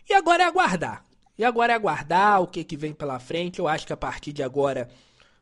E 0.09 0.15
agora 0.15 0.45
é 0.45 0.47
aguardar. 0.47 1.05
E 1.37 1.45
agora 1.45 1.73
é 1.73 1.77
aguardar 1.77 2.41
o 2.41 2.47
que, 2.47 2.63
que 2.63 2.77
vem 2.77 2.93
pela 2.93 3.19
frente. 3.19 3.59
Eu 3.59 3.67
acho 3.67 3.85
que 3.85 3.93
a 3.93 3.97
partir 3.97 4.33
de 4.33 4.45
agora 4.45 4.89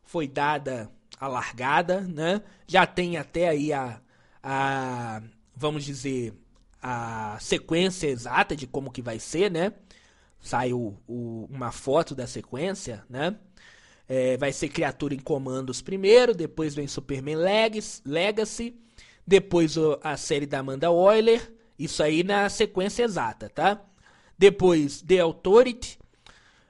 foi 0.03 0.27
dada 0.27 0.91
a 1.21 1.29
largada, 1.29 2.01
né? 2.01 2.41
Já 2.67 2.87
tem 2.87 3.19
até 3.19 3.49
aí 3.49 3.71
a, 3.71 4.01
a 4.45 5.23
vamos 5.57 5.85
dizer, 5.85 6.35
a 6.83 7.39
sequência 7.41 8.09
exata 8.09 8.55
de 8.55 8.67
como 8.67 8.91
que 8.91 9.01
vai 9.01 9.19
ser, 9.19 9.51
né? 9.51 9.73
saiu 10.45 10.95
o, 11.09 11.49
uma 11.51 11.73
foto 11.73 12.15
da 12.15 12.27
sequência, 12.27 13.03
né? 13.09 13.35
É, 14.07 14.37
vai 14.37 14.53
ser 14.53 14.69
Criatura 14.69 15.15
em 15.15 15.19
Comandos 15.19 15.81
primeiro, 15.81 16.35
depois 16.35 16.75
vem 16.75 16.87
Superman 16.87 17.39
Legacy, 18.05 18.77
depois 19.27 19.77
a 20.03 20.15
série 20.19 20.45
da 20.45 20.59
Amanda 20.59 20.89
Euler, 20.89 21.51
isso 21.79 22.03
aí 22.03 22.23
na 22.23 22.51
sequência 22.51 23.03
exata, 23.03 23.49
tá? 23.49 23.83
Depois 24.37 25.01
The 25.01 25.21
Authority, 25.21 25.99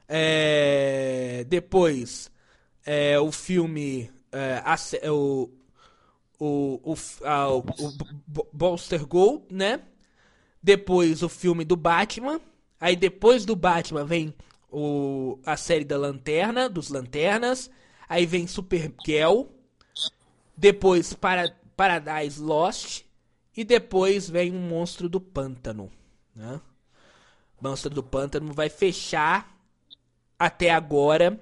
é, 0.08 1.44
depois 1.48 2.30
é, 2.86 3.18
o 3.18 3.32
filme 3.32 4.08
é, 4.30 4.62
a, 4.64 4.76
o, 5.10 5.50
o, 6.44 6.92
o, 6.92 7.26
a, 7.26 7.48
o, 7.50 7.58
o 7.58 9.06
Gold, 9.06 9.44
né? 9.50 9.80
Depois 10.62 11.22
o 11.22 11.28
filme 11.28 11.64
do 11.64 11.76
Batman, 11.76 12.40
Aí 12.84 12.96
depois 12.96 13.46
do 13.46 13.56
Batman 13.56 14.04
vem 14.04 14.34
o, 14.70 15.38
a 15.46 15.56
série 15.56 15.86
da 15.86 15.96
Lanterna, 15.96 16.68
dos 16.68 16.90
Lanternas. 16.90 17.70
Aí 18.06 18.26
vem 18.26 18.46
Supergirl. 18.46 19.44
Depois 20.54 21.14
para, 21.14 21.50
Paradise 21.74 22.38
Lost. 22.38 23.04
E 23.56 23.64
depois 23.64 24.28
vem 24.28 24.52
um 24.52 24.60
Monstro 24.60 25.08
do 25.08 25.18
Pântano. 25.18 25.90
Né? 26.36 26.60
Monstro 27.58 27.88
do 27.88 28.02
Pântano 28.02 28.52
vai 28.52 28.68
fechar 28.68 29.58
até 30.38 30.68
agora 30.68 31.40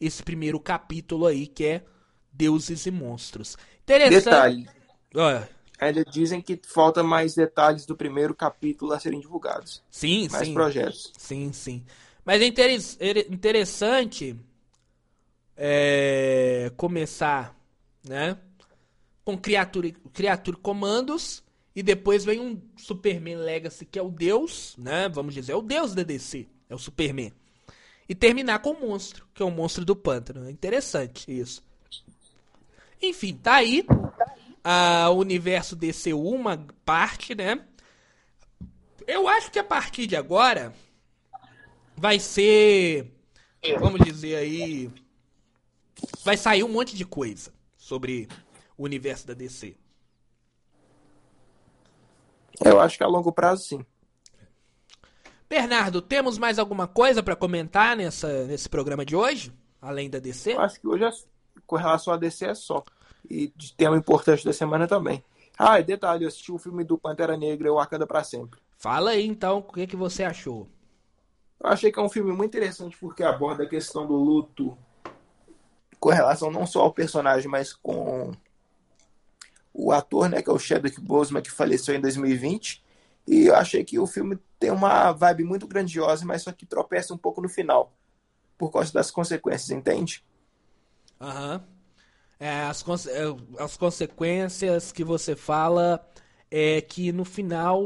esse 0.00 0.24
primeiro 0.24 0.58
capítulo 0.58 1.26
aí 1.26 1.46
que 1.46 1.64
é 1.66 1.84
Deuses 2.32 2.84
e 2.84 2.90
Monstros. 2.90 3.56
Interessante. 3.96 4.24
Detalhe. 4.24 4.68
Olha, 5.14 5.48
ainda 5.78 6.04
dizem 6.04 6.40
que 6.40 6.60
falta 6.62 7.02
mais 7.02 7.34
detalhes 7.34 7.84
do 7.84 7.96
primeiro 7.96 8.34
capítulo 8.34 8.92
a 8.92 9.00
serem 9.00 9.20
divulgados. 9.20 9.82
Sim, 9.90 10.28
mais 10.30 10.46
sim. 10.46 10.54
projetos. 10.54 11.12
Sim, 11.18 11.52
sim. 11.52 11.84
Mas 12.24 12.40
é 12.40 12.46
interessante 12.46 14.36
é, 15.56 16.70
começar, 16.76 17.56
né? 18.06 18.36
Com 19.24 19.36
criatura, 19.36 19.90
criatura 20.12 20.56
comandos 20.56 21.42
e 21.74 21.82
depois 21.82 22.24
vem 22.24 22.40
um 22.40 22.60
Superman 22.76 23.36
Legacy 23.36 23.84
que 23.84 23.98
é 23.98 24.02
o 24.02 24.10
Deus, 24.10 24.74
né? 24.78 25.08
Vamos 25.08 25.34
dizer, 25.34 25.52
é 25.52 25.56
o 25.56 25.62
Deus 25.62 25.94
da 25.94 26.02
DC, 26.02 26.46
é 26.68 26.74
o 26.74 26.78
Superman. 26.78 27.32
E 28.08 28.14
terminar 28.14 28.58
com 28.60 28.70
o 28.70 28.80
monstro, 28.80 29.26
que 29.34 29.42
é 29.42 29.46
o 29.46 29.50
monstro 29.50 29.84
do 29.84 29.96
pântano. 29.96 30.46
É 30.46 30.50
interessante 30.50 31.30
isso. 31.30 31.62
Enfim, 33.02 33.34
tá 33.34 33.54
aí 33.54 33.84
a 34.62 35.10
universo 35.10 35.74
DC 35.74 36.12
uma 36.12 36.66
parte, 36.84 37.34
né? 37.34 37.64
Eu 39.06 39.26
acho 39.26 39.50
que 39.50 39.58
a 39.58 39.64
partir 39.64 40.06
de 40.06 40.14
agora 40.14 40.74
vai 41.96 42.18
ser, 42.18 43.12
vamos 43.78 44.00
dizer 44.04 44.36
aí, 44.36 44.90
vai 46.24 46.36
sair 46.36 46.62
um 46.62 46.68
monte 46.68 46.96
de 46.96 47.04
coisa 47.04 47.52
sobre 47.76 48.28
o 48.76 48.84
universo 48.84 49.26
da 49.26 49.34
DC. 49.34 49.76
Eu 52.64 52.78
acho 52.78 52.98
que 52.98 53.04
a 53.04 53.08
longo 53.08 53.32
prazo 53.32 53.64
sim. 53.64 53.86
Bernardo, 55.48 56.00
temos 56.00 56.38
mais 56.38 56.58
alguma 56.58 56.86
coisa 56.86 57.22
para 57.22 57.34
comentar 57.34 57.96
nessa, 57.96 58.44
nesse 58.44 58.68
programa 58.68 59.04
de 59.04 59.16
hoje, 59.16 59.52
além 59.82 60.08
da 60.08 60.18
DC? 60.18 60.52
Eu 60.52 60.60
acho 60.60 60.80
que 60.80 60.86
hoje, 60.86 61.04
é, 61.04 61.10
com 61.70 61.76
relação 61.76 62.12
a 62.12 62.16
DC, 62.16 62.46
é 62.46 62.54
só 62.54 62.84
e 63.30 63.52
de 63.54 63.72
tema 63.74 63.96
importante 63.96 64.44
da 64.44 64.52
semana 64.52 64.88
também. 64.88 65.22
Ah, 65.56 65.78
e 65.78 65.84
detalhe, 65.84 66.24
eu 66.24 66.28
assisti 66.28 66.50
o 66.50 66.58
filme 66.58 66.82
do 66.82 66.98
Pantera 66.98 67.36
Negra, 67.36 67.72
O 67.72 67.76
Wakanda 67.76 68.08
para 68.08 68.24
Sempre. 68.24 68.58
Fala 68.76 69.10
aí 69.10 69.24
então, 69.24 69.58
o 69.58 69.72
que, 69.72 69.86
que 69.86 69.94
você 69.94 70.24
achou? 70.24 70.66
Eu 71.62 71.70
achei 71.70 71.92
que 71.92 72.00
é 72.00 72.02
um 72.02 72.08
filme 72.08 72.32
muito 72.32 72.56
interessante 72.56 72.96
porque 72.98 73.22
aborda 73.22 73.62
a 73.62 73.68
questão 73.68 74.04
do 74.04 74.16
luto 74.16 74.76
com 76.00 76.08
relação 76.08 76.50
não 76.50 76.66
só 76.66 76.80
ao 76.80 76.92
personagem, 76.92 77.48
mas 77.48 77.72
com 77.72 78.32
o 79.72 79.92
ator, 79.92 80.28
né, 80.28 80.42
que 80.42 80.50
é 80.50 80.52
o 80.52 80.58
Chadwick 80.58 81.00
Boseman, 81.00 81.42
que 81.42 81.52
faleceu 81.52 81.94
em 81.94 82.00
2020. 82.00 82.82
E 83.28 83.46
eu 83.46 83.54
achei 83.54 83.84
que 83.84 83.96
o 83.98 84.06
filme 84.08 84.38
tem 84.58 84.72
uma 84.72 85.12
vibe 85.12 85.44
muito 85.44 85.68
grandiosa, 85.68 86.24
mas 86.24 86.42
só 86.42 86.50
que 86.50 86.66
tropeça 86.66 87.14
um 87.14 87.18
pouco 87.18 87.40
no 87.40 87.48
final, 87.48 87.92
por 88.58 88.72
causa 88.72 88.92
das 88.92 89.10
consequências, 89.10 89.70
entende? 89.70 90.24
Aham. 91.20 91.56
Uhum 91.56 91.80
é, 92.40 92.62
as, 92.62 92.82
é, 93.06 93.22
as 93.58 93.76
consequências 93.76 94.90
que 94.90 95.04
você 95.04 95.36
fala 95.36 96.02
é 96.50 96.80
que 96.80 97.12
no 97.12 97.24
final 97.24 97.84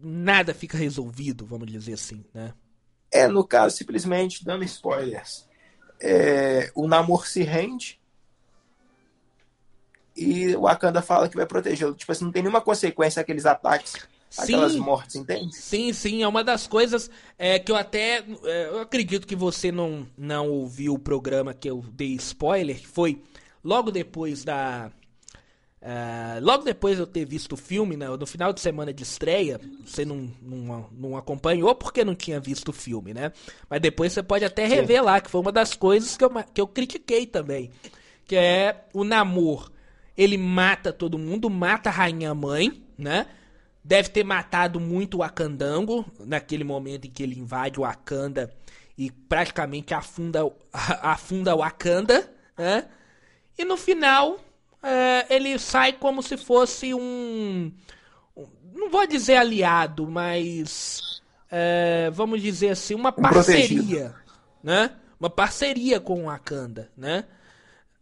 nada 0.00 0.54
fica 0.54 0.78
resolvido, 0.78 1.44
vamos 1.44 1.70
dizer 1.70 1.94
assim, 1.94 2.24
né? 2.32 2.54
É, 3.10 3.26
no 3.26 3.44
caso, 3.44 3.76
simplesmente 3.76 4.44
dando 4.44 4.64
spoilers. 4.64 5.48
É, 6.00 6.70
o 6.74 6.86
Namor 6.86 7.26
se 7.26 7.42
rende 7.42 8.00
e 10.16 10.54
o 10.54 10.62
Wakanda 10.62 11.02
fala 11.02 11.28
que 11.28 11.36
vai 11.36 11.46
protegê-lo. 11.46 11.94
Tipo 11.94 12.12
assim, 12.12 12.24
não 12.24 12.32
tem 12.32 12.42
nenhuma 12.42 12.60
consequência 12.60 13.20
aqueles 13.20 13.44
ataques, 13.44 13.94
sim, 14.34 14.54
aquelas 14.54 14.76
mortes, 14.76 15.16
entende? 15.16 15.54
Sim, 15.54 15.92
sim, 15.92 16.22
é 16.22 16.28
uma 16.28 16.42
das 16.42 16.66
coisas 16.66 17.10
é, 17.38 17.58
que 17.58 17.70
eu 17.70 17.76
até. 17.76 18.24
É, 18.44 18.68
eu 18.68 18.80
acredito 18.80 19.26
que 19.26 19.36
você 19.36 19.70
não, 19.70 20.06
não 20.16 20.50
ouviu 20.50 20.94
o 20.94 20.98
programa 20.98 21.54
que 21.54 21.70
eu 21.70 21.84
dei 21.92 22.14
spoiler, 22.14 22.78
que 22.78 22.86
foi 22.86 23.22
logo 23.62 23.90
depois 23.90 24.44
da. 24.44 24.90
Uh, 25.80 26.40
logo 26.40 26.64
depois 26.64 26.96
de 26.96 27.02
eu 27.02 27.06
ter 27.06 27.26
visto 27.26 27.52
o 27.52 27.56
filme, 27.58 27.94
né, 27.94 28.08
no 28.08 28.26
final 28.26 28.54
de 28.54 28.60
semana 28.60 28.90
de 28.90 29.02
estreia, 29.02 29.60
você 29.84 30.02
não, 30.02 30.30
não, 30.40 30.88
não 30.90 31.16
acompanhou 31.16 31.74
porque 31.74 32.02
não 32.02 32.14
tinha 32.14 32.40
visto 32.40 32.70
o 32.70 32.72
filme, 32.72 33.12
né? 33.12 33.32
Mas 33.68 33.82
depois 33.82 34.10
você 34.14 34.22
pode 34.22 34.46
até 34.46 34.66
rever 34.66 35.04
lá, 35.04 35.20
que 35.20 35.30
foi 35.30 35.42
uma 35.42 35.52
das 35.52 35.74
coisas 35.74 36.16
que 36.16 36.24
eu, 36.24 36.30
que 36.54 36.60
eu 36.60 36.66
critiquei 36.66 37.26
também. 37.26 37.70
Que 38.26 38.34
é 38.34 38.86
o 38.94 39.04
Namor. 39.04 39.70
Ele 40.16 40.38
mata 40.38 40.90
todo 40.90 41.18
mundo, 41.18 41.50
mata 41.50 41.90
a 41.90 41.92
rainha 41.92 42.34
mãe, 42.34 42.82
né? 42.96 43.26
Deve 43.84 44.08
ter 44.08 44.24
matado 44.24 44.80
muito 44.80 45.18
o 45.18 45.22
Akandango 45.22 46.06
naquele 46.20 46.64
momento 46.64 47.06
em 47.06 47.10
que 47.10 47.22
ele 47.22 47.38
invade 47.38 47.78
o 47.78 47.82
Wakanda 47.82 48.50
e 48.96 49.10
praticamente 49.10 49.92
afunda, 49.92 50.40
afunda 51.02 51.54
o 51.54 51.58
Wakanda, 51.58 52.32
né? 52.56 52.86
E 53.58 53.64
no 53.64 53.76
final, 53.76 54.38
é, 54.82 55.26
ele 55.28 55.58
sai 55.58 55.92
como 55.92 56.22
se 56.22 56.36
fosse 56.36 56.94
um. 56.94 57.72
Não 58.72 58.90
vou 58.90 59.06
dizer 59.06 59.36
aliado, 59.36 60.06
mas. 60.06 61.22
É, 61.50 62.10
vamos 62.12 62.42
dizer 62.42 62.70
assim, 62.70 62.94
uma 62.94 63.12
parceria. 63.12 64.14
né? 64.62 64.90
Uma 65.20 65.30
parceria 65.30 66.00
com 66.00 66.22
o 66.22 66.26
Wakanda, 66.26 66.90
né? 66.96 67.24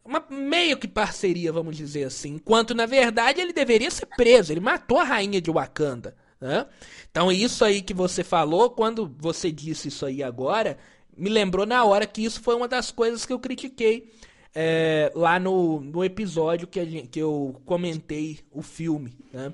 Uma 0.05 0.25
meio 0.29 0.77
que 0.77 0.89
parceria, 0.89 1.53
vamos 1.53 1.77
dizer 1.77 2.05
assim. 2.05 2.35
Enquanto, 2.35 2.75
na 2.75 2.87
verdade, 2.87 3.41
ele 3.41 3.53
deveria 3.53 3.91
ser 3.91 4.07
preso. 4.07 4.53
Ele 4.53 4.61
matou 4.61 4.99
a 4.99 5.05
rainha 5.05 5.41
de 5.41 5.51
Wakanda. 5.51 6.17
Né? 6.41 6.67
Então, 7.11 7.31
isso 7.31 7.65
aí 7.65 7.81
que 7.81 7.95
você 7.95 8.25
falou, 8.25 8.71
quando 8.71 9.15
você 9.19 9.53
disse 9.53 9.89
isso 9.89 10.05
aí 10.05 10.23
agora, 10.23 10.77
me 11.17 11.31
lembrou 11.31 11.65
na 11.65 11.85
hora 11.85 12.07
que 12.07 12.25
isso 12.25 12.41
foi 12.41 12.57
uma 12.57 12.67
das 12.67 12.91
coisas 12.91 13.25
que 13.25 13.33
eu 13.33 13.39
critiquei 13.39 14.11
é, 14.55 15.11
lá 15.15 15.39
no, 15.39 15.81
no 15.81 16.05
episódio 16.05 16.67
que, 16.67 16.85
gente, 16.85 17.09
que 17.09 17.21
eu 17.21 17.61
comentei 17.65 18.41
o 18.51 18.61
filme. 18.61 19.17
Né? 19.33 19.53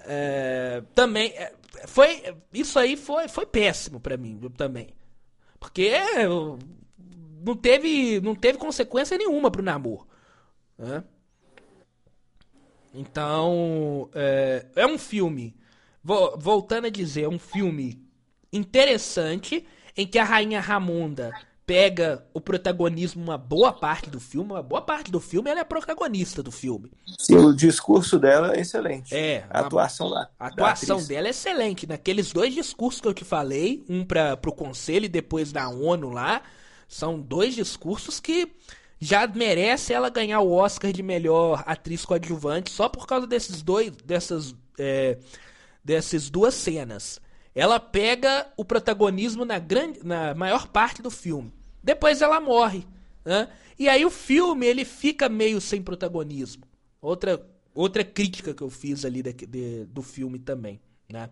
É, 0.00 0.82
também 0.94 1.32
é, 1.32 1.52
foi 1.86 2.22
isso 2.52 2.78
aí 2.78 2.96
foi, 2.96 3.28
foi 3.28 3.44
péssimo 3.44 3.98
para 3.98 4.16
mim 4.16 4.38
também 4.56 4.88
porque 5.58 5.90
não 7.46 7.54
teve 7.56 8.20
não 8.20 8.34
teve 8.34 8.58
consequência 8.58 9.16
nenhuma 9.16 9.50
pro 9.50 9.62
namoro 9.62 10.06
né? 10.76 11.04
então 12.92 14.10
é, 14.12 14.66
é 14.74 14.86
um 14.86 14.98
filme 14.98 15.56
voltando 16.02 16.86
a 16.86 16.90
dizer 16.90 17.22
é 17.22 17.28
um 17.28 17.38
filme 17.38 18.04
interessante 18.52 19.64
em 19.96 20.06
que 20.06 20.18
a 20.18 20.24
rainha 20.24 20.60
Ramonda 20.60 21.32
pega 21.66 22.24
o 22.32 22.40
protagonismo 22.40 23.22
uma 23.22 23.36
boa 23.36 23.72
parte 23.72 24.08
do 24.08 24.20
filme, 24.20 24.52
uma 24.52 24.62
boa 24.62 24.80
parte 24.80 25.10
do 25.10 25.18
filme 25.18 25.50
ela 25.50 25.60
é 25.60 25.64
protagonista 25.64 26.42
do 26.42 26.52
filme. 26.52 26.92
Sim, 27.18 27.36
o 27.38 27.52
discurso 27.52 28.20
dela 28.20 28.54
é 28.54 28.60
excelente. 28.60 29.12
É. 29.12 29.44
A 29.50 29.60
atuação 29.60 30.06
lá. 30.06 30.30
A 30.38 30.46
atuação 30.46 31.02
dela 31.04 31.26
é 31.26 31.30
excelente. 31.30 31.86
Naqueles 31.86 32.32
dois 32.32 32.54
discursos 32.54 33.00
que 33.00 33.08
eu 33.08 33.14
te 33.14 33.24
falei, 33.24 33.84
um 33.88 34.04
para 34.04 34.38
o 34.46 34.52
conselho 34.52 35.06
e 35.06 35.08
depois 35.08 35.50
da 35.50 35.68
ONU 35.68 36.08
lá, 36.10 36.42
são 36.88 37.20
dois 37.20 37.54
discursos 37.54 38.20
que 38.20 38.52
já 38.98 39.26
merece 39.26 39.92
ela 39.92 40.08
ganhar 40.08 40.40
o 40.40 40.52
Oscar 40.52 40.92
de 40.92 41.02
melhor 41.02 41.62
atriz 41.66 42.04
coadjuvante 42.04 42.70
só 42.70 42.88
por 42.88 43.06
causa 43.06 43.26
desses 43.26 43.62
dois, 43.62 43.90
dessas, 44.04 44.54
é, 44.78 45.18
dessas 45.84 46.30
duas 46.30 46.54
cenas. 46.54 47.20
Ela 47.54 47.80
pega 47.80 48.50
o 48.56 48.64
protagonismo 48.64 49.44
na, 49.44 49.58
grande, 49.58 50.00
na 50.04 50.34
maior 50.34 50.66
parte 50.68 51.02
do 51.02 51.10
filme. 51.10 51.52
Depois 51.82 52.20
ela 52.20 52.40
morre. 52.40 52.86
Né? 53.24 53.48
E 53.78 53.88
aí 53.88 54.04
o 54.04 54.10
filme 54.10 54.66
ele 54.66 54.84
fica 54.84 55.28
meio 55.28 55.60
sem 55.60 55.82
protagonismo. 55.82 56.64
Outra, 57.00 57.46
outra 57.74 58.04
crítica 58.04 58.54
que 58.54 58.62
eu 58.62 58.70
fiz 58.70 59.04
ali 59.04 59.22
de, 59.22 59.32
de, 59.32 59.84
do 59.86 60.02
filme 60.02 60.38
também. 60.38 60.80
Né? 61.08 61.30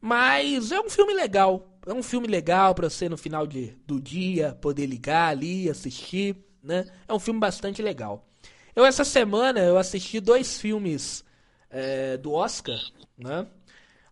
Mas 0.00 0.72
é 0.72 0.80
um 0.80 0.88
filme 0.88 1.14
legal. 1.14 1.75
É 1.86 1.94
um 1.94 2.02
filme 2.02 2.26
legal 2.26 2.74
para 2.74 2.90
você 2.90 3.08
no 3.08 3.16
final 3.16 3.46
de, 3.46 3.68
do 3.86 4.00
dia 4.00 4.58
poder 4.60 4.86
ligar 4.86 5.28
ali, 5.28 5.70
assistir. 5.70 6.36
Né? 6.60 6.84
É 7.06 7.14
um 7.14 7.20
filme 7.20 7.38
bastante 7.38 7.80
legal. 7.80 8.26
Eu 8.74 8.84
essa 8.84 9.04
semana 9.04 9.60
eu 9.60 9.78
assisti 9.78 10.18
dois 10.18 10.60
filmes 10.60 11.24
é, 11.70 12.16
do 12.16 12.32
Oscar. 12.32 12.78
Né? 13.16 13.46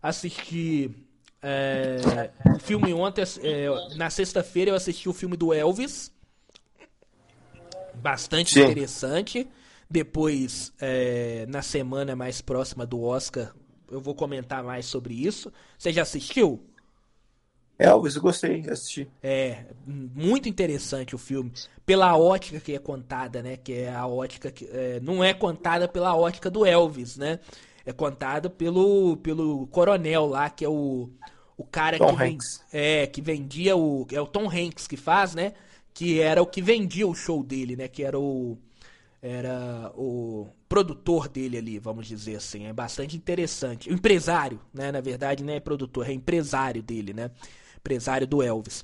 Assisti 0.01 1.05
é, 1.41 2.31
o 2.55 2.59
filme 2.59 2.93
ontem, 2.93 3.23
é, 3.43 3.67
na 3.95 4.09
sexta-feira, 4.09 4.71
eu 4.71 4.75
assisti 4.75 5.09
o 5.09 5.13
filme 5.13 5.35
do 5.35 5.53
Elvis. 5.53 6.11
Bastante 7.93 8.53
Sim. 8.53 8.61
interessante. 8.61 9.47
Depois, 9.89 10.73
é, 10.79 11.45
na 11.47 11.61
semana 11.61 12.15
mais 12.15 12.41
próxima 12.41 12.85
do 12.85 13.01
Oscar, 13.01 13.53
eu 13.91 13.99
vou 13.99 14.15
comentar 14.15 14.63
mais 14.63 14.85
sobre 14.85 15.13
isso. 15.13 15.51
Você 15.77 15.91
já 15.91 16.01
assistiu? 16.03 16.65
Elvis, 17.77 18.15
eu 18.15 18.21
gostei, 18.21 18.69
assisti. 18.69 19.07
É, 19.21 19.65
muito 19.85 20.47
interessante 20.47 21.13
o 21.13 21.17
filme. 21.17 21.51
Pela 21.85 22.17
ótica 22.17 22.59
que 22.59 22.73
é 22.73 22.79
contada, 22.79 23.43
né? 23.43 23.57
Que 23.57 23.73
é 23.73 23.93
a 23.93 24.07
ótica 24.07 24.49
que. 24.51 24.65
É, 24.71 24.99
não 25.01 25.23
é 25.23 25.33
contada 25.33 25.87
pela 25.87 26.15
ótica 26.15 26.49
do 26.49 26.65
Elvis, 26.65 27.17
né? 27.17 27.39
É 27.85 27.91
contada 27.91 28.49
pelo, 28.49 29.17
pelo 29.17 29.67
coronel 29.67 30.25
lá, 30.25 30.49
que 30.49 30.65
é 30.65 30.69
o 30.69 31.09
o 31.57 31.63
cara 31.63 31.97
Tom 31.97 32.11
que, 32.11 32.15
vem, 32.15 32.37
é, 32.71 33.07
que 33.07 33.21
vendia 33.21 33.75
o. 33.75 34.05
É 34.11 34.19
o 34.19 34.27
Tom 34.27 34.49
Hanks 34.49 34.87
que 34.87 34.97
faz, 34.97 35.33
né? 35.33 35.53
Que 35.93 36.19
era 36.19 36.41
o 36.41 36.45
que 36.45 36.61
vendia 36.61 37.07
o 37.07 37.15
show 37.15 37.43
dele, 37.43 37.75
né? 37.75 37.87
Que 37.87 38.03
era 38.03 38.19
o. 38.19 38.57
Era 39.21 39.91
o 39.95 40.47
produtor 40.69 41.27
dele 41.27 41.57
ali, 41.57 41.79
vamos 41.79 42.07
dizer 42.07 42.35
assim. 42.35 42.67
É 42.67 42.73
bastante 42.73 43.15
interessante. 43.15 43.89
O 43.89 43.93
empresário, 43.93 44.59
né? 44.73 44.91
Na 44.91 45.01
verdade, 45.01 45.43
não 45.43 45.53
é 45.53 45.59
produtor, 45.59 46.07
é 46.07 46.13
empresário 46.13 46.83
dele, 46.83 47.13
né? 47.13 47.31
Empresário 47.85 48.25
do 48.25 48.41
Elvis. 48.41 48.83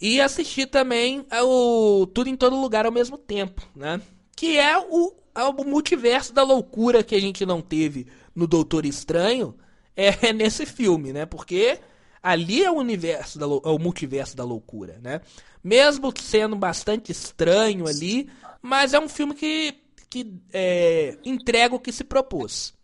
E 0.00 0.20
assisti 0.20 0.64
também 0.64 1.26
o 1.44 2.06
Tudo 2.06 2.28
em 2.28 2.36
Todo 2.36 2.60
Lugar 2.60 2.86
ao 2.86 2.92
mesmo 2.92 3.18
tempo, 3.18 3.68
né? 3.74 4.00
Que 4.36 4.58
é 4.58 4.78
o, 4.78 5.12
é 5.34 5.42
o 5.42 5.64
multiverso 5.64 6.32
da 6.32 6.44
loucura 6.44 7.02
que 7.02 7.16
a 7.16 7.20
gente 7.20 7.44
não 7.44 7.60
teve 7.60 8.06
no 8.34 8.46
Doutor 8.46 8.86
Estranho 8.86 9.54
é 9.96 10.10
nesse 10.32 10.64
filme, 10.64 11.12
né? 11.12 11.26
Porque 11.26 11.78
ali 12.22 12.62
é 12.62 12.70
o 12.70 12.76
universo, 12.76 13.38
da, 13.38 13.46
é 13.46 13.68
o 13.68 13.78
multiverso 13.78 14.36
da 14.36 14.44
loucura, 14.44 14.98
né? 15.02 15.20
Mesmo 15.62 16.12
sendo 16.16 16.56
bastante 16.56 17.10
estranho 17.10 17.86
ali, 17.86 18.28
mas 18.60 18.94
é 18.94 19.00
um 19.00 19.08
filme 19.08 19.34
que, 19.34 19.74
que 20.08 20.32
é, 20.52 21.16
entrega 21.24 21.74
o 21.74 21.80
que 21.80 21.92
se 21.92 22.04
propôs. 22.04 22.74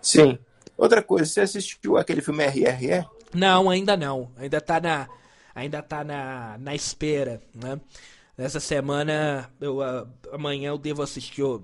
Sim. 0.00 0.38
Outra 0.76 1.02
coisa, 1.02 1.24
você 1.24 1.40
assistiu 1.40 1.96
aquele 1.96 2.20
filme 2.20 2.44
RRE? 2.44 3.06
Não, 3.32 3.70
ainda 3.70 3.96
não. 3.96 4.30
Ainda 4.36 4.60
tá 4.60 4.80
na, 4.80 5.08
ainda 5.54 5.82
tá 5.82 6.04
na, 6.04 6.56
na 6.58 6.74
espera, 6.74 7.40
né? 7.54 7.80
Nessa 8.36 8.58
semana, 8.58 9.48
eu, 9.60 9.78
amanhã 10.32 10.70
eu 10.70 10.78
devo 10.78 11.02
assistir 11.02 11.42
uh, 11.42 11.62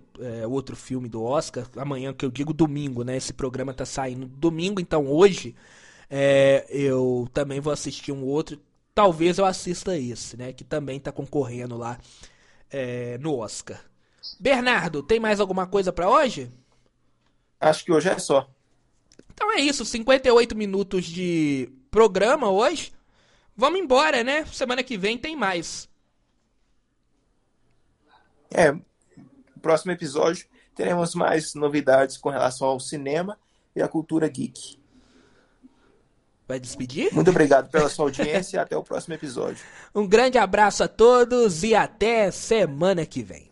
outro 0.48 0.76
filme 0.76 1.08
do 1.08 1.20
Oscar. 1.24 1.66
Amanhã, 1.76 2.12
que 2.12 2.24
eu 2.24 2.30
digo 2.30 2.52
domingo, 2.52 3.02
né? 3.02 3.16
Esse 3.16 3.32
programa 3.32 3.74
tá 3.74 3.84
saindo 3.84 4.26
domingo, 4.26 4.80
então 4.80 5.08
hoje 5.08 5.56
é, 6.08 6.64
eu 6.68 7.28
também 7.32 7.58
vou 7.58 7.72
assistir 7.72 8.12
um 8.12 8.24
outro. 8.24 8.56
Talvez 8.94 9.38
eu 9.38 9.44
assista 9.44 9.98
esse, 9.98 10.36
né? 10.36 10.52
Que 10.52 10.62
também 10.62 11.00
tá 11.00 11.10
concorrendo 11.10 11.76
lá 11.76 11.98
é, 12.70 13.18
no 13.18 13.36
Oscar. 13.36 13.80
Bernardo, 14.38 15.02
tem 15.02 15.18
mais 15.18 15.40
alguma 15.40 15.66
coisa 15.66 15.92
para 15.92 16.08
hoje? 16.08 16.52
Acho 17.60 17.84
que 17.84 17.92
hoje 17.92 18.08
é 18.08 18.18
só. 18.18 18.48
Então 19.40 19.54
é 19.54 19.60
isso, 19.62 19.86
58 19.86 20.54
minutos 20.54 21.06
de 21.06 21.72
programa 21.90 22.50
hoje. 22.50 22.92
Vamos 23.56 23.80
embora, 23.80 24.22
né? 24.22 24.44
Semana 24.44 24.82
que 24.82 24.98
vem 24.98 25.16
tem 25.16 25.34
mais. 25.34 25.88
É, 28.50 28.70
no 28.70 28.82
próximo 29.62 29.92
episódio 29.92 30.46
teremos 30.74 31.14
mais 31.14 31.54
novidades 31.54 32.18
com 32.18 32.28
relação 32.28 32.68
ao 32.68 32.78
cinema 32.78 33.38
e 33.74 33.80
à 33.80 33.88
cultura 33.88 34.28
geek. 34.28 34.78
Vai 36.46 36.60
despedir? 36.60 37.10
Muito 37.14 37.30
obrigado 37.30 37.70
pela 37.70 37.88
sua 37.88 38.04
audiência 38.12 38.58
e 38.58 38.60
até 38.60 38.76
o 38.76 38.84
próximo 38.84 39.14
episódio. 39.14 39.64
Um 39.94 40.06
grande 40.06 40.36
abraço 40.36 40.84
a 40.84 40.88
todos 40.88 41.62
e 41.62 41.74
até 41.74 42.30
semana 42.30 43.06
que 43.06 43.22
vem. 43.22 43.49